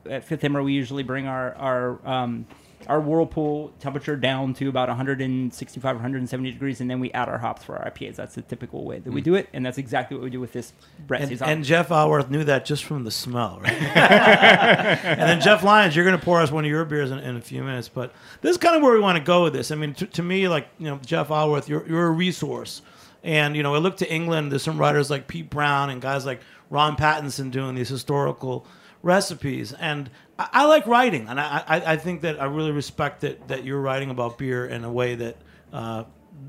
at 0.09 0.23
Fifth 0.23 0.41
Hammer. 0.41 0.63
We 0.63 0.73
usually 0.73 1.03
bring 1.03 1.27
our 1.27 1.53
our 1.55 2.07
um, 2.07 2.47
our 2.87 3.01
whirlpool 3.01 3.73
temperature 3.79 4.15
down 4.15 4.53
to 4.53 4.69
about 4.69 4.89
165 4.89 5.95
170 5.95 6.51
degrees, 6.51 6.81
and 6.81 6.89
then 6.89 6.99
we 6.99 7.11
add 7.13 7.27
our 7.29 7.39
hops 7.39 7.63
for 7.63 7.75
our 7.77 7.89
IPAs. 7.89 8.15
That's 8.15 8.35
the 8.35 8.43
typical 8.43 8.85
way 8.85 8.99
that 8.99 9.11
we 9.11 9.21
Mm. 9.21 9.25
do 9.25 9.35
it, 9.35 9.49
and 9.53 9.65
that's 9.65 9.79
exactly 9.79 10.15
what 10.15 10.23
we 10.23 10.29
do 10.29 10.39
with 10.39 10.53
this 10.53 10.71
Brett 11.07 11.21
And, 11.21 11.41
and 11.41 11.63
Jeff 11.63 11.89
Alworth 11.89 12.29
knew 12.29 12.43
that 12.43 12.63
just 12.65 12.83
from 12.83 13.03
the 13.03 13.09
smell, 13.09 13.59
right? 13.63 13.73
and 13.81 15.19
then 15.21 15.41
Jeff 15.41 15.63
Lyons, 15.63 15.95
you're 15.95 16.05
going 16.05 16.17
to 16.17 16.23
pour 16.23 16.41
us 16.41 16.51
one 16.51 16.63
of 16.63 16.69
your 16.69 16.85
beers 16.85 17.09
in, 17.11 17.19
in 17.19 17.35
a 17.37 17.41
few 17.41 17.63
minutes. 17.63 17.89
But 17.89 18.13
this 18.41 18.51
is 18.51 18.57
kind 18.57 18.75
of 18.75 18.83
where 18.83 18.93
we 18.93 18.99
want 18.99 19.17
to 19.17 19.23
go 19.23 19.43
with 19.43 19.53
this. 19.53 19.71
I 19.71 19.75
mean, 19.75 19.93
to, 19.95 20.05
to 20.05 20.21
me, 20.23 20.47
like 20.47 20.67
you 20.77 20.85
know, 20.85 20.99
Jeff 21.05 21.29
Alworth, 21.29 21.67
you're 21.67 21.87
you're 21.87 22.07
a 22.07 22.11
resource. 22.11 22.81
And 23.25 23.55
you 23.55 23.63
know, 23.63 23.73
I 23.73 23.79
look 23.79 23.97
to 23.97 24.09
England. 24.09 24.51
There's 24.51 24.61
some 24.61 24.77
writers 24.77 25.09
like 25.09 25.27
Pete 25.27 25.49
Brown 25.49 25.89
and 25.89 25.99
guys 25.99 26.27
like 26.27 26.41
Ron 26.69 26.95
Pattinson 26.95 27.49
doing 27.49 27.73
these 27.73 27.89
historical 27.89 28.67
recipes. 29.01 29.73
And 29.73 30.11
I, 30.37 30.49
I 30.53 30.65
like 30.65 30.85
writing, 30.85 31.27
and 31.27 31.41
I, 31.41 31.63
I 31.67 31.93
I 31.93 31.97
think 31.97 32.21
that 32.21 32.39
I 32.39 32.45
really 32.45 32.71
respect 32.71 33.21
that 33.21 33.47
that 33.47 33.65
you're 33.65 33.81
writing 33.81 34.11
about 34.11 34.37
beer 34.37 34.65
in 34.65 34.85
a 34.85 34.91
way 34.91 35.15
that. 35.15 35.37
Uh, 35.73 36.05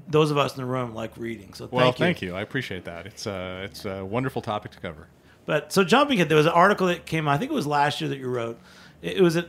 those 0.08 0.32
of 0.32 0.38
us 0.38 0.56
in 0.56 0.60
the 0.60 0.66
room 0.66 0.94
like 0.94 1.16
reading, 1.16 1.52
so 1.54 1.66
thank 1.66 1.72
well, 1.72 1.86
you. 1.86 1.92
thank 1.92 2.20
you. 2.20 2.34
I 2.34 2.40
appreciate 2.42 2.84
that. 2.84 3.06
It's 3.06 3.26
a 3.26 3.62
it's 3.64 3.84
a 3.84 4.04
wonderful 4.04 4.42
topic 4.42 4.72
to 4.72 4.80
cover. 4.80 5.06
But 5.46 5.72
so 5.72 5.84
jumping 5.84 6.18
it, 6.18 6.28
there 6.28 6.36
was 6.36 6.46
an 6.46 6.52
article 6.52 6.88
that 6.88 7.06
came. 7.06 7.28
out, 7.28 7.34
I 7.34 7.38
think 7.38 7.52
it 7.52 7.54
was 7.54 7.68
last 7.68 8.00
year 8.00 8.10
that 8.10 8.18
you 8.18 8.28
wrote. 8.28 8.58
It, 9.00 9.18
it 9.18 9.22
was 9.22 9.36
at. 9.36 9.48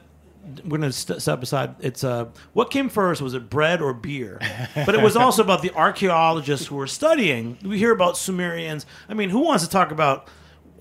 We're 0.64 0.78
going 0.78 0.82
to 0.82 0.92
st- 0.92 1.22
step 1.22 1.44
aside. 1.44 1.76
It's 1.80 2.04
uh, 2.04 2.30
what 2.54 2.72
came 2.72 2.90
first? 2.90 3.22
Was 3.22 3.34
it 3.34 3.50
bread 3.50 3.82
or 3.82 3.94
beer? 3.94 4.40
But 4.76 4.96
it 4.96 5.02
was 5.02 5.16
also 5.18 5.44
about 5.44 5.62
the 5.62 5.72
archaeologists 5.74 6.68
who 6.68 6.76
were 6.76 6.88
studying. 6.88 7.58
We 7.64 7.78
hear 7.78 7.92
about 7.92 8.18
Sumerians. 8.18 8.86
I 9.10 9.14
mean, 9.14 9.30
who 9.30 9.40
wants 9.40 9.64
to 9.64 9.70
talk 9.70 9.92
about 9.92 10.28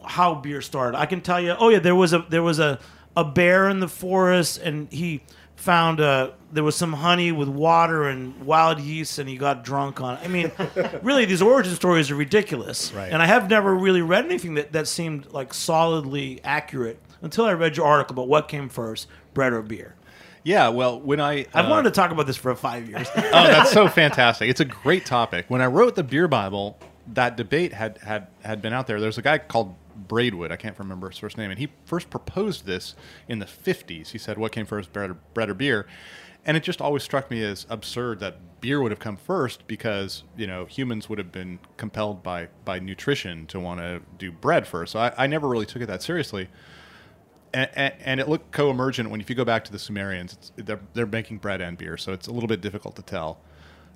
how 0.05 0.35
beer 0.35 0.62
started? 0.62 0.96
I 0.98 1.07
can 1.07 1.20
tell 1.20 1.40
you. 1.40 1.57
Oh 1.59 1.68
yeah, 1.68 1.81
there 1.81 1.94
was 1.94 2.12
a 2.12 2.24
there 2.29 2.42
was 2.42 2.59
a 2.59 2.79
a 3.16 3.24
bear 3.24 3.68
in 3.68 3.81
the 3.81 3.88
forest, 3.88 4.59
and 4.59 4.92
he 4.92 5.22
found 5.57 6.00
uh, 6.00 6.31
there 6.52 6.62
was 6.62 6.76
some 6.76 6.92
honey 6.92 7.33
with 7.33 7.48
water 7.48 8.05
and 8.05 8.38
wild 8.42 8.79
yeast, 8.79 9.18
and 9.18 9.29
he 9.29 9.37
got 9.37 9.64
drunk 9.64 10.00
on 10.00 10.18
it. 10.18 10.20
I 10.22 10.29
mean, 10.29 10.52
really, 11.02 11.24
these 11.24 11.42
origin 11.42 11.74
stories 11.74 12.11
are 12.11 12.14
ridiculous. 12.14 12.92
Right. 12.92 13.11
And 13.11 13.22
I 13.22 13.26
have 13.26 13.48
never 13.48 13.74
really 13.74 14.02
read 14.02 14.26
anything 14.26 14.55
that, 14.55 14.72
that 14.72 14.87
seemed 14.87 15.33
like 15.33 15.55
solidly 15.55 16.40
accurate 16.44 17.00
until 17.27 17.45
I 17.45 17.53
read 17.53 17.77
your 17.77 17.87
article 17.87 18.15
about 18.15 18.29
what 18.29 18.49
came 18.49 18.71
first, 18.71 19.07
bread 19.35 19.53
or 19.53 19.61
beer. 19.61 19.95
Yeah, 20.47 20.69
well, 20.69 21.01
when 21.01 21.21
I 21.21 21.47
I've 21.53 21.67
uh, 21.67 21.71
wanted 21.71 21.85
to 21.85 21.91
talk 21.91 22.12
about 22.12 22.27
this 22.27 22.37
for 22.37 22.55
five 22.55 22.89
years. 22.89 23.09
oh, 23.17 23.21
that's 23.21 23.73
so 23.73 23.89
fantastic! 23.89 24.49
It's 24.49 24.61
a 24.61 24.65
great 24.65 25.05
topic. 25.05 25.47
When 25.49 25.61
I 25.61 25.67
wrote 25.67 25.97
the 25.97 26.05
beer 26.05 26.29
Bible, 26.29 26.79
that 27.15 27.37
debate 27.37 27.73
had 27.73 27.99
had 27.99 28.29
had 28.43 28.62
been 28.62 28.73
out 28.73 28.87
there. 28.87 29.01
There's 29.01 29.19
a 29.19 29.23
guy 29.23 29.39
called 29.39 29.75
Braidwood. 29.97 30.53
I 30.53 30.57
can't 30.57 30.79
remember 30.79 31.11
his 31.11 31.19
first 31.19 31.37
name, 31.37 31.51
and 31.51 31.59
he 31.59 31.69
first 31.85 32.11
proposed 32.11 32.65
this 32.65 32.95
in 33.27 33.41
the 33.41 33.45
50s. 33.45 34.11
He 34.11 34.19
said, 34.19 34.39
"What 34.39 34.53
came 34.53 34.67
first, 34.67 34.93
bread 34.93 35.11
or, 35.11 35.15
bread 35.35 35.51
or 35.51 35.55
beer?" 35.55 35.87
And 36.45 36.57
it 36.57 36.62
just 36.62 36.81
always 36.81 37.03
struck 37.03 37.29
me 37.29 37.43
as 37.43 37.67
absurd 37.69 38.21
that 38.21 38.61
beer 38.61 38.81
would 38.81 38.93
have 38.93 39.01
come 39.01 39.17
first 39.17 39.67
because 39.67 40.23
you 40.37 40.47
know 40.47 40.65
humans 40.65 41.09
would 41.09 41.19
have 41.19 41.33
been 41.33 41.59
compelled 41.77 42.23
by 42.23 42.47
by 42.65 42.79
nutrition 42.79 43.47
to 43.47 43.59
want 43.59 43.81
to 43.81 44.01
do 44.17 44.31
bread 44.31 44.65
first. 44.65 44.93
So 44.93 45.01
I, 45.01 45.25
I 45.25 45.27
never 45.27 45.49
really 45.49 45.67
took 45.67 45.83
it 45.83 45.87
that 45.87 46.05
seriously 46.05 46.49
and, 47.57 47.95
and, 48.05 48.21
it 48.21 48.29
looked 48.29 48.53
co-emergent 48.53 49.11
when 49.11 49.21
if 49.21 49.31
you 49.31 49.37
go 49.37 49.45
back 49.45 49.64
to 49.64 49.73
the 49.73 49.79
Sumerians, 49.79 50.35
it's, 50.35 50.53
they're 50.57 50.81
they're 50.92 51.07
making 51.07 51.38
bread 51.38 51.61
and 51.61 51.79
beer, 51.79 51.97
so 51.97 52.12
it's 52.12 52.27
a 52.27 52.33
little 52.33 52.49
bit 52.49 52.61
difficult 52.61 52.97
to 52.97 53.03
tell. 53.03 53.40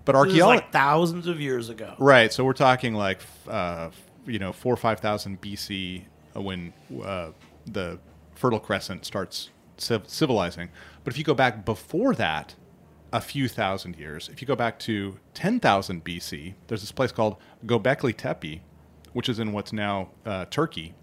But 0.04 0.14
archaeology, 0.14 0.62
like 0.62 0.72
thousands 0.72 1.26
of 1.26 1.40
years 1.40 1.68
ago. 1.68 1.94
right? 1.98 2.32
So 2.32 2.44
we're 2.44 2.52
talking 2.52 2.94
like 2.94 3.20
uh, 3.46 3.90
you 4.26 4.38
know 4.38 4.52
four 4.52 4.72
or 4.72 4.78
five 4.78 5.00
thousand 5.00 5.40
BC 5.40 6.04
uh, 6.34 6.40
when 6.40 6.72
uh, 7.04 7.30
the 7.66 7.98
Fertile 8.34 8.60
Crescent 8.60 9.04
starts 9.04 9.50
civ- 9.76 10.08
civilizing. 10.08 10.70
But 11.04 11.12
if 11.12 11.18
you 11.18 11.24
go 11.24 11.34
back 11.34 11.64
before 11.64 12.14
that, 12.14 12.54
a 13.12 13.20
few 13.20 13.48
thousand 13.48 13.96
years, 13.96 14.28
if 14.28 14.40
you 14.40 14.46
go 14.46 14.56
back 14.56 14.78
to 14.80 15.18
ten 15.34 15.60
thousand 15.60 16.04
BC, 16.04 16.54
there's 16.68 16.80
this 16.80 16.92
place 16.92 17.12
called 17.12 17.36
Gobekli 17.66 18.16
Tepe, 18.16 18.62
which 19.12 19.28
is 19.28 19.38
in 19.38 19.52
what's 19.52 19.72
now 19.72 20.10
uh, 20.24 20.46
Turkey. 20.46 20.94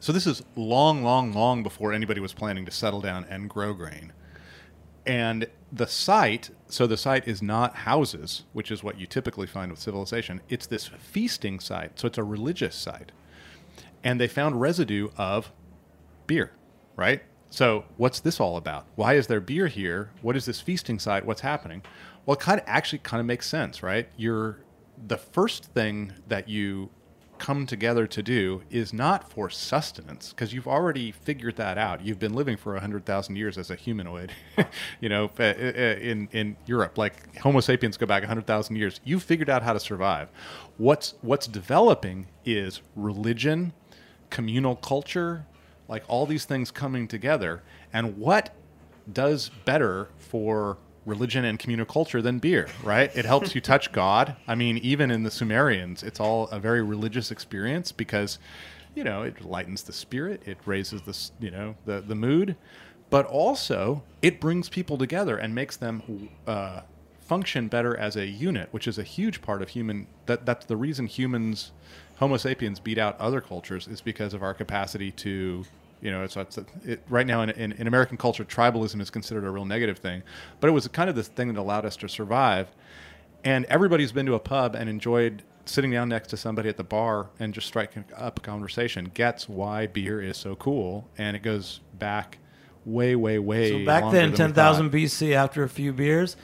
So 0.00 0.12
this 0.12 0.26
is 0.26 0.42
long, 0.56 1.04
long, 1.04 1.32
long 1.32 1.62
before 1.62 1.92
anybody 1.92 2.20
was 2.20 2.32
planning 2.32 2.64
to 2.64 2.70
settle 2.70 3.02
down 3.02 3.26
and 3.28 3.50
grow 3.50 3.74
grain. 3.74 4.14
And 5.06 5.46
the 5.70 5.86
site, 5.86 6.50
so 6.68 6.86
the 6.86 6.96
site 6.96 7.28
is 7.28 7.42
not 7.42 7.76
houses, 7.76 8.44
which 8.54 8.70
is 8.70 8.82
what 8.82 8.98
you 8.98 9.06
typically 9.06 9.46
find 9.46 9.70
with 9.70 9.78
civilization. 9.78 10.40
It's 10.48 10.66
this 10.66 10.86
feasting 10.86 11.60
site. 11.60 11.98
So 11.98 12.06
it's 12.06 12.16
a 12.16 12.24
religious 12.24 12.74
site. 12.74 13.12
And 14.02 14.18
they 14.18 14.26
found 14.26 14.60
residue 14.60 15.10
of 15.18 15.52
beer, 16.26 16.52
right? 16.96 17.22
So 17.50 17.84
what's 17.98 18.20
this 18.20 18.40
all 18.40 18.56
about? 18.56 18.86
Why 18.94 19.14
is 19.14 19.26
there 19.26 19.40
beer 19.40 19.66
here? 19.66 20.12
What 20.22 20.34
is 20.34 20.46
this 20.46 20.60
feasting 20.62 20.98
site? 20.98 21.26
What's 21.26 21.42
happening? 21.42 21.82
Well, 22.24 22.36
it 22.38 22.40
kind 22.40 22.58
of 22.58 22.64
actually 22.66 23.00
kind 23.00 23.20
of 23.20 23.26
makes 23.26 23.46
sense, 23.46 23.82
right? 23.82 24.08
You're 24.16 24.60
the 25.06 25.18
first 25.18 25.66
thing 25.66 26.14
that 26.28 26.48
you 26.48 26.88
come 27.40 27.66
together 27.66 28.06
to 28.06 28.22
do 28.22 28.62
is 28.70 28.92
not 28.92 29.28
for 29.28 29.50
sustenance 29.50 30.30
because 30.30 30.52
you've 30.54 30.68
already 30.68 31.10
figured 31.10 31.56
that 31.56 31.78
out. 31.78 32.04
You've 32.04 32.18
been 32.20 32.34
living 32.34 32.56
for 32.56 32.74
100,000 32.74 33.34
years 33.34 33.58
as 33.58 33.70
a 33.70 33.74
humanoid, 33.74 34.30
you 35.00 35.08
know, 35.08 35.30
uh, 35.40 35.42
uh, 35.42 35.96
in 36.00 36.28
in 36.32 36.56
Europe 36.66 36.98
like 36.98 37.36
Homo 37.38 37.60
sapiens 37.60 37.96
go 37.96 38.06
back 38.06 38.22
100,000 38.22 38.76
years. 38.76 39.00
You've 39.02 39.22
figured 39.22 39.50
out 39.50 39.62
how 39.62 39.72
to 39.72 39.80
survive. 39.80 40.28
What's 40.76 41.14
what's 41.22 41.46
developing 41.46 42.26
is 42.44 42.82
religion, 42.94 43.72
communal 44.28 44.76
culture, 44.76 45.46
like 45.88 46.04
all 46.06 46.26
these 46.26 46.44
things 46.44 46.70
coming 46.70 47.08
together. 47.08 47.62
And 47.92 48.18
what 48.18 48.54
does 49.12 49.50
better 49.64 50.08
for 50.18 50.76
religion 51.06 51.44
and 51.44 51.58
communal 51.58 51.86
culture 51.86 52.20
than 52.20 52.38
beer, 52.38 52.68
right? 52.82 53.14
It 53.16 53.24
helps 53.24 53.54
you 53.54 53.60
touch 53.60 53.92
God. 53.92 54.36
I 54.46 54.54
mean, 54.54 54.78
even 54.78 55.10
in 55.10 55.22
the 55.22 55.30
Sumerians, 55.30 56.02
it's 56.02 56.20
all 56.20 56.48
a 56.48 56.58
very 56.58 56.82
religious 56.82 57.30
experience 57.30 57.90
because, 57.92 58.38
you 58.94 59.04
know, 59.04 59.22
it 59.22 59.44
lightens 59.44 59.82
the 59.82 59.92
spirit, 59.92 60.42
it 60.46 60.58
raises 60.66 61.02
the, 61.02 61.44
you 61.44 61.50
know, 61.50 61.74
the 61.86 62.00
the 62.00 62.14
mood, 62.14 62.56
but 63.08 63.26
also 63.26 64.02
it 64.22 64.40
brings 64.40 64.68
people 64.68 64.98
together 64.98 65.36
and 65.36 65.54
makes 65.54 65.76
them 65.76 66.28
uh, 66.46 66.82
function 67.20 67.68
better 67.68 67.96
as 67.96 68.16
a 68.16 68.26
unit, 68.26 68.68
which 68.72 68.86
is 68.86 68.98
a 68.98 69.02
huge 69.02 69.40
part 69.40 69.62
of 69.62 69.70
human. 69.70 70.06
That 70.26 70.44
that's 70.44 70.66
the 70.66 70.76
reason 70.76 71.06
humans, 71.06 71.72
Homo 72.18 72.36
sapiens, 72.36 72.78
beat 72.78 72.98
out 72.98 73.18
other 73.18 73.40
cultures 73.40 73.88
is 73.88 74.00
because 74.00 74.34
of 74.34 74.42
our 74.42 74.52
capacity 74.52 75.10
to 75.12 75.64
you 76.00 76.10
know, 76.10 76.22
it's, 76.24 76.36
it's 76.36 76.58
it, 76.84 77.02
right 77.08 77.26
now 77.26 77.42
in, 77.42 77.50
in, 77.50 77.72
in 77.72 77.86
American 77.86 78.16
culture, 78.16 78.44
tribalism 78.44 79.00
is 79.00 79.10
considered 79.10 79.44
a 79.44 79.50
real 79.50 79.64
negative 79.64 79.98
thing, 79.98 80.22
but 80.60 80.68
it 80.68 80.72
was 80.72 80.86
kind 80.88 81.10
of 81.10 81.16
this 81.16 81.28
thing 81.28 81.48
that 81.48 81.60
allowed 81.60 81.84
us 81.84 81.96
to 81.98 82.08
survive. 82.08 82.68
And 83.44 83.64
everybody's 83.66 84.12
been 84.12 84.26
to 84.26 84.34
a 84.34 84.38
pub 84.40 84.74
and 84.74 84.88
enjoyed 84.88 85.42
sitting 85.64 85.90
down 85.90 86.08
next 86.08 86.28
to 86.28 86.36
somebody 86.36 86.68
at 86.68 86.76
the 86.76 86.84
bar 86.84 87.28
and 87.38 87.54
just 87.54 87.66
striking 87.66 88.04
up 88.16 88.38
a 88.38 88.42
conversation. 88.42 89.10
Gets 89.14 89.48
why 89.48 89.86
beer 89.86 90.20
is 90.20 90.36
so 90.36 90.56
cool, 90.56 91.08
and 91.16 91.36
it 91.36 91.42
goes 91.42 91.80
back 91.98 92.38
way, 92.84 93.16
way, 93.16 93.38
way. 93.38 93.70
So 93.70 93.84
back 93.86 94.10
then, 94.12 94.34
ten 94.34 94.52
thousand. 94.52 94.90
BC, 94.90 95.32
after 95.32 95.62
a 95.62 95.68
few 95.68 95.92
beers, 95.92 96.36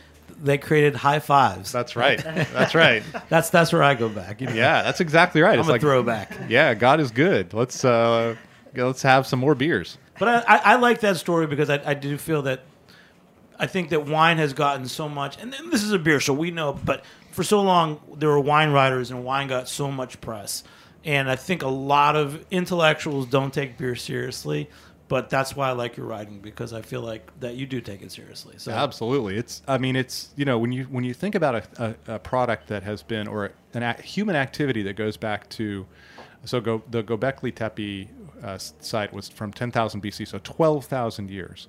they 0.43 0.59
created 0.59 0.95
high 0.95 1.19
fives. 1.19 1.73
That's 1.73 1.97
right. 1.97 2.23
That's 2.25 2.75
right. 2.75 3.03
that's 3.29 3.51
that's 3.51 3.73
where 3.73 3.83
I 3.83 3.95
go 3.95 4.09
back. 4.09 4.41
you 4.41 4.47
know. 4.49 4.55
Yeah, 4.55 4.83
that's 4.83 5.01
exactly 5.01 5.41
right. 5.41 5.55
I'm 5.55 5.61
it's 5.61 5.69
a 5.69 5.73
like 5.73 5.81
throwback. 5.81 6.37
Yeah, 6.49 6.75
God 6.75 7.01
is 7.01 7.11
good. 7.11 7.53
Let's 7.55 7.85
uh, 7.85 8.37
let's 8.85 9.03
have 9.03 9.27
some 9.27 9.39
more 9.39 9.55
beers. 9.55 9.99
But 10.19 10.29
I, 10.29 10.57
I, 10.57 10.61
I 10.73 10.77
like 10.77 11.01
that 11.01 11.17
story 11.17 11.47
because 11.47 11.71
I, 11.71 11.81
I 11.85 11.95
do 11.95 12.17
feel 12.17 12.43
that 12.43 12.63
I 13.59 13.67
think 13.67 13.91
that 13.91 14.07
wine 14.07 14.39
has 14.39 14.53
gotten 14.53 14.87
so 14.87 15.09
much, 15.09 15.41
and 15.41 15.53
this 15.71 15.83
is 15.83 15.93
a 15.93 15.99
beer, 15.99 16.21
so 16.21 16.33
we 16.33 16.51
know. 16.51 16.73
But 16.73 17.05
for 17.33 17.43
so 17.43 17.63
long 17.63 18.01
there 18.17 18.29
were 18.29 18.41
wine 18.41 18.71
writers 18.71 19.11
and 19.11 19.25
wine 19.25 19.49
got 19.49 19.69
so 19.69 19.91
much 19.91 20.21
press, 20.21 20.65
and 21.05 21.31
I 21.31 21.37
think 21.37 21.63
a 21.63 21.69
lot 21.69 22.17
of 22.17 22.45
intellectuals 22.51 23.27
don't 23.27 23.53
take 23.53 23.79
beer 23.79 23.97
seriously. 23.97 24.69
But 25.09 25.31
that's 25.31 25.55
why 25.55 25.69
I 25.69 25.73
like 25.73 25.97
your 25.97 26.07
writing 26.07 26.41
because 26.41 26.73
I 26.73 26.83
feel 26.83 27.01
like 27.01 27.31
that 27.39 27.55
you 27.55 27.65
do 27.65 27.81
take 27.81 28.03
it 28.03 28.11
seriously. 28.11 28.57
So 28.59 28.73
Absolutely, 28.73 29.37
it's. 29.37 29.63
I 29.69 29.79
mean, 29.79 29.95
it's 29.95 30.31
you 30.35 30.45
know 30.45 30.59
when 30.59 30.73
you 30.73 30.85
when 30.85 31.05
you 31.05 31.15
think 31.15 31.37
about 31.37 31.55
a, 31.55 31.97
a, 32.09 32.15
a 32.15 32.19
product 32.19 32.67
that 32.69 32.83
has 32.83 33.05
been 33.05 33.29
or 33.29 33.53
an 33.73 33.85
a, 33.85 33.93
human 34.03 34.35
activity 34.35 34.83
that 34.83 34.95
goes 34.95 35.17
back 35.17 35.49
to, 35.51 35.87
so 36.45 36.61
go 36.61 36.83
the 36.91 37.05
Gobekli 37.05 37.55
Tepe 37.55 38.09
uh, 38.43 38.59
site 38.59 39.13
was 39.13 39.29
from 39.29 39.53
10,000 39.53 40.03
BC, 40.03 40.29
so 40.29 40.39
12,000 40.43 41.31
years. 41.31 41.69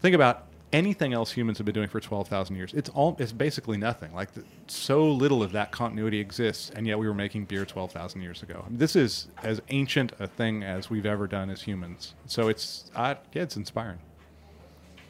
Think 0.00 0.14
about 0.14 0.46
anything 0.74 1.12
else 1.12 1.30
humans 1.30 1.56
have 1.58 1.64
been 1.64 1.74
doing 1.74 1.88
for 1.88 2.00
12,000 2.00 2.56
years. 2.56 2.74
It's 2.74 2.90
all 2.90 3.16
it's 3.18 3.32
basically 3.32 3.78
nothing. 3.78 4.12
Like 4.12 4.32
the, 4.32 4.42
so 4.66 5.06
little 5.06 5.42
of 5.42 5.52
that 5.52 5.70
continuity 5.70 6.18
exists, 6.18 6.70
and 6.70 6.86
yet 6.86 6.98
we 6.98 7.06
were 7.06 7.14
making 7.14 7.44
beer 7.44 7.64
12,000 7.64 8.20
years 8.20 8.42
ago. 8.42 8.62
I 8.66 8.68
mean, 8.68 8.78
this 8.78 8.96
is 8.96 9.28
as 9.42 9.62
ancient 9.68 10.12
a 10.18 10.26
thing 10.26 10.64
as 10.64 10.90
we've 10.90 11.06
ever 11.06 11.26
done 11.26 11.48
as 11.48 11.62
humans. 11.62 12.14
So 12.26 12.48
it's 12.48 12.90
uh, 12.94 13.14
yeah, 13.32 13.42
it's 13.42 13.56
inspiring. 13.56 14.00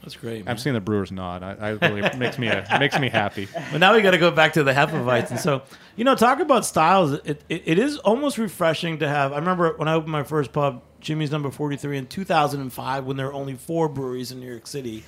That's 0.05 0.17
great. 0.17 0.41
I'm 0.41 0.45
man. 0.45 0.59
seeing 0.59 0.75
the 0.75 0.81
brewers 0.81 1.11
nod. 1.11 1.43
I, 1.43 1.53
I 1.53 1.71
really 1.71 2.03
it 2.03 2.19
makes 2.19 2.39
me 2.39 2.49
a, 2.49 2.67
makes 2.79 2.99
me 2.99 3.09
happy. 3.09 3.49
But 3.73 3.79
now 3.79 3.95
we 3.95 4.03
got 4.03 4.11
to 4.11 4.19
go 4.19 4.31
back 4.31 4.53
to 4.53 4.63
the 4.63 4.73
Hefeweizen. 4.73 5.33
And 5.33 5.41
so, 5.41 5.63
you 5.97 6.05
know, 6.05 6.15
talk 6.15 6.41
about 6.41 6.67
styles. 6.67 7.13
It, 7.13 7.43
it, 7.49 7.63
it 7.65 7.79
is 7.79 7.97
almost 7.99 8.37
refreshing 8.37 8.99
to 8.99 9.09
have. 9.09 9.33
I 9.33 9.39
remember 9.39 9.73
when 9.77 9.89
I 9.89 9.95
opened 9.95 10.13
my 10.13 10.23
first 10.23 10.53
pub, 10.53 10.83
Jimmy's 11.01 11.31
Number 11.31 11.51
43, 11.51 11.99
in 11.99 12.07
2005, 12.07 13.05
when 13.05 13.17
there 13.17 13.27
were 13.27 13.33
only 13.33 13.55
four 13.55 13.89
breweries 13.89 14.31
in 14.31 14.41
New 14.41 14.51
York 14.51 14.67
City. 14.67 15.05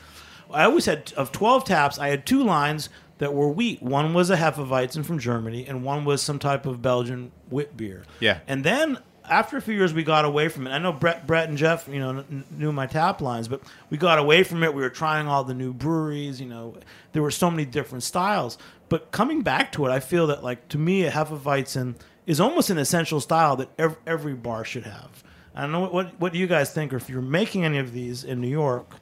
I 0.50 0.64
always 0.64 0.86
had, 0.86 1.12
of 1.16 1.32
12 1.32 1.64
taps, 1.64 1.98
I 1.98 2.08
had 2.08 2.24
two 2.24 2.42
lines 2.42 2.88
that 3.18 3.34
were 3.34 3.48
wheat. 3.48 3.82
One 3.82 4.14
was 4.14 4.30
a 4.30 4.36
Hefeweizen 4.36 5.04
from 5.04 5.18
Germany, 5.18 5.66
and 5.66 5.84
one 5.84 6.04
was 6.04 6.22
some 6.22 6.38
type 6.38 6.66
of 6.66 6.80
Belgian 6.82 7.32
wit 7.50 7.76
beer. 7.76 8.04
Yeah. 8.20 8.40
And 8.46 8.64
then 8.64 8.98
after 9.28 9.56
a 9.56 9.62
few 9.62 9.74
years, 9.74 9.92
we 9.92 10.02
got 10.02 10.24
away 10.24 10.48
from 10.48 10.66
it. 10.66 10.70
I 10.70 10.78
know 10.78 10.92
Brett, 10.92 11.26
Brett 11.26 11.48
and 11.48 11.58
Jeff, 11.58 11.88
you 11.88 11.98
know, 11.98 12.22
kn- 12.22 12.44
knew 12.50 12.72
my 12.72 12.86
tap 12.86 13.20
lines, 13.20 13.48
but 13.48 13.62
we 13.90 13.98
got 13.98 14.18
away 14.18 14.42
from 14.42 14.62
it. 14.62 14.74
We 14.74 14.82
were 14.82 14.90
trying 14.90 15.26
all 15.28 15.44
the 15.44 15.54
new 15.54 15.72
breweries. 15.72 16.40
You 16.40 16.46
know, 16.46 16.76
there 17.12 17.22
were 17.22 17.30
so 17.30 17.50
many 17.50 17.64
different 17.64 18.04
styles. 18.04 18.58
But 18.88 19.10
coming 19.10 19.42
back 19.42 19.72
to 19.72 19.86
it, 19.86 19.90
I 19.90 20.00
feel 20.00 20.26
that, 20.28 20.44
like, 20.44 20.68
to 20.68 20.78
me, 20.78 21.04
a 21.04 21.10
Hefeweizen 21.10 21.96
is 22.26 22.40
almost 22.40 22.70
an 22.70 22.78
essential 22.78 23.20
style 23.20 23.56
that 23.56 23.68
every, 23.78 23.96
every 24.06 24.34
bar 24.34 24.64
should 24.64 24.84
have. 24.84 25.22
I 25.54 25.62
don't 25.62 25.72
know 25.72 25.80
what, 25.80 25.92
what 25.92 26.20
what 26.20 26.32
do 26.34 26.38
you 26.38 26.46
guys 26.46 26.72
think, 26.72 26.92
or 26.92 26.96
if 26.96 27.08
you're 27.08 27.22
making 27.22 27.64
any 27.64 27.78
of 27.78 27.92
these 27.92 28.24
in 28.24 28.40
New 28.40 28.48
York. 28.48 28.96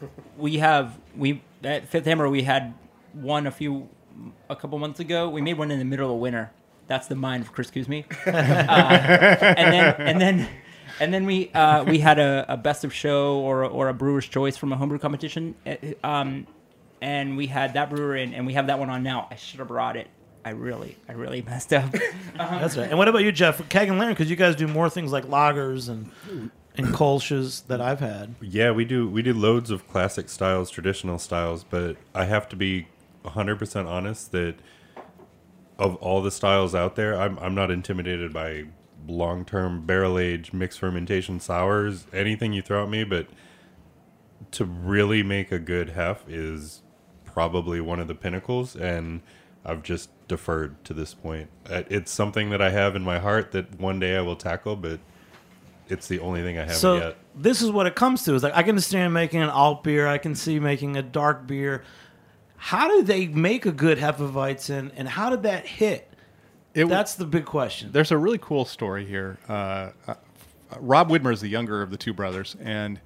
we 0.38 0.58
have 0.58 0.96
we 1.16 1.42
at 1.64 1.88
Fifth 1.88 2.04
Hammer 2.04 2.28
we 2.28 2.44
had 2.44 2.72
one 3.12 3.48
a 3.48 3.50
few 3.50 3.88
a 4.48 4.54
couple 4.54 4.78
months 4.78 5.00
ago. 5.00 5.28
We 5.28 5.40
made 5.40 5.58
one 5.58 5.72
in 5.72 5.78
the 5.78 5.84
middle 5.84 6.14
of 6.14 6.20
winter. 6.20 6.52
That's 6.88 7.06
the 7.06 7.14
mind 7.14 7.44
of 7.44 7.52
Chris 7.52 7.70
Cuzme. 7.70 8.04
uh, 8.26 8.30
and 8.30 9.72
then 9.72 9.94
and 10.00 10.20
then 10.20 10.48
and 11.00 11.14
then 11.14 11.26
we 11.26 11.50
uh, 11.52 11.84
we 11.84 11.98
had 12.00 12.18
a, 12.18 12.44
a 12.48 12.56
best 12.56 12.82
of 12.84 12.92
show 12.92 13.38
or 13.38 13.64
or 13.64 13.88
a 13.88 13.94
brewer's 13.94 14.26
choice 14.26 14.56
from 14.56 14.72
a 14.72 14.76
homebrew 14.76 14.98
competition. 14.98 15.54
uh, 15.66 15.76
Um, 16.02 16.46
and 17.00 17.36
we 17.36 17.46
had 17.46 17.74
that 17.74 17.90
brewer 17.90 18.16
in, 18.16 18.34
and 18.34 18.44
we 18.46 18.54
have 18.54 18.66
that 18.66 18.78
one 18.80 18.90
on 18.90 19.02
now. 19.04 19.28
I 19.30 19.36
should 19.36 19.60
have 19.60 19.68
brought 19.68 19.96
it. 19.96 20.08
I 20.44 20.50
really, 20.50 20.96
I 21.08 21.12
really 21.12 21.42
messed 21.42 21.72
up. 21.72 21.92
That's 22.36 22.76
right. 22.76 22.88
And 22.88 22.98
what 22.98 23.06
about 23.06 23.22
you, 23.22 23.30
Jeff? 23.30 23.68
Keg 23.68 23.88
and 23.88 23.98
Lantern, 23.98 24.14
because 24.14 24.30
you 24.30 24.36
guys 24.36 24.56
do 24.56 24.66
more 24.66 24.88
things 24.90 25.12
like 25.12 25.24
lagers 25.26 25.88
and 25.88 26.10
and 26.76 26.86
kolsches 26.88 27.66
that 27.66 27.80
I've 27.80 28.00
had. 28.00 28.34
Yeah, 28.40 28.70
we 28.70 28.84
do 28.84 29.08
we 29.08 29.20
do 29.22 29.34
loads 29.34 29.70
of 29.70 29.86
classic 29.88 30.28
styles, 30.28 30.70
traditional 30.70 31.18
styles, 31.18 31.64
but 31.64 31.96
I 32.14 32.24
have 32.24 32.48
to 32.48 32.56
be 32.56 32.88
100% 33.24 33.86
honest 33.86 34.32
that 34.32 34.54
of 35.78 35.94
all 35.96 36.22
the 36.22 36.30
styles 36.30 36.74
out 36.74 36.96
there, 36.96 37.18
I'm 37.20 37.38
I'm 37.38 37.54
not 37.54 37.70
intimidated 37.70 38.32
by 38.32 38.64
long-term 39.06 39.86
barrel 39.86 40.18
age 40.18 40.52
mixed 40.52 40.78
fermentation 40.78 41.40
sours, 41.40 42.06
anything 42.12 42.52
you 42.52 42.62
throw 42.62 42.82
at 42.84 42.90
me, 42.90 43.04
but 43.04 43.26
to 44.50 44.64
really 44.64 45.22
make 45.22 45.50
a 45.52 45.58
good 45.58 45.90
hef 45.90 46.28
is 46.28 46.82
probably 47.24 47.80
one 47.80 48.00
of 48.00 48.08
the 48.08 48.14
pinnacles 48.14 48.74
and 48.74 49.20
I've 49.64 49.82
just 49.82 50.10
deferred 50.28 50.82
to 50.84 50.94
this 50.94 51.12
point. 51.14 51.50
Uh, 51.68 51.82
It's 51.90 52.10
something 52.10 52.50
that 52.50 52.62
I 52.62 52.70
have 52.70 52.96
in 52.96 53.02
my 53.02 53.18
heart 53.18 53.52
that 53.52 53.78
one 53.78 54.00
day 54.00 54.16
I 54.16 54.20
will 54.20 54.36
tackle, 54.36 54.76
but 54.76 55.00
it's 55.88 56.06
the 56.06 56.20
only 56.20 56.42
thing 56.42 56.56
I 56.58 56.62
haven't 56.62 56.76
so 56.76 56.96
yet. 56.96 57.16
this 57.34 57.60
is 57.62 57.70
what 57.70 57.86
it 57.86 57.94
comes 57.94 58.24
to. 58.24 58.34
Is 58.34 58.42
like 58.42 58.54
I 58.54 58.62
can 58.62 58.70
understand 58.70 59.12
making 59.12 59.40
an 59.42 59.50
alt 59.50 59.82
beer. 59.84 60.06
I 60.06 60.18
can 60.18 60.34
see 60.34 60.58
making 60.60 60.96
a 60.96 61.02
dark 61.02 61.46
beer. 61.46 61.82
How 62.58 62.88
do 62.88 63.02
they 63.02 63.28
make 63.28 63.66
a 63.66 63.72
good 63.72 63.98
Hefeweizen, 63.98 64.90
and 64.96 65.08
how 65.08 65.30
did 65.30 65.44
that 65.44 65.66
hit? 65.66 66.12
It 66.74 66.88
That's 66.88 67.14
the 67.14 67.24
big 67.24 67.44
question. 67.44 67.90
There's 67.92 68.10
a 68.10 68.18
really 68.18 68.38
cool 68.38 68.64
story 68.64 69.06
here. 69.06 69.38
Uh, 69.48 69.90
uh, 70.06 70.14
Rob 70.78 71.08
Widmer 71.08 71.32
is 71.32 71.40
the 71.40 71.48
younger 71.48 71.82
of 71.82 71.90
the 71.90 71.96
two 71.96 72.12
brothers, 72.12 72.56
and 72.60 73.00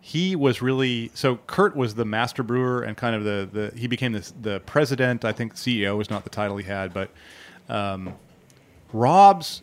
he 0.00 0.36
was 0.36 0.62
really 0.62 1.10
so. 1.14 1.36
Kurt 1.46 1.74
was 1.74 1.94
the 1.94 2.04
master 2.04 2.42
brewer 2.42 2.82
and 2.82 2.96
kind 2.96 3.16
of 3.16 3.24
the, 3.24 3.48
the 3.52 3.78
he 3.78 3.86
became 3.86 4.12
the 4.12 4.32
the 4.40 4.60
president. 4.60 5.24
I 5.24 5.32
think 5.32 5.54
CEO 5.54 5.96
was 5.96 6.08
not 6.08 6.24
the 6.24 6.30
title 6.30 6.56
he 6.56 6.64
had, 6.64 6.94
but 6.94 7.10
um, 7.68 8.14
Rob's 8.92 9.62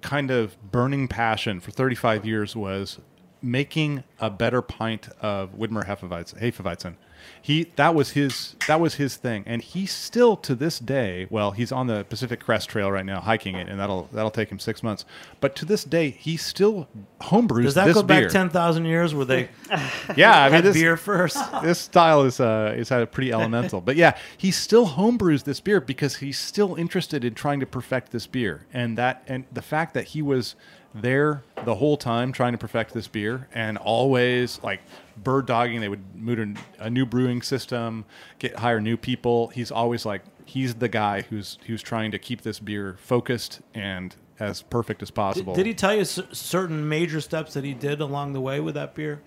kind 0.00 0.30
of 0.30 0.56
burning 0.70 1.08
passion 1.08 1.60
for 1.60 1.70
35 1.70 2.24
years 2.24 2.54
was 2.54 3.00
making 3.42 4.04
a 4.20 4.30
better 4.30 4.62
pint 4.62 5.08
of 5.20 5.54
Widmer 5.54 5.84
Hefeweizen. 5.84 6.40
Hefeweizen. 6.40 6.94
He 7.40 7.70
that 7.76 7.94
was 7.94 8.10
his 8.10 8.56
that 8.66 8.80
was 8.80 8.94
his 8.94 9.16
thing, 9.16 9.44
and 9.46 9.62
he 9.62 9.86
still 9.86 10.36
to 10.38 10.54
this 10.54 10.78
day. 10.78 11.26
Well, 11.30 11.52
he's 11.52 11.72
on 11.72 11.86
the 11.86 12.04
Pacific 12.04 12.40
Crest 12.40 12.68
Trail 12.68 12.90
right 12.90 13.06
now, 13.06 13.20
hiking 13.20 13.54
it, 13.54 13.68
and 13.68 13.78
that'll 13.80 14.08
that'll 14.12 14.30
take 14.30 14.50
him 14.50 14.58
six 14.58 14.82
months. 14.82 15.04
But 15.40 15.56
to 15.56 15.64
this 15.64 15.84
day, 15.84 16.10
he 16.10 16.36
still 16.36 16.88
homebrews 17.20 17.64
Does 17.64 17.74
that 17.74 17.86
this 17.86 17.94
go 17.94 18.02
back 18.02 18.22
beer. 18.22 18.28
ten 18.28 18.50
thousand 18.50 18.84
years? 18.84 19.14
Where 19.14 19.24
they 19.24 19.48
yeah, 20.16 20.42
I 20.42 20.46
mean 20.46 20.54
had 20.54 20.64
this 20.64 20.76
beer 20.76 20.96
first? 20.96 21.38
this 21.62 21.78
style 21.78 22.22
is 22.24 22.40
uh, 22.40 22.74
is 22.76 22.88
pretty 22.88 23.32
elemental. 23.32 23.80
But 23.80 23.96
yeah, 23.96 24.16
he 24.36 24.50
still 24.50 24.88
homebrews 24.88 25.44
this 25.44 25.60
beer 25.60 25.80
because 25.80 26.16
he's 26.16 26.38
still 26.38 26.74
interested 26.74 27.24
in 27.24 27.34
trying 27.34 27.60
to 27.60 27.66
perfect 27.66 28.12
this 28.12 28.26
beer, 28.26 28.66
and 28.72 28.98
that 28.98 29.22
and 29.26 29.44
the 29.52 29.62
fact 29.62 29.94
that 29.94 30.08
he 30.08 30.22
was 30.22 30.54
there 30.94 31.42
the 31.64 31.76
whole 31.76 31.96
time 31.96 32.32
trying 32.32 32.52
to 32.52 32.58
perfect 32.58 32.94
this 32.94 33.08
beer 33.08 33.48
and 33.52 33.76
always 33.78 34.60
like 34.62 34.80
bird 35.24 35.46
dogging 35.46 35.80
they 35.80 35.88
would 35.88 36.14
move 36.16 36.36
to 36.36 36.54
a 36.78 36.88
new 36.90 37.04
brewing 37.06 37.42
system 37.42 38.04
get 38.38 38.56
hire 38.56 38.80
new 38.80 38.96
people 38.96 39.48
he's 39.48 39.70
always 39.70 40.06
like 40.06 40.22
he's 40.44 40.76
the 40.76 40.88
guy 40.88 41.22
who's 41.22 41.58
who's 41.66 41.82
trying 41.82 42.10
to 42.10 42.18
keep 42.18 42.42
this 42.42 42.58
beer 42.58 42.96
focused 43.00 43.60
and 43.74 44.16
as 44.40 44.62
perfect 44.62 45.02
as 45.02 45.10
possible 45.10 45.54
did 45.54 45.66
he 45.66 45.74
tell 45.74 45.94
you 45.94 46.04
cer- 46.04 46.26
certain 46.32 46.88
major 46.88 47.20
steps 47.20 47.54
that 47.54 47.64
he 47.64 47.74
did 47.74 48.00
along 48.00 48.32
the 48.32 48.40
way 48.40 48.60
with 48.60 48.74
that 48.74 48.94
beer? 48.94 49.20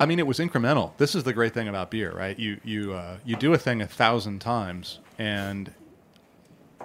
I 0.00 0.06
mean, 0.06 0.18
it 0.18 0.26
was 0.26 0.38
incremental. 0.38 0.96
This 0.96 1.14
is 1.14 1.24
the 1.24 1.34
great 1.34 1.52
thing 1.52 1.68
about 1.68 1.90
beer, 1.90 2.10
right? 2.12 2.36
You 2.38 2.58
you 2.64 2.94
uh, 2.94 3.18
you 3.26 3.36
do 3.36 3.52
a 3.52 3.58
thing 3.58 3.82
a 3.82 3.86
thousand 3.86 4.38
times, 4.40 5.00
and 5.18 5.70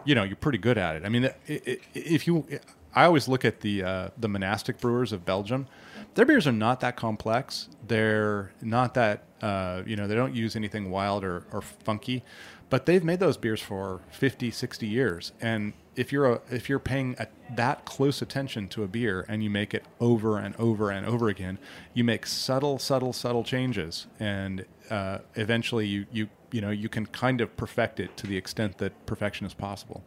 you 0.04 0.14
know 0.14 0.24
you're 0.24 0.36
pretty 0.36 0.58
good 0.58 0.78
at 0.78 0.98
it. 0.98 1.06
I 1.06 1.10
mean, 1.10 1.26
i- 1.26 1.32
i- 1.50 1.78
if 1.94 2.28
you, 2.28 2.46
I 2.94 3.06
always 3.06 3.30
look 3.30 3.46
at 3.46 3.62
the 3.62 3.82
uh, 3.84 4.10
the 4.18 4.28
monastic 4.28 4.80
brewers 4.82 5.14
of 5.14 5.26
Belgium. 5.26 5.68
Their 6.16 6.26
beers 6.26 6.48
are 6.48 6.52
not 6.52 6.80
that 6.80 6.96
complex. 6.96 7.70
They're 7.88 8.52
not 8.62 8.94
that 8.96 9.24
uh, 9.42 9.84
you 9.86 9.96
know 9.96 10.08
they 10.08 10.16
don't 10.16 10.36
use 10.36 10.56
anything 10.56 10.90
wild 10.90 11.24
or, 11.24 11.46
or 11.52 11.62
funky, 11.62 12.24
but 12.70 12.86
they've 12.86 13.04
made 13.04 13.20
those 13.20 13.38
beers 13.38 13.62
for 13.62 14.02
50, 14.12 14.52
60 14.52 14.88
years. 14.88 15.32
And 15.40 15.74
if 15.96 16.12
you're 16.12 16.34
a, 16.34 16.42
if 16.50 16.70
you're 16.70 16.80
paying 16.80 17.16
a, 17.20 17.28
that 17.56 17.86
close 17.86 18.22
attention 18.22 18.68
to 18.70 18.84
a 18.84 18.88
beer 18.88 19.26
and 19.28 19.44
you 19.44 19.50
make 19.50 19.74
it 19.74 19.86
over 20.00 20.38
and 20.38 20.56
over 20.58 20.92
and 20.92 21.06
over 21.06 21.30
again, 21.30 21.60
you 21.94 22.04
make 22.04 22.26
subtle, 22.26 22.78
subtle, 22.80 23.14
subtle 23.14 23.44
changes, 23.44 24.08
and 24.20 24.66
uh, 24.90 25.20
eventually 25.36 25.88
you 25.88 26.06
you 26.12 26.30
you 26.52 26.62
know 26.62 26.70
you 26.70 26.90
can 26.90 27.06
kind 27.06 27.42
of 27.42 27.56
perfect 27.58 28.00
it 28.00 28.16
to 28.18 28.28
the 28.28 28.38
extent 28.38 28.78
that 28.80 29.06
perfection 29.06 29.46
is 29.46 29.54
possible. 29.54 30.04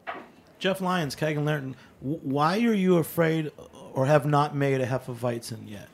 Jeff 0.58 0.82
Lyons, 0.82 1.14
Keg 1.14 1.38
and 1.38 1.46
Lantern, 1.46 1.74
why 2.00 2.58
are 2.58 2.74
you 2.74 2.98
afraid 2.98 3.50
or 3.94 4.06
have 4.06 4.26
not 4.26 4.54
made 4.54 4.80
a 4.80 4.86
Hefeweizen 4.86 5.68
yet? 5.68 5.88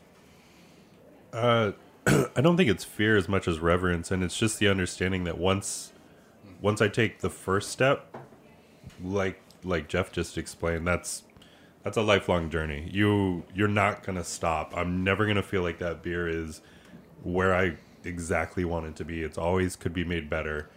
Uh, 1.33 1.73
I 2.37 2.41
don't 2.41 2.57
think 2.57 2.71
it's 2.71 2.85
fear 2.85 3.17
as 3.17 3.29
much 3.29 3.49
as 3.49 3.59
reverence, 3.59 4.11
and 4.11 4.23
it's 4.23 4.37
just 4.39 4.59
the 4.59 4.69
understanding 4.69 5.25
that 5.25 5.39
once, 5.39 5.93
once 6.61 6.81
I 6.81 6.89
take 6.89 7.21
the 7.21 7.31
first 7.31 7.71
step, 7.71 8.17
like 9.03 9.41
like 9.65 9.89
Jeff 9.89 10.13
just 10.13 10.39
explained, 10.39 10.87
that's 10.87 11.25
that's 11.83 11.97
a 11.97 12.03
lifelong 12.03 12.51
journey. 12.51 12.89
You 12.93 13.45
you're 13.55 13.69
not 13.69 14.03
gonna 14.03 14.25
stop. 14.25 14.73
I'm 14.77 15.05
never 15.05 15.27
gonna 15.27 15.43
feel 15.43 15.63
like 15.63 15.79
that 15.79 16.03
beer 16.03 16.29
is 16.29 16.61
where 17.23 17.55
I 17.55 17.77
exactly 18.05 18.65
want 18.65 18.87
it 18.87 18.97
to 18.97 19.05
be. 19.05 19.23
It's 19.23 19.39
always 19.39 19.77
could 19.77 19.93
be 19.93 20.05
made 20.05 20.31
better, 20.31 20.71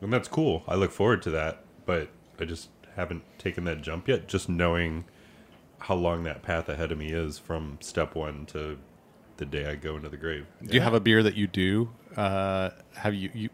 and 0.00 0.12
that's 0.12 0.28
cool. 0.28 0.62
I 0.68 0.74
look 0.74 0.92
forward 0.92 1.22
to 1.22 1.30
that, 1.30 1.64
but 1.86 2.08
I 2.38 2.44
just 2.44 2.68
haven't 2.94 3.22
taken 3.38 3.64
that 3.64 3.82
jump 3.82 4.08
yet. 4.08 4.28
Just 4.28 4.48
knowing 4.48 5.04
how 5.78 5.94
long 5.94 6.24
that 6.24 6.42
path 6.42 6.68
ahead 6.68 6.92
of 6.92 6.98
me 6.98 7.10
is 7.12 7.38
from 7.38 7.78
step 7.80 8.14
one 8.14 8.46
to 8.46 8.78
the 9.36 9.46
day 9.46 9.66
I 9.66 9.76
go 9.76 9.96
into 9.96 10.08
the 10.08 10.16
grave. 10.16 10.46
Do 10.64 10.74
you 10.74 10.80
have 10.80 10.94
a 10.94 11.00
beer 11.00 11.22
that 11.22 11.36
you 11.36 11.46
do? 11.46 11.90
Uh, 12.16 12.70
have 12.94 13.14
you, 13.14 13.30
you 13.32 13.48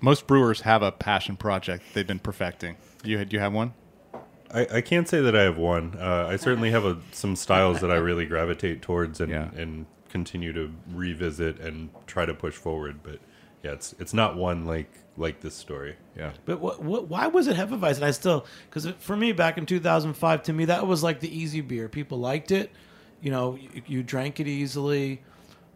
most 0.00 0.26
brewers 0.26 0.62
have 0.62 0.82
a 0.82 0.90
passion 0.90 1.36
project 1.36 1.84
they've 1.94 2.06
been 2.06 2.18
perfecting. 2.18 2.76
Do 3.02 3.10
You 3.10 3.24
do 3.24 3.36
you 3.36 3.40
have 3.40 3.52
one? 3.52 3.74
I, 4.52 4.66
I 4.74 4.80
can't 4.80 5.08
say 5.08 5.20
that 5.20 5.34
I 5.36 5.42
have 5.42 5.56
one. 5.56 5.96
Uh, 5.98 6.26
I 6.30 6.36
certainly 6.36 6.70
have 6.72 6.84
a, 6.84 6.98
some 7.12 7.36
styles 7.36 7.80
that 7.80 7.90
I 7.90 7.96
really 7.96 8.26
gravitate 8.26 8.82
towards 8.82 9.20
and, 9.20 9.30
Yeah. 9.30 9.48
and 9.56 9.86
continue 10.10 10.52
to 10.52 10.70
revisit 10.92 11.58
and 11.58 11.88
try 12.06 12.26
to 12.26 12.34
push 12.34 12.54
forward. 12.54 13.00
But 13.02 13.18
yeah, 13.62 13.72
it's 13.72 13.94
it's 13.98 14.14
not 14.14 14.36
one 14.36 14.64
like 14.66 14.90
like 15.16 15.40
this 15.40 15.54
story. 15.54 15.96
Yeah. 16.16 16.32
But 16.46 16.60
what, 16.60 16.82
what, 16.82 17.08
why 17.08 17.26
was 17.26 17.46
it 17.46 17.56
Hefeweizen? 17.56 17.96
And 17.96 18.04
I 18.06 18.10
still, 18.12 18.46
because 18.68 18.86
for 18.98 19.14
me 19.16 19.32
back 19.32 19.58
in 19.58 19.66
2005, 19.66 20.42
to 20.44 20.52
me 20.52 20.64
that 20.66 20.86
was 20.86 21.02
like 21.02 21.20
the 21.20 21.34
easy 21.36 21.60
beer. 21.60 21.88
People 21.88 22.18
liked 22.18 22.50
it, 22.50 22.70
you 23.20 23.30
know, 23.30 23.56
you, 23.56 23.82
you 23.86 24.02
drank 24.02 24.40
it 24.40 24.48
easily. 24.48 25.20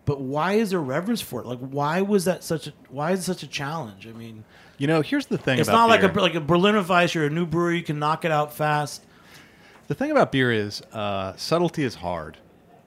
But 0.07 0.21
why 0.21 0.53
is 0.55 0.71
there 0.71 0.81
reverence 0.81 1.21
for 1.21 1.41
it? 1.41 1.47
Like, 1.47 1.59
why 1.59 2.01
was 2.01 2.27
that 2.27 2.45
such 2.45 2.69
a? 2.69 2.73
Why 2.91 3.11
is 3.11 3.21
it 3.21 3.23
such 3.25 3.43
a 3.43 3.49
challenge? 3.49 4.07
I 4.07 4.13
mean, 4.13 4.45
You 4.79 4.87
know, 4.87 5.03
here's 5.03 5.27
the 5.27 5.37
thing. 5.37 5.59
it's 5.59 5.69
about 5.69 5.89
not 5.89 5.89
like 5.89 6.03
a 6.05 6.21
like 6.21 6.35
a 6.37 6.41
Berliner 6.41 6.81
Weiss. 6.83 7.13
You're 7.15 7.27
a 7.27 7.31
new 7.31 7.45
brewery, 7.45 7.79
you 7.79 7.83
can 7.83 7.99
knock 7.99 8.25
it 8.25 8.31
out 8.31 8.55
fast. 8.55 9.05
The 9.89 9.95
thing 9.95 10.11
about 10.13 10.31
beer 10.33 10.53
is 10.53 10.81
uh, 10.93 11.35
subtlety 11.37 11.83
is 11.83 11.97
hard, 11.97 12.39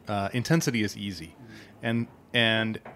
uh, 0.08 0.30
intensity 0.34 0.82
is 0.82 0.96
easy, 0.98 1.36
and 1.84 2.08
and 2.34 2.80
br- 2.84 2.90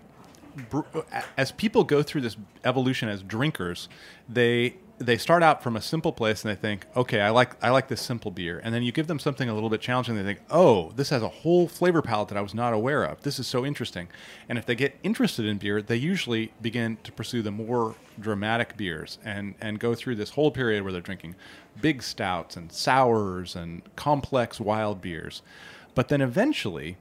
as 1.38 1.51
people 1.51 1.84
go 1.84 2.04
through 2.04 2.22
this 2.22 2.38
evolution 2.64 3.10
as 3.10 3.24
drinkers, 3.24 3.89
they 4.30 4.76
they 4.99 5.18
start 5.18 5.41
out 5.41 5.64
from 5.64 5.76
a 5.76 5.82
simple 5.82 6.14
place 6.14 6.45
and 6.45 6.51
they 6.51 6.60
think, 6.60 6.86
okay, 6.95 7.22
I 7.22 7.30
like 7.30 7.62
I 7.64 7.72
like 7.72 7.88
this 7.88 8.01
simple 8.01 8.32
beer, 8.32 8.62
and 8.64 8.74
then 8.74 8.84
you 8.84 8.91
give 8.91 9.08
them 9.08 9.20
something 9.20 9.49
a 9.49 9.54
little 9.54 9.70
bit 9.70 9.82
challenging. 9.82 10.16
They 10.16 10.24
think, 10.24 10.39
oh, 10.49 10.91
this 10.95 11.10
has 11.10 11.22
a 11.22 11.30
whole 11.30 11.68
flavor 11.68 12.01
palette 12.01 12.30
that 12.30 12.38
I 12.38 12.41
was 12.41 12.54
not 12.54 12.74
aware 12.74 13.04
of. 13.04 13.22
This 13.24 13.39
is 13.39 13.47
so 13.47 13.66
interesting, 13.66 14.08
and 14.47 14.58
if 14.58 14.66
they 14.66 14.76
get 14.76 14.97
interested 15.04 15.45
in 15.45 15.58
beer, 15.58 15.82
they 15.82 15.95
usually 15.95 16.54
begin 16.62 16.97
to 17.04 17.12
pursue 17.12 17.41
the 17.41 17.51
more 17.51 17.95
dramatic 18.20 18.78
beers 18.78 19.18
and 19.24 19.56
and 19.60 19.80
go 19.80 19.95
through 19.95 20.16
this 20.16 20.32
whole 20.32 20.51
period 20.51 20.84
where 20.84 20.91
they're 20.91 21.01
drinking 21.01 21.36
big 21.82 22.04
stouts 22.04 22.56
and 22.56 22.72
sours 22.72 23.56
and 23.56 23.82
complex 23.95 24.60
wild 24.60 25.01
beers, 25.01 25.41
but 25.95 26.08
then 26.10 26.22
eventually 26.22 26.97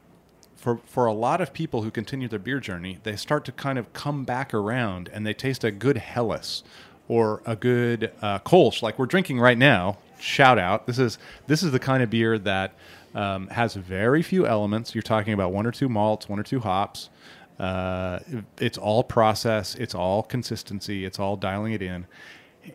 for 0.62 0.78
for 0.86 1.06
a 1.06 1.12
lot 1.12 1.40
of 1.40 1.52
people 1.52 1.82
who 1.82 1.90
continue 1.90 2.28
their 2.28 2.38
beer 2.38 2.60
journey, 2.60 3.00
they 3.02 3.16
start 3.16 3.44
to 3.46 3.52
kind 3.52 3.80
of 3.80 3.92
come 3.92 4.22
back 4.22 4.54
around 4.54 5.10
and 5.12 5.26
they 5.26 5.34
taste 5.34 5.64
a 5.64 5.72
good 5.72 5.96
Helles 5.96 6.62
or 7.08 7.42
a 7.44 7.56
good 7.56 8.12
uh, 8.22 8.38
Kolsch, 8.38 8.80
like 8.80 8.96
we're 8.96 9.06
drinking 9.06 9.40
right 9.40 9.58
now. 9.58 9.98
Shout 10.20 10.60
out! 10.60 10.86
This 10.86 11.00
is 11.00 11.18
this 11.48 11.64
is 11.64 11.72
the 11.72 11.80
kind 11.80 12.00
of 12.00 12.10
beer 12.10 12.38
that 12.38 12.74
um, 13.12 13.48
has 13.48 13.74
very 13.74 14.22
few 14.22 14.46
elements. 14.46 14.94
You're 14.94 15.02
talking 15.02 15.32
about 15.32 15.52
one 15.52 15.66
or 15.66 15.72
two 15.72 15.88
malts, 15.88 16.28
one 16.28 16.38
or 16.38 16.44
two 16.44 16.60
hops. 16.60 17.10
Uh, 17.58 18.20
it's 18.58 18.78
all 18.78 19.02
process. 19.02 19.74
It's 19.74 19.96
all 19.96 20.22
consistency. 20.22 21.04
It's 21.04 21.18
all 21.18 21.36
dialing 21.36 21.72
it 21.72 21.82
in. 21.82 22.06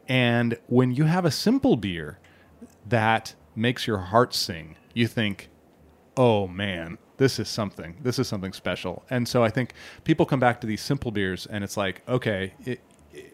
And 0.09 0.57
when 0.67 0.91
you 0.91 1.05
have 1.05 1.23
a 1.23 1.31
simple 1.31 1.77
beer 1.77 2.19
that 2.85 3.33
makes 3.55 3.87
your 3.87 3.97
heart 3.97 4.33
sing, 4.33 4.75
you 4.93 5.07
think, 5.07 5.47
oh 6.17 6.47
man, 6.47 6.97
this 7.17 7.39
is 7.39 7.49
something. 7.49 7.95
This 8.01 8.19
is 8.19 8.27
something 8.27 8.53
special. 8.53 9.03
And 9.09 9.27
so 9.27 9.43
I 9.43 9.49
think 9.49 9.73
people 10.03 10.25
come 10.25 10.39
back 10.39 10.61
to 10.61 10.67
these 10.67 10.81
simple 10.81 11.11
beers, 11.11 11.45
and 11.47 11.63
it's 11.63 11.75
like, 11.77 12.01
okay, 12.07 12.53
it, 12.65 12.79
it- 13.13 13.33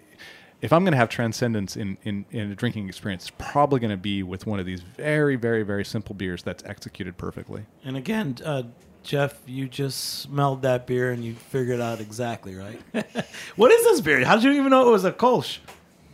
if 0.62 0.72
I'm 0.72 0.86
going 0.86 0.94
to 0.94 0.98
have 0.98 1.10
transcendence 1.10 1.76
in, 1.76 1.98
in, 2.04 2.24
in 2.32 2.50
a 2.52 2.56
drinking 2.56 2.88
experience, 2.88 3.24
it's 3.24 3.36
probably 3.38 3.82
going 3.82 3.92
to 3.92 3.98
be 3.98 4.24
with 4.24 4.48
one 4.48 4.62
of 4.62 4.66
these 4.66 4.80
very, 4.82 5.36
very, 5.36 5.62
very 5.64 5.84
simple 5.84 6.16
beers 6.16 6.42
that's 6.42 6.64
executed 6.64 7.18
perfectly. 7.18 7.66
And 7.84 7.98
again, 7.98 8.38
uh, 8.46 8.64
Jeff, 9.04 9.42
you 9.46 9.68
just 9.68 10.22
smelled 10.22 10.62
that 10.62 10.88
beer 10.88 11.12
and 11.12 11.22
you 11.22 11.34
figured 11.36 11.82
out 11.82 12.00
exactly 12.00 12.56
right. 12.56 12.80
what 13.58 13.72
is 13.74 13.84
this 13.84 14.00
beer? 14.00 14.24
How 14.24 14.36
did 14.36 14.46
you 14.46 14.52
even 14.54 14.70
know 14.70 14.88
it 14.88 14.92
was 14.92 15.04
a 15.04 15.12
Kolsch? 15.12 15.58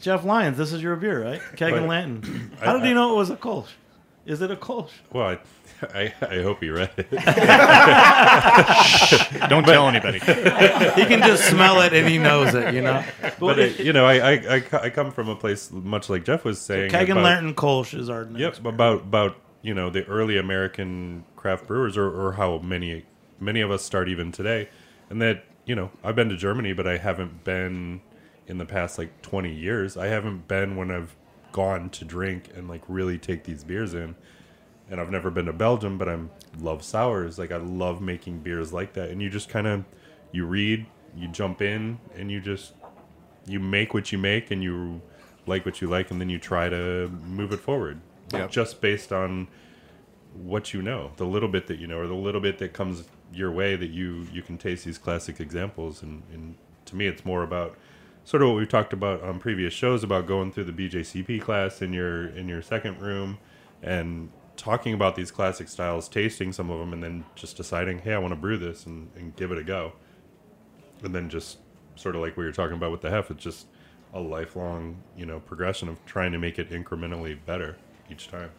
Jeff 0.01 0.25
Lyons, 0.25 0.57
this 0.57 0.73
is 0.73 0.81
your 0.81 0.95
beer, 0.95 1.23
right? 1.23 1.41
Keg 1.55 1.73
and 1.73 1.81
But- 1.81 1.87
Lantern. 1.89 2.51
How 2.59 2.73
did 2.73 2.81
I- 2.81 2.87
you 2.87 2.95
know 2.95 3.13
it 3.13 3.17
was 3.17 3.29
a 3.29 3.35
Kolsch? 3.35 3.69
Is 4.25 4.41
it 4.41 4.49
a 4.49 4.55
Kolsch? 4.55 4.89
Well, 5.13 5.27
I, 5.27 5.39
I, 5.81 6.13
I 6.21 6.41
hope 6.41 6.61
you 6.63 6.73
read 6.75 6.91
it. 6.97 7.07
Shh, 8.85 9.47
Don't 9.49 9.63
tell 9.63 9.87
anybody. 9.87 10.19
he 10.19 11.05
can 11.05 11.19
just 11.21 11.45
smell 11.49 11.81
it 11.81 11.93
and 11.93 12.07
he 12.07 12.17
knows 12.17 12.53
it, 12.53 12.73
you 12.73 12.81
know. 12.81 13.03
but 13.39 13.59
it, 13.59 13.79
you 13.79 13.93
know, 13.93 14.05
I, 14.05 14.13
I, 14.33 14.33
I, 14.55 14.63
I 14.83 14.89
come 14.89 15.11
from 15.11 15.29
a 15.29 15.35
place 15.35 15.71
much 15.71 16.09
like 16.09 16.25
Jeff 16.25 16.43
was 16.43 16.59
saying. 16.59 16.91
Keg 16.91 17.09
and 17.09 17.19
about- 17.19 17.23
Lantern 17.25 17.53
Kolsch 17.55 17.97
is 17.97 18.09
our 18.09 18.25
next. 18.25 18.39
Yep, 18.59 18.65
about 18.65 19.01
about 19.01 19.35
you 19.61 19.73
know 19.73 19.89
the 19.89 20.05
early 20.05 20.37
American 20.37 21.23
craft 21.35 21.67
brewers, 21.67 21.97
or, 21.97 22.07
or 22.09 22.33
how 22.33 22.59
many 22.59 23.05
many 23.39 23.61
of 23.61 23.71
us 23.71 23.83
start 23.83 24.09
even 24.09 24.31
today, 24.31 24.69
and 25.09 25.21
that 25.21 25.43
you 25.65 25.75
know 25.75 25.91
I've 26.03 26.15
been 26.15 26.29
to 26.29 26.37
Germany, 26.37 26.73
but 26.73 26.87
I 26.87 26.97
haven't 26.97 27.43
been 27.43 28.01
in 28.47 28.57
the 28.57 28.65
past 28.65 28.97
like 28.97 29.21
twenty 29.21 29.53
years. 29.53 29.97
I 29.97 30.07
haven't 30.07 30.47
been 30.47 30.75
when 30.75 30.91
I've 30.91 31.15
gone 31.51 31.89
to 31.89 32.05
drink 32.05 32.49
and 32.55 32.67
like 32.69 32.81
really 32.87 33.17
take 33.17 33.43
these 33.43 33.63
beers 33.63 33.93
in, 33.93 34.15
and 34.89 34.99
I've 34.99 35.11
never 35.11 35.29
been 35.29 35.45
to 35.45 35.53
Belgium, 35.53 35.97
but 35.97 36.09
I'm 36.09 36.31
love 36.59 36.83
sours. 36.83 37.37
Like 37.39 37.51
I 37.51 37.57
love 37.57 38.01
making 38.01 38.39
beers 38.39 38.73
like 38.73 38.93
that, 38.93 39.09
and 39.09 39.21
you 39.21 39.29
just 39.29 39.49
kind 39.49 39.67
of 39.67 39.85
you 40.31 40.45
read, 40.45 40.85
you 41.15 41.27
jump 41.27 41.61
in, 41.61 41.99
and 42.15 42.31
you 42.31 42.41
just 42.41 42.73
you 43.45 43.59
make 43.59 43.93
what 43.93 44.11
you 44.11 44.17
make, 44.17 44.51
and 44.51 44.63
you 44.63 45.01
like 45.47 45.65
what 45.65 45.81
you 45.81 45.87
like, 45.87 46.11
and 46.11 46.21
then 46.21 46.29
you 46.29 46.39
try 46.39 46.69
to 46.69 47.09
move 47.25 47.51
it 47.51 47.59
forward 47.59 47.99
Yep. 48.31 48.51
just 48.51 48.81
based 48.81 49.11
on 49.11 49.47
what 50.33 50.73
you 50.73 50.81
know, 50.81 51.11
the 51.17 51.25
little 51.25 51.49
bit 51.49 51.67
that 51.67 51.79
you 51.79 51.87
know, 51.87 51.99
or 51.99 52.07
the 52.07 52.13
little 52.13 52.41
bit 52.41 52.59
that 52.59 52.73
comes 52.73 53.05
your 53.33 53.51
way 53.51 53.75
that 53.75 53.89
you 53.89 54.27
you 54.31 54.41
can 54.41 54.57
taste 54.57 54.85
these 54.85 54.97
classic 54.97 55.39
examples. 55.39 56.03
And, 56.03 56.23
and 56.33 56.55
to 56.85 56.95
me, 56.95 57.07
it's 57.07 57.25
more 57.25 57.43
about 57.43 57.77
sort 58.23 58.43
of 58.43 58.49
what 58.49 58.57
we've 58.57 58.69
talked 58.69 58.93
about 58.93 59.23
on 59.23 59.39
previous 59.39 59.73
shows 59.73 60.03
about 60.03 60.27
going 60.27 60.51
through 60.51 60.65
the 60.65 60.71
BJCP 60.71 61.41
class 61.41 61.81
in 61.81 61.93
your 61.93 62.27
in 62.27 62.47
your 62.47 62.61
second 62.61 63.01
room 63.01 63.39
and 63.81 64.29
talking 64.59 64.93
about 64.93 65.15
these 65.15 65.31
classic 65.31 65.67
styles, 65.69 66.07
tasting 66.07 66.51
some 66.51 66.69
of 66.69 66.79
them, 66.79 66.93
and 66.93 67.01
then 67.01 67.25
just 67.35 67.57
deciding, 67.57 67.99
hey, 67.99 68.13
I 68.13 68.17
want 68.17 68.33
to 68.33 68.39
brew 68.39 68.57
this 68.57 68.85
and, 68.85 69.09
and 69.15 69.35
give 69.35 69.51
it 69.51 69.57
a 69.57 69.63
go. 69.63 69.93
And 71.01 71.15
then 71.15 71.29
just 71.29 71.59
sort 71.95 72.15
of 72.15 72.21
like 72.21 72.37
we 72.37 72.45
were 72.45 72.51
talking 72.51 72.75
about 72.75 72.91
with 72.91 73.01
the 73.01 73.09
hef, 73.09 73.31
it's 73.31 73.43
just 73.43 73.67
a 74.13 74.19
lifelong, 74.19 75.01
you 75.15 75.25
know, 75.25 75.39
progression 75.39 75.87
of 75.87 76.03
trying 76.05 76.31
to 76.31 76.37
make 76.37 76.59
it 76.59 76.69
incrementally 76.71 77.37
better 77.45 77.77
each 78.11 78.27
time. 78.27 78.51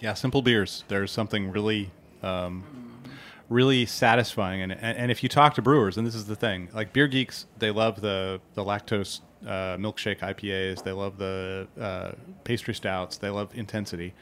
Yeah, 0.00 0.14
simple 0.14 0.42
beers. 0.42 0.84
There's 0.88 1.10
something 1.10 1.50
really, 1.50 1.90
um, 2.22 3.02
really 3.48 3.86
satisfying, 3.86 4.62
and, 4.62 4.72
and 4.72 5.10
if 5.10 5.22
you 5.22 5.28
talk 5.28 5.54
to 5.54 5.62
brewers, 5.62 5.96
and 5.96 6.06
this 6.06 6.14
is 6.14 6.26
the 6.26 6.36
thing, 6.36 6.68
like 6.72 6.92
beer 6.92 7.08
geeks, 7.08 7.46
they 7.58 7.70
love 7.70 8.00
the 8.00 8.40
the 8.54 8.62
lactose 8.62 9.20
uh, 9.44 9.76
milkshake 9.76 10.20
IPAs. 10.20 10.82
They 10.82 10.92
love 10.92 11.18
the 11.18 11.68
uh, 11.80 12.12
pastry 12.44 12.74
stouts. 12.74 13.18
They 13.18 13.30
love 13.30 13.50
intensity. 13.54 14.14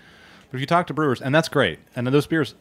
But 0.50 0.56
if 0.56 0.60
you 0.60 0.66
talk 0.66 0.86
to 0.88 0.94
brewers, 0.94 1.20
and 1.20 1.34
that's 1.34 1.48
great, 1.48 1.78
and 1.94 2.06
then 2.06 2.12
those 2.12 2.26
beers, 2.26 2.54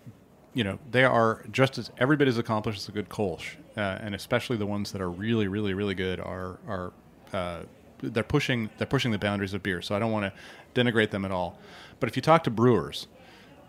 you 0.54 0.64
know, 0.64 0.80
they 0.90 1.04
are 1.04 1.44
just 1.52 1.78
as 1.78 1.92
every 1.98 2.18
bit 2.18 2.28
as 2.28 2.38
accomplished 2.38 2.80
as 2.80 2.90
a 2.90 2.92
good 2.92 3.10
Kolsch, 3.10 3.56
uh, 3.78 4.00
and 4.02 4.16
especially 4.16 4.58
the 4.58 4.66
ones 4.66 4.92
that 4.92 5.02
are 5.02 5.10
really, 5.10 5.48
really, 5.48 5.74
really 5.74 5.96
good 5.96 6.20
are 6.20 6.60
are 6.68 6.94
uh, 7.34 7.60
they're 8.02 8.24
pushing 8.24 8.70
they're 8.78 8.88
pushing 8.88 9.12
the 9.12 9.20
boundaries 9.20 9.54
of 9.54 9.62
beer. 9.64 9.82
So 9.82 9.96
I 9.96 10.00
don't 10.00 10.12
want 10.12 10.34
to 10.34 10.82
denigrate 10.82 11.12
them 11.12 11.26
at 11.26 11.32
all. 11.32 11.60
But 12.00 12.10
if 12.10 12.16
you 12.16 12.22
talk 12.22 12.44
to 12.46 12.50
brewers, 12.50 13.08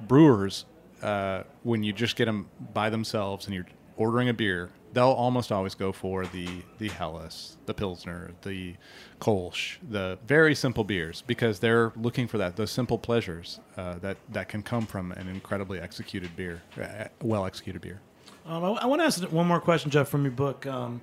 brewers, 0.00 0.64
uh, 1.02 1.42
when 1.62 1.82
you 1.82 1.92
just 1.92 2.16
get 2.16 2.24
them 2.26 2.48
by 2.72 2.90
themselves 2.90 3.46
and 3.46 3.54
you're 3.54 3.66
ordering 3.96 4.28
a 4.28 4.34
beer, 4.34 4.70
they'll 4.92 5.04
almost 5.04 5.52
always 5.52 5.74
go 5.74 5.92
for 5.92 6.26
the 6.26 6.48
the 6.78 6.88
Helles, 6.88 7.56
the 7.66 7.74
Pilsner, 7.74 8.32
the 8.42 8.74
Kolsch, 9.20 9.76
the 9.88 10.18
very 10.26 10.54
simple 10.54 10.84
beers 10.84 11.22
because 11.26 11.58
they're 11.60 11.92
looking 11.96 12.26
for 12.26 12.38
that 12.38 12.56
those 12.56 12.70
simple 12.70 12.98
pleasures 12.98 13.60
uh, 13.76 13.98
that 13.98 14.16
that 14.30 14.48
can 14.48 14.62
come 14.62 14.86
from 14.86 15.12
an 15.12 15.28
incredibly 15.28 15.80
executed 15.80 16.34
beer, 16.36 16.62
uh, 16.80 17.04
well 17.22 17.44
executed 17.46 17.82
beer. 17.82 18.00
Um, 18.46 18.64
I, 18.64 18.68
I 18.68 18.86
want 18.86 19.00
to 19.00 19.06
ask 19.06 19.22
one 19.24 19.46
more 19.46 19.60
question, 19.60 19.90
Jeff, 19.90 20.08
from 20.08 20.22
your 20.22 20.32
book. 20.32 20.66
Um, 20.66 21.00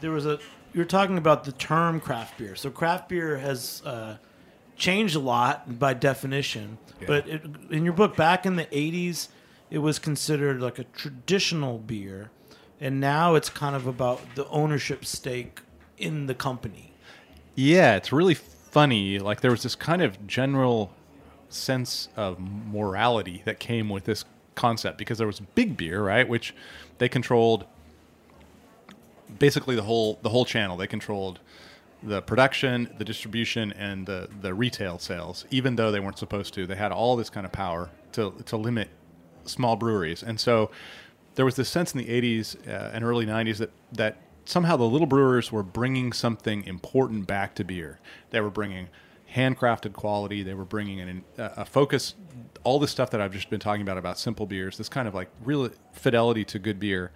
there 0.00 0.10
was 0.10 0.26
a 0.26 0.38
you're 0.74 0.84
talking 0.84 1.18
about 1.18 1.44
the 1.44 1.52
term 1.52 2.00
craft 2.00 2.36
beer. 2.36 2.56
So 2.56 2.70
craft 2.70 3.08
beer 3.08 3.38
has 3.38 3.80
uh, 3.86 4.16
changed 4.76 5.14
a 5.14 5.20
lot 5.20 5.78
by 5.78 5.94
definition. 5.94 6.78
But 7.06 7.28
it, 7.28 7.42
in 7.70 7.84
your 7.84 7.92
book, 7.92 8.16
back 8.16 8.44
in 8.44 8.56
the 8.56 8.64
'80s, 8.66 9.28
it 9.70 9.78
was 9.78 9.98
considered 9.98 10.60
like 10.60 10.78
a 10.78 10.84
traditional 10.84 11.78
beer, 11.78 12.30
and 12.80 13.00
now 13.00 13.34
it's 13.34 13.48
kind 13.48 13.74
of 13.74 13.86
about 13.86 14.20
the 14.34 14.46
ownership 14.48 15.04
stake 15.04 15.60
in 15.98 16.26
the 16.26 16.34
company. 16.34 16.92
Yeah, 17.54 17.96
it's 17.96 18.12
really 18.12 18.34
funny. 18.34 19.18
Like 19.18 19.40
there 19.40 19.50
was 19.50 19.62
this 19.62 19.74
kind 19.74 20.02
of 20.02 20.26
general 20.26 20.92
sense 21.48 22.08
of 22.16 22.38
morality 22.40 23.42
that 23.44 23.60
came 23.60 23.88
with 23.88 24.04
this 24.04 24.24
concept 24.54 24.98
because 24.98 25.18
there 25.18 25.26
was 25.26 25.40
big 25.40 25.76
beer, 25.76 26.02
right, 26.02 26.28
which 26.28 26.54
they 26.98 27.08
controlled 27.08 27.64
basically 29.38 29.76
the 29.76 29.82
whole 29.82 30.18
the 30.22 30.28
whole 30.28 30.44
channel. 30.44 30.76
They 30.76 30.86
controlled 30.86 31.40
the 32.02 32.20
production, 32.20 32.92
the 32.98 33.04
distribution, 33.04 33.72
and 33.72 34.06
the 34.06 34.28
the 34.40 34.54
retail 34.54 34.98
sales. 34.98 35.44
Even 35.50 35.76
though 35.76 35.90
they 35.90 36.00
weren't 36.00 36.18
supposed 36.18 36.54
to, 36.54 36.66
they 36.66 36.76
had 36.76 36.92
all 36.92 37.16
this 37.16 37.30
kind 37.30 37.46
of 37.46 37.52
power 37.52 37.90
to 38.12 38.34
to 38.46 38.56
limit 38.56 38.88
small 39.46 39.76
breweries. 39.76 40.22
And 40.22 40.40
so 40.40 40.70
there 41.34 41.44
was 41.44 41.56
this 41.56 41.68
sense 41.68 41.92
in 41.94 41.98
the 41.98 42.06
80s 42.06 42.56
uh, 42.68 42.90
and 42.92 43.04
early 43.04 43.26
90s 43.26 43.58
that 43.58 43.70
that 43.92 44.18
somehow 44.44 44.76
the 44.76 44.84
little 44.84 45.06
brewers 45.06 45.50
were 45.50 45.62
bringing 45.62 46.12
something 46.12 46.64
important 46.64 47.26
back 47.26 47.54
to 47.56 47.64
beer. 47.64 47.98
They 48.30 48.40
were 48.40 48.50
bringing 48.50 48.88
handcrafted 49.34 49.94
quality. 49.94 50.42
They 50.42 50.54
were 50.54 50.64
bringing 50.64 51.24
a, 51.38 51.44
a 51.56 51.64
focus, 51.64 52.14
all 52.62 52.78
this 52.78 52.90
stuff 52.90 53.10
that 53.10 53.20
I've 53.20 53.32
just 53.32 53.50
been 53.50 53.60
talking 53.60 53.82
about 53.82 53.98
about 53.98 54.18
simple 54.18 54.46
beers. 54.46 54.78
This 54.78 54.88
kind 54.88 55.08
of 55.08 55.14
like 55.14 55.28
real 55.42 55.70
fidelity 55.92 56.44
to 56.46 56.58
good 56.58 56.78
beer. 56.78 57.10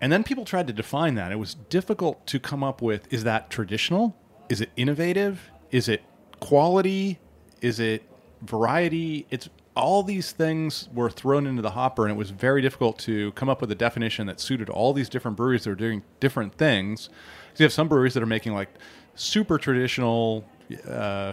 And 0.00 0.12
then 0.12 0.24
people 0.24 0.44
tried 0.44 0.66
to 0.66 0.72
define 0.72 1.14
that. 1.14 1.32
It 1.32 1.38
was 1.38 1.54
difficult 1.54 2.26
to 2.26 2.38
come 2.38 2.62
up 2.62 2.82
with 2.82 3.10
is 3.12 3.24
that 3.24 3.48
traditional? 3.48 4.16
Is 4.48 4.60
it 4.60 4.70
innovative? 4.76 5.50
Is 5.70 5.88
it 5.88 6.02
quality? 6.40 7.18
Is 7.62 7.80
it 7.80 8.02
variety? 8.42 9.26
It's 9.30 9.48
all 9.76 10.02
these 10.02 10.32
things 10.32 10.88
were 10.94 11.10
thrown 11.10 11.46
into 11.46 11.62
the 11.62 11.70
hopper, 11.70 12.04
and 12.04 12.12
it 12.12 12.16
was 12.16 12.30
very 12.30 12.62
difficult 12.62 12.98
to 13.00 13.32
come 13.32 13.48
up 13.48 13.60
with 13.60 13.70
a 13.72 13.74
definition 13.74 14.26
that 14.28 14.38
suited 14.40 14.68
all 14.70 14.92
these 14.92 15.08
different 15.08 15.36
breweries 15.36 15.64
that 15.64 15.70
are 15.70 15.74
doing 15.74 16.02
different 16.20 16.54
things. 16.54 17.08
'Cause 17.50 17.60
you 17.60 17.64
have 17.64 17.72
some 17.72 17.88
breweries 17.88 18.14
that 18.14 18.22
are 18.22 18.26
making 18.26 18.54
like 18.54 18.68
super 19.14 19.58
traditional 19.58 20.44
uh, 20.88 21.32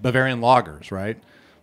Bavarian 0.00 0.40
lagers, 0.40 0.90
right? 0.90 1.18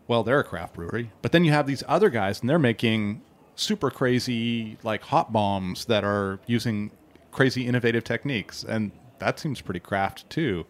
Well, 0.07 0.23
they're 0.23 0.39
a 0.39 0.43
craft 0.43 0.73
brewery, 0.75 1.11
but 1.21 1.31
then 1.31 1.43
you 1.43 1.51
have 1.51 1.67
these 1.67 1.83
other 1.87 2.09
guys, 2.09 2.41
and 2.41 2.49
they're 2.49 2.59
making 2.59 3.21
super 3.55 3.89
crazy 3.91 4.77
like 4.83 5.03
hot 5.03 5.31
bombs 5.33 5.85
that 5.85 6.03
are 6.03 6.39
using 6.47 6.91
crazy 7.31 7.65
innovative 7.67 8.03
techniques, 8.03 8.63
and 8.63 8.91
that 9.19 9.39
seems 9.39 9.61
pretty 9.61 9.79
craft 9.79 10.29
too. 10.29 10.65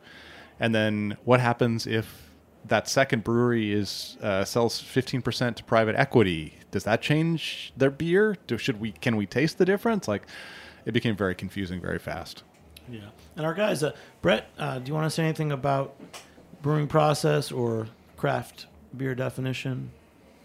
And 0.59 0.73
then 0.75 1.17
what 1.23 1.39
happens 1.39 1.87
if 1.87 2.28
that 2.69 2.87
second 2.87 3.23
brewery 3.23 3.71
is 3.73 4.17
uh, 4.21 4.45
sells 4.45 4.79
fifteen 4.79 5.21
percent 5.21 5.57
to 5.57 5.63
private 5.63 5.95
equity? 5.95 6.55
Does 6.71 6.83
that 6.83 7.01
change 7.01 7.73
their 7.75 7.89
beer? 7.89 8.37
Do, 8.47 8.57
should 8.57 8.79
we 8.79 8.91
can 8.91 9.15
we 9.15 9.25
taste 9.25 9.57
the 9.57 9.65
difference? 9.65 10.07
Like, 10.07 10.23
it 10.85 10.91
became 10.93 11.15
very 11.15 11.35
confusing 11.35 11.81
very 11.81 11.99
fast. 11.99 12.43
Yeah. 12.89 13.01
And 13.35 13.45
our 13.45 13.53
guys, 13.53 13.83
uh, 13.83 13.91
Brett, 14.21 14.49
uh, 14.57 14.79
do 14.79 14.87
you 14.89 14.93
want 14.95 15.05
to 15.05 15.09
say 15.11 15.23
anything 15.23 15.51
about 15.51 15.95
brewing 16.61 16.87
process 16.87 17.51
or 17.51 17.87
craft 18.17 18.65
beer 18.95 19.13
definition? 19.15 19.91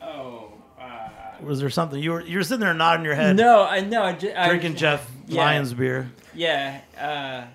Oh, 0.03 0.53
uh, 0.79 1.09
Was 1.43 1.61
there 1.61 1.71
something 1.71 2.03
you 2.03 2.13
were 2.13 2.21
you 2.21 2.39
were 2.39 2.45
sitting 2.45 2.61
there 2.61 2.75
nodding 2.75 3.05
your 3.05 3.15
head, 3.15 3.37
no, 3.37 3.63
I 3.65 3.81
know. 3.81 4.03
I, 4.03 4.13
ju- 4.13 4.33
I 4.37 4.49
drinking 4.49 4.77
Jeff 4.77 5.11
yeah. 5.27 5.43
Lyons 5.43 5.73
beer? 5.75 6.11
Yeah. 6.35 6.81
Uh, 6.99 7.47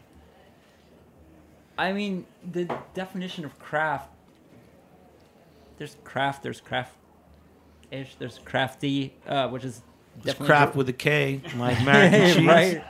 I 1.78 1.94
mean, 1.94 2.26
the 2.52 2.66
definition 2.94 3.46
of 3.46 3.58
craft. 3.60 4.10
There's 5.80 5.96
craft. 6.04 6.44
There's 6.44 6.62
craft-ish. 6.62 8.16
There's 8.16 8.40
crafty, 8.44 9.16
uh, 9.26 9.48
which 9.48 9.64
is 9.64 9.82
definitely 10.18 10.48
craft 10.48 10.76
with 10.76 10.90
a 10.90 10.94
K, 10.94 11.42
like 11.58 11.80
American 11.82 12.36
cheese. 12.36 12.46
right. 12.46 12.84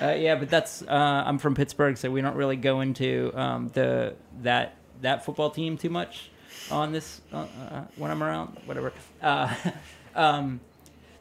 Uh, 0.00 0.12
yeah, 0.12 0.36
but 0.36 0.50
that's 0.50 0.82
uh, 0.82 1.24
I'm 1.26 1.38
from 1.38 1.54
Pittsburgh, 1.54 1.96
so 1.96 2.10
we 2.10 2.20
don't 2.20 2.36
really 2.36 2.56
go 2.56 2.82
into 2.82 3.32
um, 3.34 3.68
the 3.68 4.14
that 4.42 4.76
that 5.00 5.24
football 5.24 5.50
team 5.50 5.78
too 5.78 5.88
much 5.88 6.30
on 6.70 6.92
this 6.92 7.22
uh, 7.32 7.46
uh, 7.70 7.84
when 7.96 8.10
I'm 8.10 8.22
around. 8.22 8.58
Whatever. 8.66 8.92
Uh, 9.22 9.54
um, 10.14 10.60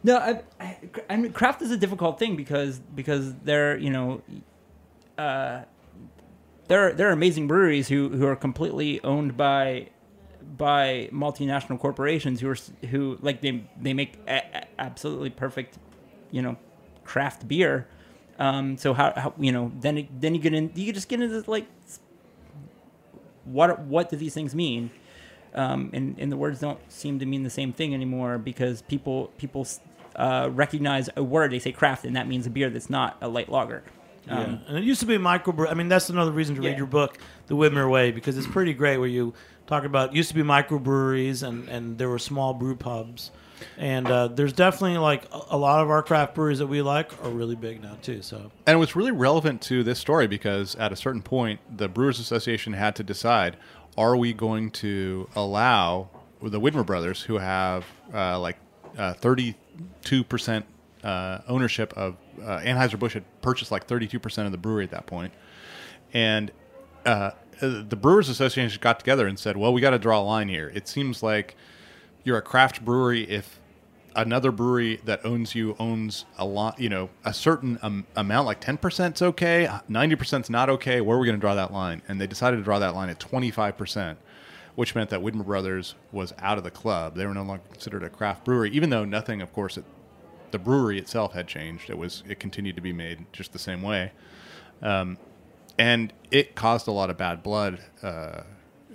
no, 0.03 0.17
I, 0.17 0.41
I, 0.59 0.77
I 1.09 1.15
mean, 1.15 1.31
craft 1.31 1.61
is 1.61 1.71
a 1.71 1.77
difficult 1.77 2.19
thing 2.19 2.35
because 2.35 2.77
because 2.79 3.33
they're 3.35 3.77
you 3.77 3.89
know. 3.89 4.21
Uh, 5.17 5.63
there, 6.67 6.87
are, 6.87 6.93
there 6.93 7.07
are 7.09 7.11
amazing 7.11 7.47
breweries 7.47 7.87
who, 7.87 8.09
who 8.09 8.25
are 8.25 8.35
completely 8.35 9.01
owned 9.03 9.37
by 9.37 9.89
by 10.57 11.09
multinational 11.11 11.79
corporations 11.79 12.39
who 12.41 12.49
are 12.49 12.57
who 12.89 13.17
like 13.21 13.41
they 13.41 13.63
they 13.79 13.93
make 13.93 14.17
a, 14.27 14.65
absolutely 14.79 15.29
perfect, 15.29 15.77
you 16.31 16.41
know, 16.41 16.57
craft 17.03 17.47
beer. 17.47 17.87
Um, 18.37 18.77
so 18.77 18.93
how, 18.93 19.13
how 19.15 19.33
you 19.39 19.51
know 19.51 19.71
then 19.79 19.97
it, 19.99 20.21
then 20.21 20.35
you 20.35 20.41
get 20.41 20.53
in 20.53 20.71
you 20.75 20.91
just 20.93 21.07
get 21.07 21.21
into 21.21 21.49
like 21.49 21.67
what 23.45 23.79
what 23.81 24.09
do 24.09 24.17
these 24.17 24.33
things 24.33 24.53
mean? 24.53 24.91
Um, 25.53 25.89
and, 25.93 26.15
and 26.19 26.29
the 26.29 26.35
words 26.35 26.59
don't 26.59 26.79
seem 26.91 27.19
to 27.19 27.25
mean 27.25 27.43
the 27.43 27.49
same 27.49 27.71
thing 27.71 27.93
anymore 27.93 28.37
because 28.37 28.81
people 28.81 29.31
people 29.37 29.65
uh, 30.17 30.49
recognize 30.51 31.09
a 31.15 31.23
word 31.23 31.51
they 31.51 31.59
say 31.59 31.71
craft 31.71 32.03
and 32.03 32.15
that 32.17 32.27
means 32.27 32.45
a 32.45 32.49
beer 32.49 32.69
that's 32.69 32.89
not 32.89 33.17
a 33.21 33.27
light 33.27 33.49
lager. 33.49 33.83
Um, 34.27 34.37
yeah. 34.37 34.57
And 34.67 34.77
it 34.79 34.83
used 34.83 34.99
to 35.01 35.05
be 35.05 35.17
microbrew. 35.17 35.69
I 35.69 35.75
mean, 35.75 35.87
that's 35.87 36.09
another 36.09 36.31
reason 36.31 36.55
to 36.55 36.61
read 36.61 36.77
your 36.77 36.87
book, 36.87 37.19
The 37.47 37.55
Widmer 37.55 37.89
Way, 37.89 38.11
because 38.11 38.37
it's 38.37 38.47
pretty 38.47 38.73
great 38.73 38.97
where 38.97 39.07
you 39.07 39.33
talk 39.67 39.83
about 39.83 40.15
used 40.15 40.29
to 40.29 40.35
be 40.35 40.41
microbreweries 40.41 41.43
and, 41.47 41.67
and 41.69 41.97
there 41.97 42.09
were 42.09 42.19
small 42.19 42.53
brew 42.53 42.75
pubs. 42.75 43.31
And 43.77 44.07
uh, 44.07 44.27
there's 44.27 44.53
definitely 44.53 44.97
like 44.97 45.23
a, 45.49 45.57
lot 45.57 45.81
of 45.81 45.89
our 45.89 46.03
craft 46.03 46.35
breweries 46.35 46.59
that 46.59 46.67
we 46.67 46.81
like 46.81 47.11
are 47.23 47.29
really 47.29 47.55
big 47.55 47.81
now 47.81 47.97
too. 48.01 48.21
So 48.21 48.51
And 48.67 48.75
it 48.75 48.79
was 48.79 48.95
really 48.95 49.11
relevant 49.11 49.61
to 49.63 49.81
this 49.83 49.97
story 49.97 50.27
because 50.27 50.75
at 50.75 50.91
a 50.91 50.95
certain 50.95 51.21
point, 51.21 51.61
the 51.77 51.87
Brewers 51.87 52.19
Association 52.19 52.73
had 52.73 52.95
to 52.97 53.03
decide: 53.03 53.55
Are 53.97 54.17
we 54.17 54.33
going 54.33 54.71
to 54.71 55.29
allow 55.35 56.09
the 56.41 56.59
Widmer 56.59 56.85
brothers, 56.85 57.21
who 57.21 57.37
have 57.37 57.85
uh, 58.13 58.39
like 58.39 58.57
thirty-two 58.97 60.23
percent 60.25 60.65
uh, 61.03 61.39
ownership 61.47 61.93
of 61.95 62.17
uh, 62.41 62.59
Anheuser 62.59 62.99
Busch, 62.99 63.13
had 63.13 63.23
purchased 63.41 63.71
like 63.71 63.85
thirty-two 63.87 64.19
percent 64.19 64.45
of 64.45 64.51
the 64.51 64.57
brewery 64.57 64.83
at 64.83 64.91
that 64.91 65.05
point, 65.05 65.33
and 66.13 66.51
uh, 67.05 67.31
the 67.59 67.95
Brewers 67.95 68.29
Association 68.29 68.79
got 68.81 68.99
together 68.99 69.27
and 69.27 69.39
said, 69.39 69.57
"Well, 69.57 69.73
we 69.73 69.81
got 69.81 69.91
to 69.91 69.99
draw 69.99 70.19
a 70.19 70.23
line 70.23 70.49
here. 70.49 70.71
It 70.73 70.87
seems 70.87 71.23
like 71.23 71.55
you're 72.23 72.37
a 72.37 72.41
craft 72.41 72.83
brewery 72.83 73.23
if 73.29 73.59
another 74.15 74.51
brewery 74.51 74.99
that 75.05 75.25
owns 75.25 75.53
you 75.53 75.75
owns 75.77 76.25
a 76.37 76.45
lot, 76.45 76.79
you 76.79 76.89
know, 76.89 77.09
a 77.23 77.33
certain 77.33 77.77
um, 77.81 78.05
amount, 78.15 78.45
like 78.45 78.61
10% 78.61 79.15
is 79.15 79.21
okay, 79.21 79.67
90% 79.89 80.41
is 80.41 80.49
not 80.49 80.69
okay. 80.69 81.01
Where 81.01 81.17
are 81.17 81.19
we 81.19 81.27
going 81.27 81.37
to 81.37 81.41
draw 81.41 81.55
that 81.55 81.73
line? 81.73 82.01
And 82.07 82.19
they 82.19 82.27
decided 82.27 82.57
to 82.57 82.63
draw 82.63 82.79
that 82.79 82.95
line 82.95 83.09
at 83.09 83.19
25%, 83.19 84.15
which 84.75 84.95
meant 84.95 85.09
that 85.09 85.19
Widmer 85.19 85.45
Brothers 85.45 85.95
was 86.11 86.33
out 86.39 86.57
of 86.57 86.63
the 86.63 86.71
club. 86.71 87.15
They 87.15 87.25
were 87.25 87.33
no 87.33 87.43
longer 87.43 87.63
considered 87.71 88.03
a 88.03 88.09
craft 88.09 88.45
brewery, 88.45 88.71
even 88.71 88.89
though 88.89 89.05
nothing, 89.05 89.41
of 89.41 89.53
course, 89.53 89.77
it, 89.77 89.85
the 90.51 90.59
brewery 90.59 90.97
itself 90.97 91.33
had 91.33 91.47
changed. 91.47 91.89
It 91.89 91.97
was, 91.97 92.23
it 92.27 92.39
continued 92.39 92.77
to 92.77 92.81
be 92.81 92.93
made 92.93 93.25
just 93.33 93.51
the 93.51 93.59
same 93.59 93.81
way. 93.81 94.11
Um, 94.81 95.17
and 95.77 96.13
it 96.31 96.55
caused 96.55 96.87
a 96.87 96.91
lot 96.91 97.09
of 97.09 97.17
bad 97.17 97.43
blood, 97.43 97.79
uh, 98.01 98.41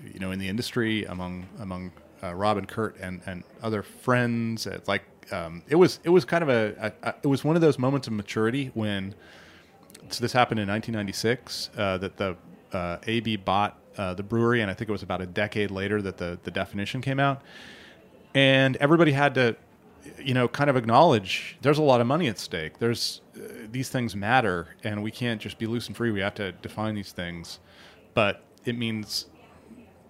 you 0.05 0.19
know, 0.19 0.31
in 0.31 0.39
the 0.39 0.49
industry 0.49 1.05
among 1.05 1.47
among 1.59 1.93
uh, 2.23 2.35
Rob 2.35 2.57
and 2.57 2.69
Kurt 2.69 2.99
and, 2.99 3.21
and 3.27 3.45
other 3.63 3.83
friends. 3.83 4.67
It's 4.67 4.89
like 4.89 5.03
um, 5.33 5.63
it 5.69 5.77
was 5.77 6.01
it 6.05 6.11
was 6.11 6.25
kind 6.25 6.43
of 6.43 6.49
a, 6.49 6.93
a, 7.03 7.09
a 7.09 7.15
it 7.23 7.27
was 7.27 7.45
one 7.45 7.57
of 7.57 7.63
those 7.63 7.79
moments 7.79 8.07
of 8.07 8.13
maturity 8.13 8.71
when 8.75 9.15
so 10.09 10.23
this 10.23 10.33
happened 10.33 10.61
in 10.61 10.69
1996 10.69 11.71
uh, 11.77 11.99
that 11.99 12.17
the 12.17 12.37
uh, 12.73 12.99
AB 13.07 13.37
bought 13.37 13.79
uh, 13.97 14.15
the 14.15 14.23
brewery, 14.23 14.61
and 14.61 14.71
I 14.71 14.75
think 14.75 14.89
it 14.89 14.93
was 14.93 15.03
about 15.03 15.21
a 15.21 15.27
decade 15.27 15.71
later 15.71 16.01
that 16.03 16.17
the 16.17 16.39
the 16.43 16.51
definition 16.51 17.01
came 17.01 17.21
out, 17.21 17.43
and 18.35 18.77
everybody 18.77 19.13
had 19.13 19.35
to 19.35 19.57
you 20.19 20.35
know 20.35 20.49
kind 20.49 20.71
of 20.71 20.77
acknowledge 20.77 21.59
there's 21.63 21.79
a 21.79 21.83
lot 21.83 22.01
of 22.01 22.07
money 22.07 22.29
at 22.29 22.39
stake. 22.39 22.79
There's 22.79 23.21
these 23.71 23.89
things 23.89 24.15
matter, 24.17 24.69
and 24.85 25.03
we 25.03 25.11
can't 25.11 25.41
just 25.41 25.59
be 25.59 25.67
loose 25.67 25.87
and 25.87 25.97
free. 25.97 26.11
We 26.11 26.21
have 26.21 26.35
to 26.35 26.53
define 26.53 26.95
these 26.95 27.13
things, 27.13 27.61
but 28.15 28.43
it 28.65 28.77
means 28.77 29.27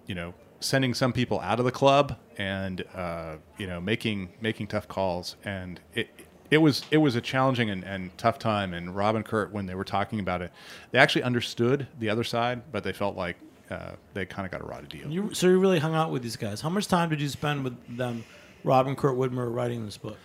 you 0.07 0.15
know 0.15 0.33
sending 0.59 0.93
some 0.93 1.11
people 1.11 1.39
out 1.39 1.59
of 1.59 1.65
the 1.65 1.71
club 1.71 2.17
and 2.37 2.83
uh, 2.95 3.35
you 3.57 3.67
know 3.67 3.81
making 3.81 4.29
making 4.41 4.67
tough 4.67 4.87
calls 4.87 5.35
and 5.43 5.79
it 5.93 6.09
it 6.49 6.57
was 6.57 6.83
it 6.91 6.97
was 6.97 7.15
a 7.15 7.21
challenging 7.21 7.69
and, 7.69 7.83
and 7.83 8.15
tough 8.17 8.37
time 8.37 8.73
and 8.73 8.95
Rob 8.95 9.15
and 9.15 9.25
Kurt 9.25 9.51
when 9.51 9.65
they 9.65 9.75
were 9.75 9.83
talking 9.83 10.19
about 10.19 10.41
it 10.41 10.51
they 10.91 10.99
actually 10.99 11.23
understood 11.23 11.87
the 11.99 12.09
other 12.09 12.23
side 12.23 12.61
but 12.71 12.83
they 12.83 12.93
felt 12.93 13.15
like 13.15 13.37
uh, 13.69 13.91
they 14.13 14.25
kind 14.25 14.45
of 14.45 14.51
got 14.51 14.61
a 14.61 14.65
raw 14.65 14.81
deal 14.81 15.09
you 15.09 15.33
so 15.33 15.47
you 15.47 15.57
really 15.57 15.79
hung 15.79 15.95
out 15.95 16.11
with 16.11 16.21
these 16.23 16.35
guys. 16.35 16.61
How 16.61 16.69
much 16.69 16.87
time 16.87 17.09
did 17.09 17.21
you 17.21 17.29
spend 17.29 17.63
with 17.63 17.97
them, 17.97 18.25
Rob 18.63 18.85
and 18.87 18.97
Kurt 18.97 19.15
Widmer, 19.17 19.53
writing 19.53 19.85
this 19.85 19.97
book? 19.97 20.17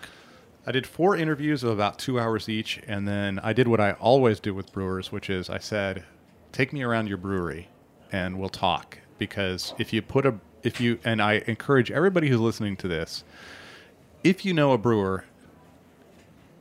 I 0.66 0.72
did 0.72 0.86
four 0.86 1.16
interviews 1.16 1.62
of 1.62 1.70
about 1.70 1.98
two 1.98 2.18
hours 2.18 2.48
each, 2.48 2.80
and 2.88 3.06
then 3.06 3.38
I 3.38 3.52
did 3.52 3.68
what 3.68 3.80
I 3.80 3.92
always 3.92 4.40
do 4.40 4.52
with 4.52 4.72
brewers, 4.72 5.12
which 5.12 5.30
is 5.30 5.48
I 5.48 5.58
said, 5.58 6.02
"Take 6.50 6.72
me 6.72 6.82
around 6.82 7.06
your 7.06 7.18
brewery, 7.18 7.68
and 8.10 8.38
we'll 8.38 8.48
talk." 8.48 8.98
Because 9.16 9.74
if 9.78 9.92
you 9.92 10.02
put 10.02 10.26
a 10.26 10.34
if 10.64 10.80
you 10.80 10.98
and 11.04 11.22
I 11.22 11.44
encourage 11.46 11.92
everybody 11.92 12.28
who's 12.28 12.40
listening 12.40 12.76
to 12.78 12.88
this, 12.88 13.22
if 14.24 14.44
you 14.44 14.52
know 14.52 14.72
a 14.72 14.78
brewer, 14.78 15.24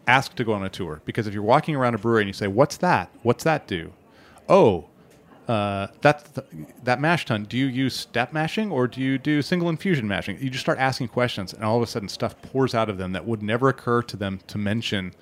ask 0.06 0.36
to 0.36 0.44
go 0.44 0.54
on 0.54 0.64
a 0.64 0.70
tour. 0.70 1.02
Because 1.04 1.26
if 1.26 1.34
you're 1.34 1.42
walking 1.42 1.76
around 1.76 1.96
a 1.96 1.98
brewery 1.98 2.22
and 2.22 2.30
you 2.30 2.34
say, 2.34 2.48
"What's 2.48 2.78
that? 2.78 3.10
What's 3.24 3.44
that 3.44 3.66
do?" 3.66 3.94
Oh, 4.48 4.86
uh, 5.48 5.88
that's 6.02 6.24
th- 6.32 6.48
that 6.84 7.00
mash 7.00 7.26
tun. 7.26 7.44
Do 7.44 7.58
you 7.58 7.68
use 7.68 7.96
step 7.96 8.34
mashing 8.34 8.72
or 8.72 8.88
do 8.88 9.02
you 9.02 9.18
do 9.18 9.42
single 9.42 9.70
infusion 9.70 10.08
mashing? 10.08 10.38
You 10.40 10.50
just 10.50 10.64
start 10.64 10.80
asking 10.80 11.10
questions, 11.10 11.54
and 11.54 11.64
all 11.64 11.78
of 11.78 11.84
a 11.84 11.88
sudden, 11.88 12.10
stuff 12.10 12.40
pours 12.42 12.74
out 12.74 12.90
of 12.90 12.98
them 12.98 13.12
that 13.12 13.26
would 13.26 13.44
never 13.44 13.70
occur 13.70 14.02
to 14.04 14.18
them 14.18 14.40
to 14.48 14.58
mention 14.58 15.14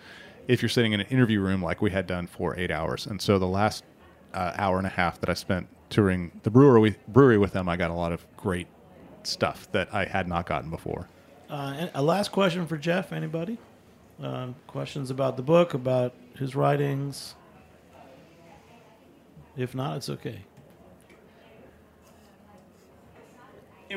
if 0.47 0.61
you're 0.61 0.69
sitting 0.69 0.93
in 0.93 0.99
an 0.99 1.07
interview 1.07 1.41
room 1.41 1.61
like 1.61 1.81
we 1.81 1.91
had 1.91 2.07
done 2.07 2.27
for 2.27 2.57
eight 2.57 2.71
hours. 2.71 3.05
And 3.05 3.21
so, 3.21 3.37
the 3.37 3.47
last 3.47 3.83
uh, 4.33 4.53
hour 4.55 4.77
and 4.77 4.87
a 4.87 4.91
half 4.91 5.19
that 5.19 5.29
I 5.29 5.33
spent 5.33 5.67
touring 5.89 6.31
the 6.43 6.49
brewery 6.49 6.79
with, 6.79 7.07
brewery 7.07 7.37
with 7.37 7.51
them, 7.51 7.67
I 7.67 7.75
got 7.75 7.91
a 7.91 7.95
lot 7.95 8.11
of 8.11 8.25
great 8.37 8.67
stuff 9.23 9.69
that 9.73 9.93
I 9.93 10.05
had 10.05 10.27
not 10.27 10.45
gotten 10.45 10.69
before. 10.69 11.07
Uh, 11.49 11.87
a 11.93 12.01
last 12.01 12.31
question 12.31 12.65
for 12.65 12.77
Jeff. 12.77 13.11
Anybody? 13.11 13.57
Um, 14.21 14.55
questions 14.67 15.11
about 15.11 15.37
the 15.37 15.43
book, 15.43 15.73
about 15.73 16.13
his 16.37 16.55
writings? 16.55 17.35
If 19.55 19.75
not, 19.75 19.97
it's 19.97 20.09
okay. 20.09 20.41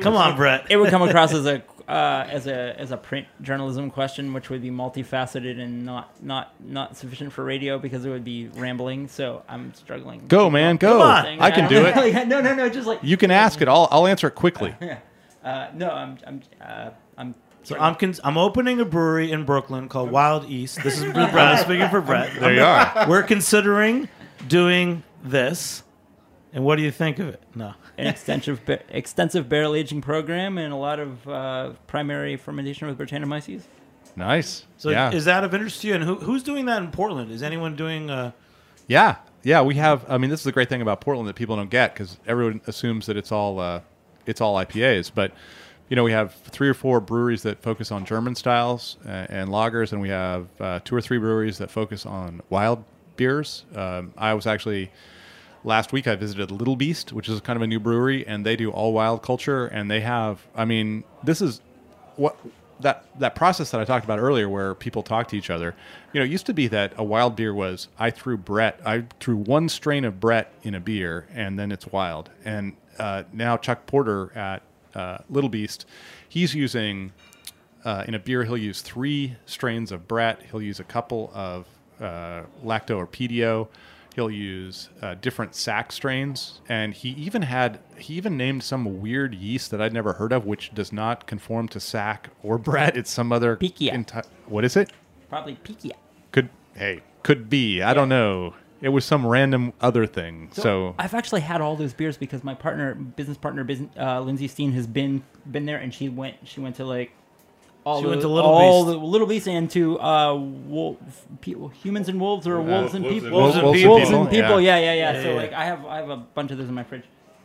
Come 0.01 0.15
on, 0.15 0.35
Brett. 0.35 0.67
It 0.69 0.77
would 0.77 0.89
come 0.89 1.01
across 1.09 1.33
as 1.33 1.45
a 1.45 1.63
uh, 1.87 2.27
as 2.29 2.47
a 2.47 2.79
as 2.79 2.91
a 2.91 2.97
print 2.97 3.27
journalism 3.41 3.89
question, 3.89 4.33
which 4.33 4.49
would 4.49 4.61
be 4.61 4.69
multifaceted 4.69 5.59
and 5.59 5.85
not 5.85 6.23
not 6.23 6.53
not 6.59 6.97
sufficient 6.97 7.31
for 7.31 7.43
radio 7.43 7.79
because 7.79 8.05
it 8.05 8.09
would 8.09 8.23
be 8.23 8.47
rambling. 8.49 9.07
So 9.07 9.43
I'm 9.47 9.73
struggling. 9.73 10.27
Go, 10.27 10.49
man, 10.49 10.77
go. 10.77 11.01
on. 11.01 11.25
I 11.39 11.51
can 11.51 11.69
do 11.69 11.85
it. 11.85 11.95
Like, 11.97 12.27
no, 12.27 12.41
no, 12.41 12.53
no. 12.53 12.69
Just 12.69 12.87
like 12.87 12.99
You 13.01 13.17
can 13.17 13.31
ask 13.31 13.61
it. 13.61 13.67
I'll 13.67 13.87
I'll 13.89 14.07
answer 14.07 14.27
it 14.27 14.35
quickly. 14.35 14.75
Uh, 15.43 15.69
no, 15.75 15.89
I'm 15.89 16.17
I'm 16.27 16.41
uh, 16.59 16.89
I'm. 17.17 17.33
So 17.63 17.77
I'm 17.79 17.95
cons- 17.95 18.19
I'm 18.21 18.37
opening 18.37 18.81
a 18.81 18.85
brewery 18.85 19.31
in 19.31 19.45
Brooklyn 19.45 19.87
called 19.87 20.11
Wild 20.11 20.49
East. 20.49 20.83
This 20.83 20.97
is 20.97 21.05
Brett. 21.13 21.33
I'm 21.33 21.63
speaking 21.63 21.87
for 21.87 22.01
Brett. 22.01 22.37
There 22.37 22.53
you 22.53 22.63
are. 22.63 23.05
We're 23.07 23.23
considering 23.23 24.09
doing 24.49 25.03
this. 25.23 25.83
And 26.53 26.63
what 26.63 26.77
do 26.77 26.81
you 26.81 26.91
think 26.91 27.19
of 27.19 27.27
it? 27.27 27.43
No. 27.53 27.73
an 27.97 28.07
extensive 28.07 28.61
extensive 28.89 29.49
barrel 29.49 29.75
aging 29.75 30.01
program 30.01 30.57
and 30.57 30.71
a 30.71 30.77
lot 30.77 30.99
of 30.99 31.27
uh, 31.27 31.73
primary 31.87 32.37
fermentation 32.37 32.87
with 32.87 32.97
Brettanomyces. 32.97 33.63
Nice. 34.15 34.65
So 34.77 34.89
yeah. 34.89 35.11
is 35.11 35.25
that 35.25 35.43
of 35.43 35.53
interest 35.53 35.81
to 35.81 35.87
you? 35.87 35.95
And 35.95 36.03
who, 36.03 36.15
who's 36.15 36.43
doing 36.43 36.65
that 36.65 36.81
in 36.81 36.91
Portland? 36.91 37.31
Is 37.31 37.43
anyone 37.43 37.75
doing? 37.75 38.09
Uh, 38.09 38.31
Yeah, 38.87 39.17
yeah, 39.43 39.61
we 39.61 39.75
have. 39.75 40.09
I 40.09 40.17
mean, 40.17 40.29
this 40.29 40.39
is 40.39 40.45
the 40.45 40.51
great 40.51 40.69
thing 40.69 40.81
about 40.81 41.01
Portland 41.01 41.27
that 41.29 41.35
people 41.35 41.55
don't 41.55 41.69
get 41.69 41.93
because 41.93 42.17
everyone 42.25 42.61
assumes 42.67 43.05
that 43.07 43.17
it's 43.17 43.31
all 43.31 43.59
uh, 43.59 43.81
it's 44.25 44.41
all 44.41 44.55
IPAs. 44.55 45.11
But 45.13 45.33
you 45.89 45.95
know, 45.95 46.03
we 46.03 46.11
have 46.11 46.33
three 46.33 46.67
or 46.67 46.73
four 46.73 46.99
breweries 46.99 47.43
that 47.43 47.61
focus 47.61 47.91
on 47.91 48.05
German 48.05 48.35
styles 48.35 48.97
uh, 49.05 49.27
and 49.29 49.49
lagers, 49.49 49.91
and 49.91 50.01
we 50.01 50.09
have 50.09 50.47
uh, 50.59 50.79
two 50.83 50.95
or 50.95 51.01
three 51.01 51.17
breweries 51.17 51.59
that 51.59 51.69
focus 51.69 52.05
on 52.05 52.41
wild 52.49 52.83
beers. 53.17 53.65
Um, 53.75 54.13
I 54.17 54.33
was 54.33 54.47
actually 54.47 54.91
last 55.63 55.91
week 55.91 56.07
I 56.07 56.15
visited 56.15 56.51
Little 56.51 56.75
Beast, 56.75 57.13
which 57.13 57.29
is 57.29 57.39
kind 57.41 57.57
of 57.57 57.63
a 57.63 57.67
new 57.67 57.79
brewery, 57.79 58.25
and 58.25 58.45
they 58.45 58.55
do 58.55 58.71
all 58.71 58.93
wild 58.93 59.21
culture, 59.21 59.67
and 59.67 59.89
they 59.89 60.01
have. 60.01 60.45
I 60.55 60.65
mean, 60.65 61.03
this 61.23 61.41
is 61.41 61.61
what 62.15 62.37
that 62.79 63.05
that 63.19 63.35
process 63.35 63.71
that 63.71 63.81
I 63.81 63.85
talked 63.85 64.05
about 64.05 64.19
earlier, 64.19 64.47
where 64.49 64.75
people 64.75 65.03
talk 65.03 65.27
to 65.29 65.37
each 65.37 65.49
other. 65.49 65.75
You 66.13 66.19
know, 66.19 66.25
it 66.25 66.31
used 66.31 66.45
to 66.47 66.53
be 66.53 66.67
that 66.67 66.93
a 66.97 67.03
wild 67.03 67.35
beer 67.35 67.53
was 67.53 67.87
I 67.99 68.09
threw 68.09 68.37
Brett, 68.37 68.79
I 68.85 69.05
threw 69.19 69.35
one 69.35 69.69
strain 69.69 70.05
of 70.05 70.19
Brett 70.19 70.53
in 70.63 70.75
a 70.75 70.79
beer, 70.79 71.27
and 71.33 71.57
then 71.59 71.71
it's 71.71 71.87
wild. 71.87 72.29
And 72.45 72.75
uh, 72.97 73.23
now 73.33 73.57
Chuck 73.57 73.85
Porter 73.85 74.31
at 74.35 74.63
uh, 74.95 75.19
Little 75.29 75.49
Beast, 75.49 75.85
he's 76.29 76.55
using 76.55 77.13
uh, 77.85 78.03
in 78.07 78.15
a 78.15 78.19
beer 78.19 78.43
he'll 78.43 78.57
use 78.57 78.81
three 78.81 79.35
strains 79.45 79.91
of 79.91 80.07
Brett. 80.07 80.41
He'll 80.51 80.61
use 80.61 80.79
a 80.79 80.83
couple 80.83 81.31
of 81.33 81.67
uh, 81.99 82.43
lacto 82.63 82.97
or 82.97 83.07
pedio. 83.07 83.67
He'll 84.15 84.31
use 84.31 84.89
uh, 85.03 85.13
different 85.13 85.53
sack 85.53 85.91
strains, 85.91 86.59
and 86.67 86.91
he 86.93 87.09
even 87.09 87.43
had 87.43 87.79
he 87.97 88.15
even 88.15 88.35
named 88.35 88.63
some 88.63 88.99
weird 88.99 89.35
yeast 89.35 89.69
that 89.69 89.79
I'd 89.79 89.93
never 89.93 90.13
heard 90.13 90.31
of, 90.33 90.43
which 90.45 90.73
does 90.73 90.91
not 90.91 91.27
conform 91.27 91.67
to 91.69 91.79
sack 91.79 92.29
or 92.41 92.57
Brett. 92.67 92.97
It's 92.97 93.11
some 93.11 93.31
other 93.31 93.57
Pichia. 93.57 93.91
enti- 93.91 94.25
what 94.47 94.65
is 94.65 94.75
it? 94.75 94.91
Probably 95.29 95.55
Pikia. 95.63 95.91
Could 96.31 96.49
hey 96.73 97.01
could 97.21 97.49
be 97.49 97.81
I 97.83 97.93
don't 97.93 98.09
know. 98.09 98.55
It 98.81 98.89
was 98.89 99.05
some 99.05 99.25
random 99.25 99.73
other 99.81 100.05
thing. 100.05 100.49
So, 100.51 100.93
I've 100.99 101.15
actually 101.15 101.41
had 101.41 101.61
all 101.61 101.75
those 101.75 101.93
beers 101.93 102.15
because 102.15 102.43
my 102.43 102.53
partner, 102.53 102.93
business 102.93 103.35
partner, 103.37 103.63
business, 103.63 103.89
uh, 103.97 104.21
Lindsay 104.21 104.47
Steen, 104.47 104.71
has 104.73 104.85
been 104.85 105.23
been 105.51 105.65
there, 105.65 105.77
and 105.77 105.91
she 105.93 106.09
went 106.09 106.35
she 106.43 106.59
went 106.59 106.75
to 106.75 106.85
like 106.85 107.11
all 107.87 107.97
She 107.99 108.03
the, 108.03 108.09
went 108.09 108.21
to 108.21 108.27
Little 108.27 108.49
all 108.49 108.85
Beast. 108.85 108.99
the 108.99 109.05
Little 109.05 109.27
Beast 109.27 109.47
and 109.47 109.71
to 109.71 109.99
uh, 109.99 110.35
wolf, 110.35 110.97
pe- 111.41 111.53
humans 111.83 112.09
and 112.09 112.19
wolves 112.19 112.45
or 112.47 112.61
wolves 112.61 112.93
and 112.93 113.03
Wolves 113.05 113.21
people. 113.21 113.27
and 113.27 113.35
Wolves 113.35 113.55
and 113.55 113.63
Wolves 113.63 113.79
people. 113.79 113.95
Wolves 113.95 114.09
and 114.11 114.25
Yeah. 114.25 114.41
people. 114.41 114.61
Yeah, 114.61 114.77
yeah, 114.79 114.93
yeah. 114.93 115.13
Yeah, 115.13 115.23
so 115.23 115.29
yeah. 115.29 115.35
like 115.35 115.53
I 115.53 115.65
have 115.65 115.85
I 115.85 115.95
have 115.97 116.09
a 116.09 116.17
bunch 116.17 116.51
of 116.51 116.57
those 116.57 116.67
in 116.69 116.75
my 116.75 116.83
fridge. 116.83 117.03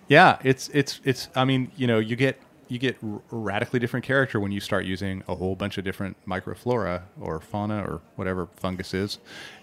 Yeah, 0.09 0.38
it's 0.43 0.68
it's 0.74 1.01
it's. 1.05 1.28
I 1.36 1.45
mean, 1.45 1.70
you 1.76 1.86
know, 1.86 1.99
you 1.99 2.16
get 2.16 2.38
you 2.68 2.78
get 2.78 2.97
r- 3.03 3.20
radically 3.30 3.78
different 3.78 4.05
character 4.05 4.40
when 4.40 4.51
you 4.51 4.59
start 4.61 4.84
using 4.86 5.22
a 5.28 5.34
whole 5.34 5.55
bunch 5.55 5.76
of 5.78 5.84
different 5.84 6.16
microflora 6.26 7.03
or 7.20 7.38
fauna 7.40 7.82
or 7.84 8.01
whatever 8.16 8.49
fungus 8.57 8.95
is, 8.95 9.18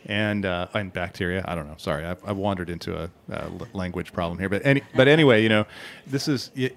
and 0.05 0.45
uh, 0.45 0.67
and 0.73 0.93
bacteria. 0.93 1.43
I 1.47 1.55
don't 1.55 1.67
know. 1.67 1.75
Sorry, 1.77 2.05
I've, 2.05 2.23
I've 2.25 2.37
wandered 2.37 2.69
into 2.69 2.95
a, 2.97 3.03
uh 3.31 3.49
l- 3.59 3.67
language 3.73 4.13
problem 4.13 4.39
here. 4.39 4.49
But 4.49 4.65
any 4.65 4.81
but 4.95 5.07
anyway, 5.07 5.43
you 5.43 5.49
know, 5.49 5.65
this 6.07 6.27
is. 6.27 6.51
y 6.55 6.71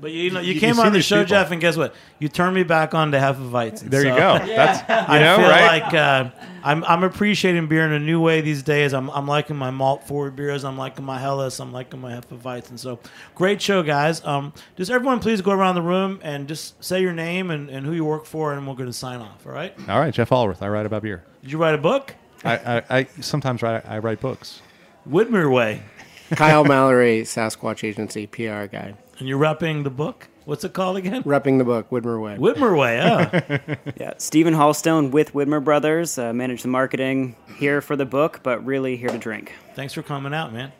but 0.00 0.10
you 0.10 0.30
know, 0.30 0.40
you, 0.40 0.54
You- 0.54 0.60
came 0.60 0.76
you 0.76 0.82
on 0.82 0.92
the 0.92 1.00
show, 1.02 1.22
people. 1.22 1.28
Jeff, 1.30 1.50
and 1.50 1.60
guess 1.60 1.76
what? 1.76 1.94
You 2.18 2.28
turned 2.28 2.54
me 2.54 2.62
back 2.62 2.94
on 2.94 3.12
to 3.12 3.18
Hefeweizen. 3.18 3.90
there 3.90 4.02
you 4.02 4.10
go. 4.14 4.38
That's 4.46 4.80
you 4.88 5.14
I 5.14 5.18
know 5.18 5.36
feel 5.38 5.48
right. 5.48 5.82
like 5.82 5.94
uh, 5.94 6.30
I'm 6.62 6.84
I'm 6.84 7.02
appreciating 7.02 7.66
beer 7.66 7.84
in 7.86 7.92
a 7.92 7.98
new 7.98 8.20
way 8.20 8.40
these 8.42 8.62
days. 8.62 8.92
I'm 8.92 9.08
I'm 9.10 9.26
liking 9.26 9.56
my 9.56 9.70
malt 9.70 10.06
forward 10.06 10.36
beers. 10.36 10.64
I'm 10.64 10.76
liking 10.76 11.04
my 11.04 11.18
Helles. 11.18 11.58
I'm 11.60 11.72
liking 11.72 12.00
my 12.00 12.12
Hefeweizen. 12.12 12.78
So 12.78 12.98
great 13.34 13.60
show, 13.62 13.82
guys. 13.82 14.24
Um, 14.24 14.52
just 14.76 14.90
everyone, 14.90 15.18
please 15.20 15.40
go 15.40 15.52
around 15.52 15.74
the 15.76 15.82
room 15.82 16.20
and 16.22 16.46
just 16.46 16.82
say 16.84 17.00
your 17.00 17.12
name 17.14 17.50
and, 17.50 17.70
and 17.70 17.86
who 17.86 17.92
you 17.92 18.04
work 18.04 18.26
for, 18.26 18.52
and 18.52 18.66
we're 18.68 18.74
going 18.74 18.88
to 18.88 18.92
sign 18.92 19.20
off. 19.20 19.46
All 19.46 19.52
right? 19.52 19.74
All 19.88 19.98
right, 19.98 20.12
Jeff 20.12 20.30
Alworth. 20.30 20.62
I 20.62 20.68
write 20.68 20.86
about 20.86 21.02
beer. 21.02 21.24
Did 21.42 21.52
you 21.52 21.58
write 21.58 21.74
a 21.74 21.78
book? 21.78 22.14
I, 22.44 22.56
I, 22.78 22.82
I 23.00 23.04
sometimes 23.20 23.62
write 23.62 23.84
I 23.86 23.98
write 23.98 24.20
books. 24.20 24.62
Widmer 25.08 25.50
Way, 25.50 25.82
Kyle 26.30 26.64
Mallory, 26.64 27.22
Sasquatch 27.22 27.82
Agency, 27.86 28.26
PR 28.26 28.66
guy. 28.66 28.94
And 29.20 29.28
you're 29.28 29.38
repping 29.38 29.84
the 29.84 29.90
book. 29.90 30.28
What's 30.46 30.64
it 30.64 30.72
called 30.72 30.96
again? 30.96 31.22
Repping 31.22 31.58
the 31.58 31.64
book, 31.64 31.90
Widmer 31.90 32.20
Way. 32.20 32.36
Widmer 32.36 32.76
Way. 32.76 33.00
Oh, 33.00 33.92
Yeah, 34.00 34.14
Stephen 34.18 34.54
Hallstone 34.54 35.10
with 35.12 35.32
Widmer 35.32 35.62
Brothers, 35.62 36.18
uh, 36.18 36.32
manage 36.32 36.62
the 36.62 36.68
marketing 36.68 37.36
here 37.58 37.80
for 37.80 37.94
the 37.94 38.06
book, 38.06 38.40
but 38.42 38.64
really 38.64 38.96
here 38.96 39.10
to 39.10 39.18
drink. 39.18 39.52
thanks 39.74 39.92
for 39.94 40.02
coming 40.02 40.34
out, 40.34 40.52
man. 40.52 40.72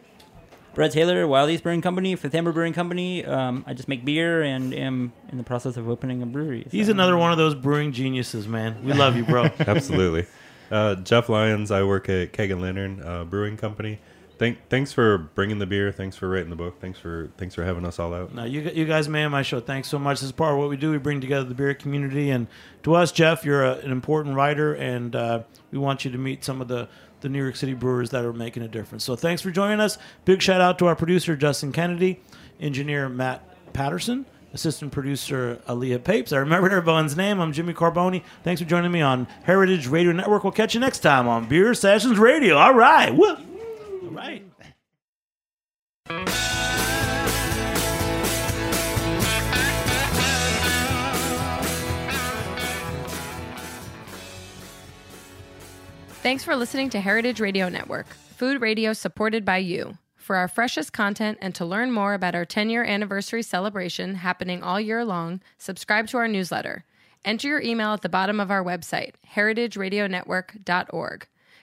Brett 0.74 0.92
Taylor, 0.92 1.26
Wild 1.26 1.50
East 1.50 1.62
Brewing 1.64 1.82
Company, 1.82 2.16
Fifth 2.16 2.32
Hammer 2.32 2.52
Brewing 2.52 2.72
Company. 2.72 3.24
Um, 3.24 3.64
I 3.66 3.74
just 3.74 3.88
make 3.88 4.04
beer 4.04 4.42
and 4.42 4.72
am 4.72 5.12
in 5.30 5.36
the 5.36 5.44
process 5.44 5.76
of 5.76 5.88
opening 5.88 6.22
a 6.22 6.26
brewery. 6.26 6.66
He's 6.70 6.88
another 6.88 7.16
one 7.16 7.32
of 7.32 7.38
those 7.38 7.54
brewing 7.54 7.92
geniuses, 7.92 8.48
man. 8.48 8.82
We 8.84 8.92
love 8.92 9.16
you, 9.16 9.24
bro. 9.24 9.44
Absolutely. 9.58 10.26
Uh, 10.70 10.94
Jeff 10.94 11.28
Lyons, 11.28 11.70
I 11.72 11.82
work 11.82 12.08
at 12.08 12.32
Keg 12.32 12.52
and 12.52 12.62
Lantern 12.62 13.02
uh, 13.02 13.24
Brewing 13.24 13.56
Company. 13.56 13.98
Thank, 14.40 14.70
thanks 14.70 14.90
for 14.90 15.18
bringing 15.18 15.58
the 15.58 15.66
beer. 15.66 15.92
Thanks 15.92 16.16
for 16.16 16.26
writing 16.26 16.48
the 16.48 16.56
book. 16.56 16.80
Thanks 16.80 16.98
for 16.98 17.30
thanks 17.36 17.54
for 17.54 17.62
having 17.62 17.84
us 17.84 17.98
all 17.98 18.14
out. 18.14 18.34
No, 18.34 18.44
you, 18.44 18.62
you 18.62 18.86
guys 18.86 19.06
made 19.06 19.28
my 19.28 19.42
show. 19.42 19.60
Thanks 19.60 19.86
so 19.88 19.98
much. 19.98 20.20
This 20.20 20.28
is 20.28 20.32
part 20.32 20.54
of 20.54 20.58
what 20.58 20.70
we 20.70 20.78
do. 20.78 20.90
We 20.90 20.96
bring 20.96 21.20
together 21.20 21.44
the 21.44 21.54
beer 21.54 21.74
community, 21.74 22.30
and 22.30 22.46
to 22.84 22.94
us, 22.94 23.12
Jeff, 23.12 23.44
you're 23.44 23.62
a, 23.62 23.74
an 23.74 23.92
important 23.92 24.36
writer, 24.36 24.72
and 24.72 25.14
uh, 25.14 25.42
we 25.70 25.76
want 25.76 26.06
you 26.06 26.10
to 26.12 26.16
meet 26.16 26.42
some 26.42 26.62
of 26.62 26.68
the 26.68 26.88
the 27.20 27.28
New 27.28 27.42
York 27.42 27.54
City 27.54 27.74
brewers 27.74 28.08
that 28.10 28.24
are 28.24 28.32
making 28.32 28.62
a 28.62 28.68
difference. 28.68 29.04
So 29.04 29.14
thanks 29.14 29.42
for 29.42 29.50
joining 29.50 29.78
us. 29.78 29.98
Big 30.24 30.40
shout 30.40 30.62
out 30.62 30.78
to 30.78 30.86
our 30.86 30.96
producer 30.96 31.36
Justin 31.36 31.70
Kennedy, 31.70 32.22
engineer 32.58 33.10
Matt 33.10 33.44
Patterson, 33.74 34.24
assistant 34.54 34.90
producer 34.90 35.60
Aaliyah 35.68 36.02
Papes. 36.02 36.32
I 36.32 36.38
remembered 36.38 36.72
everyone's 36.72 37.14
name. 37.14 37.40
I'm 37.40 37.52
Jimmy 37.52 37.74
Carbone. 37.74 38.22
Thanks 38.42 38.62
for 38.62 38.66
joining 38.66 38.90
me 38.90 39.02
on 39.02 39.26
Heritage 39.42 39.86
Radio 39.86 40.12
Network. 40.12 40.44
We'll 40.44 40.52
catch 40.54 40.72
you 40.72 40.80
next 40.80 41.00
time 41.00 41.28
on 41.28 41.46
Beer 41.46 41.74
Sessions 41.74 42.18
Radio. 42.18 42.56
All 42.56 42.72
right. 42.72 43.14
Woo. 43.14 43.36
Right. 44.10 44.44
Thanks 56.22 56.44
for 56.44 56.54
listening 56.54 56.90
to 56.90 57.00
Heritage 57.00 57.40
Radio 57.40 57.68
Network, 57.68 58.06
food 58.08 58.60
radio 58.60 58.92
supported 58.92 59.44
by 59.44 59.56
you. 59.58 59.96
For 60.16 60.36
our 60.36 60.48
freshest 60.48 60.92
content 60.92 61.38
and 61.40 61.54
to 61.54 61.64
learn 61.64 61.92
more 61.92 62.12
about 62.14 62.34
our 62.34 62.44
10 62.44 62.68
year 62.68 62.84
anniversary 62.84 63.42
celebration 63.42 64.16
happening 64.16 64.62
all 64.62 64.80
year 64.80 65.04
long, 65.04 65.40
subscribe 65.56 66.08
to 66.08 66.18
our 66.18 66.28
newsletter. 66.28 66.84
Enter 67.24 67.48
your 67.48 67.62
email 67.62 67.92
at 67.94 68.02
the 68.02 68.08
bottom 68.08 68.38
of 68.38 68.50
our 68.50 68.62
website, 68.62 69.14
heritageradionetwork.org. 69.34 71.26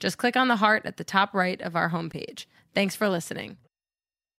Just 0.00 0.18
click 0.18 0.36
on 0.36 0.48
the 0.48 0.56
heart 0.56 0.86
at 0.86 0.96
the 0.96 1.04
top 1.04 1.34
right 1.34 1.60
of 1.60 1.76
our 1.76 1.90
homepage. 1.90 2.46
Thanks 2.74 2.96
for 2.96 3.08
listening. 3.08 3.58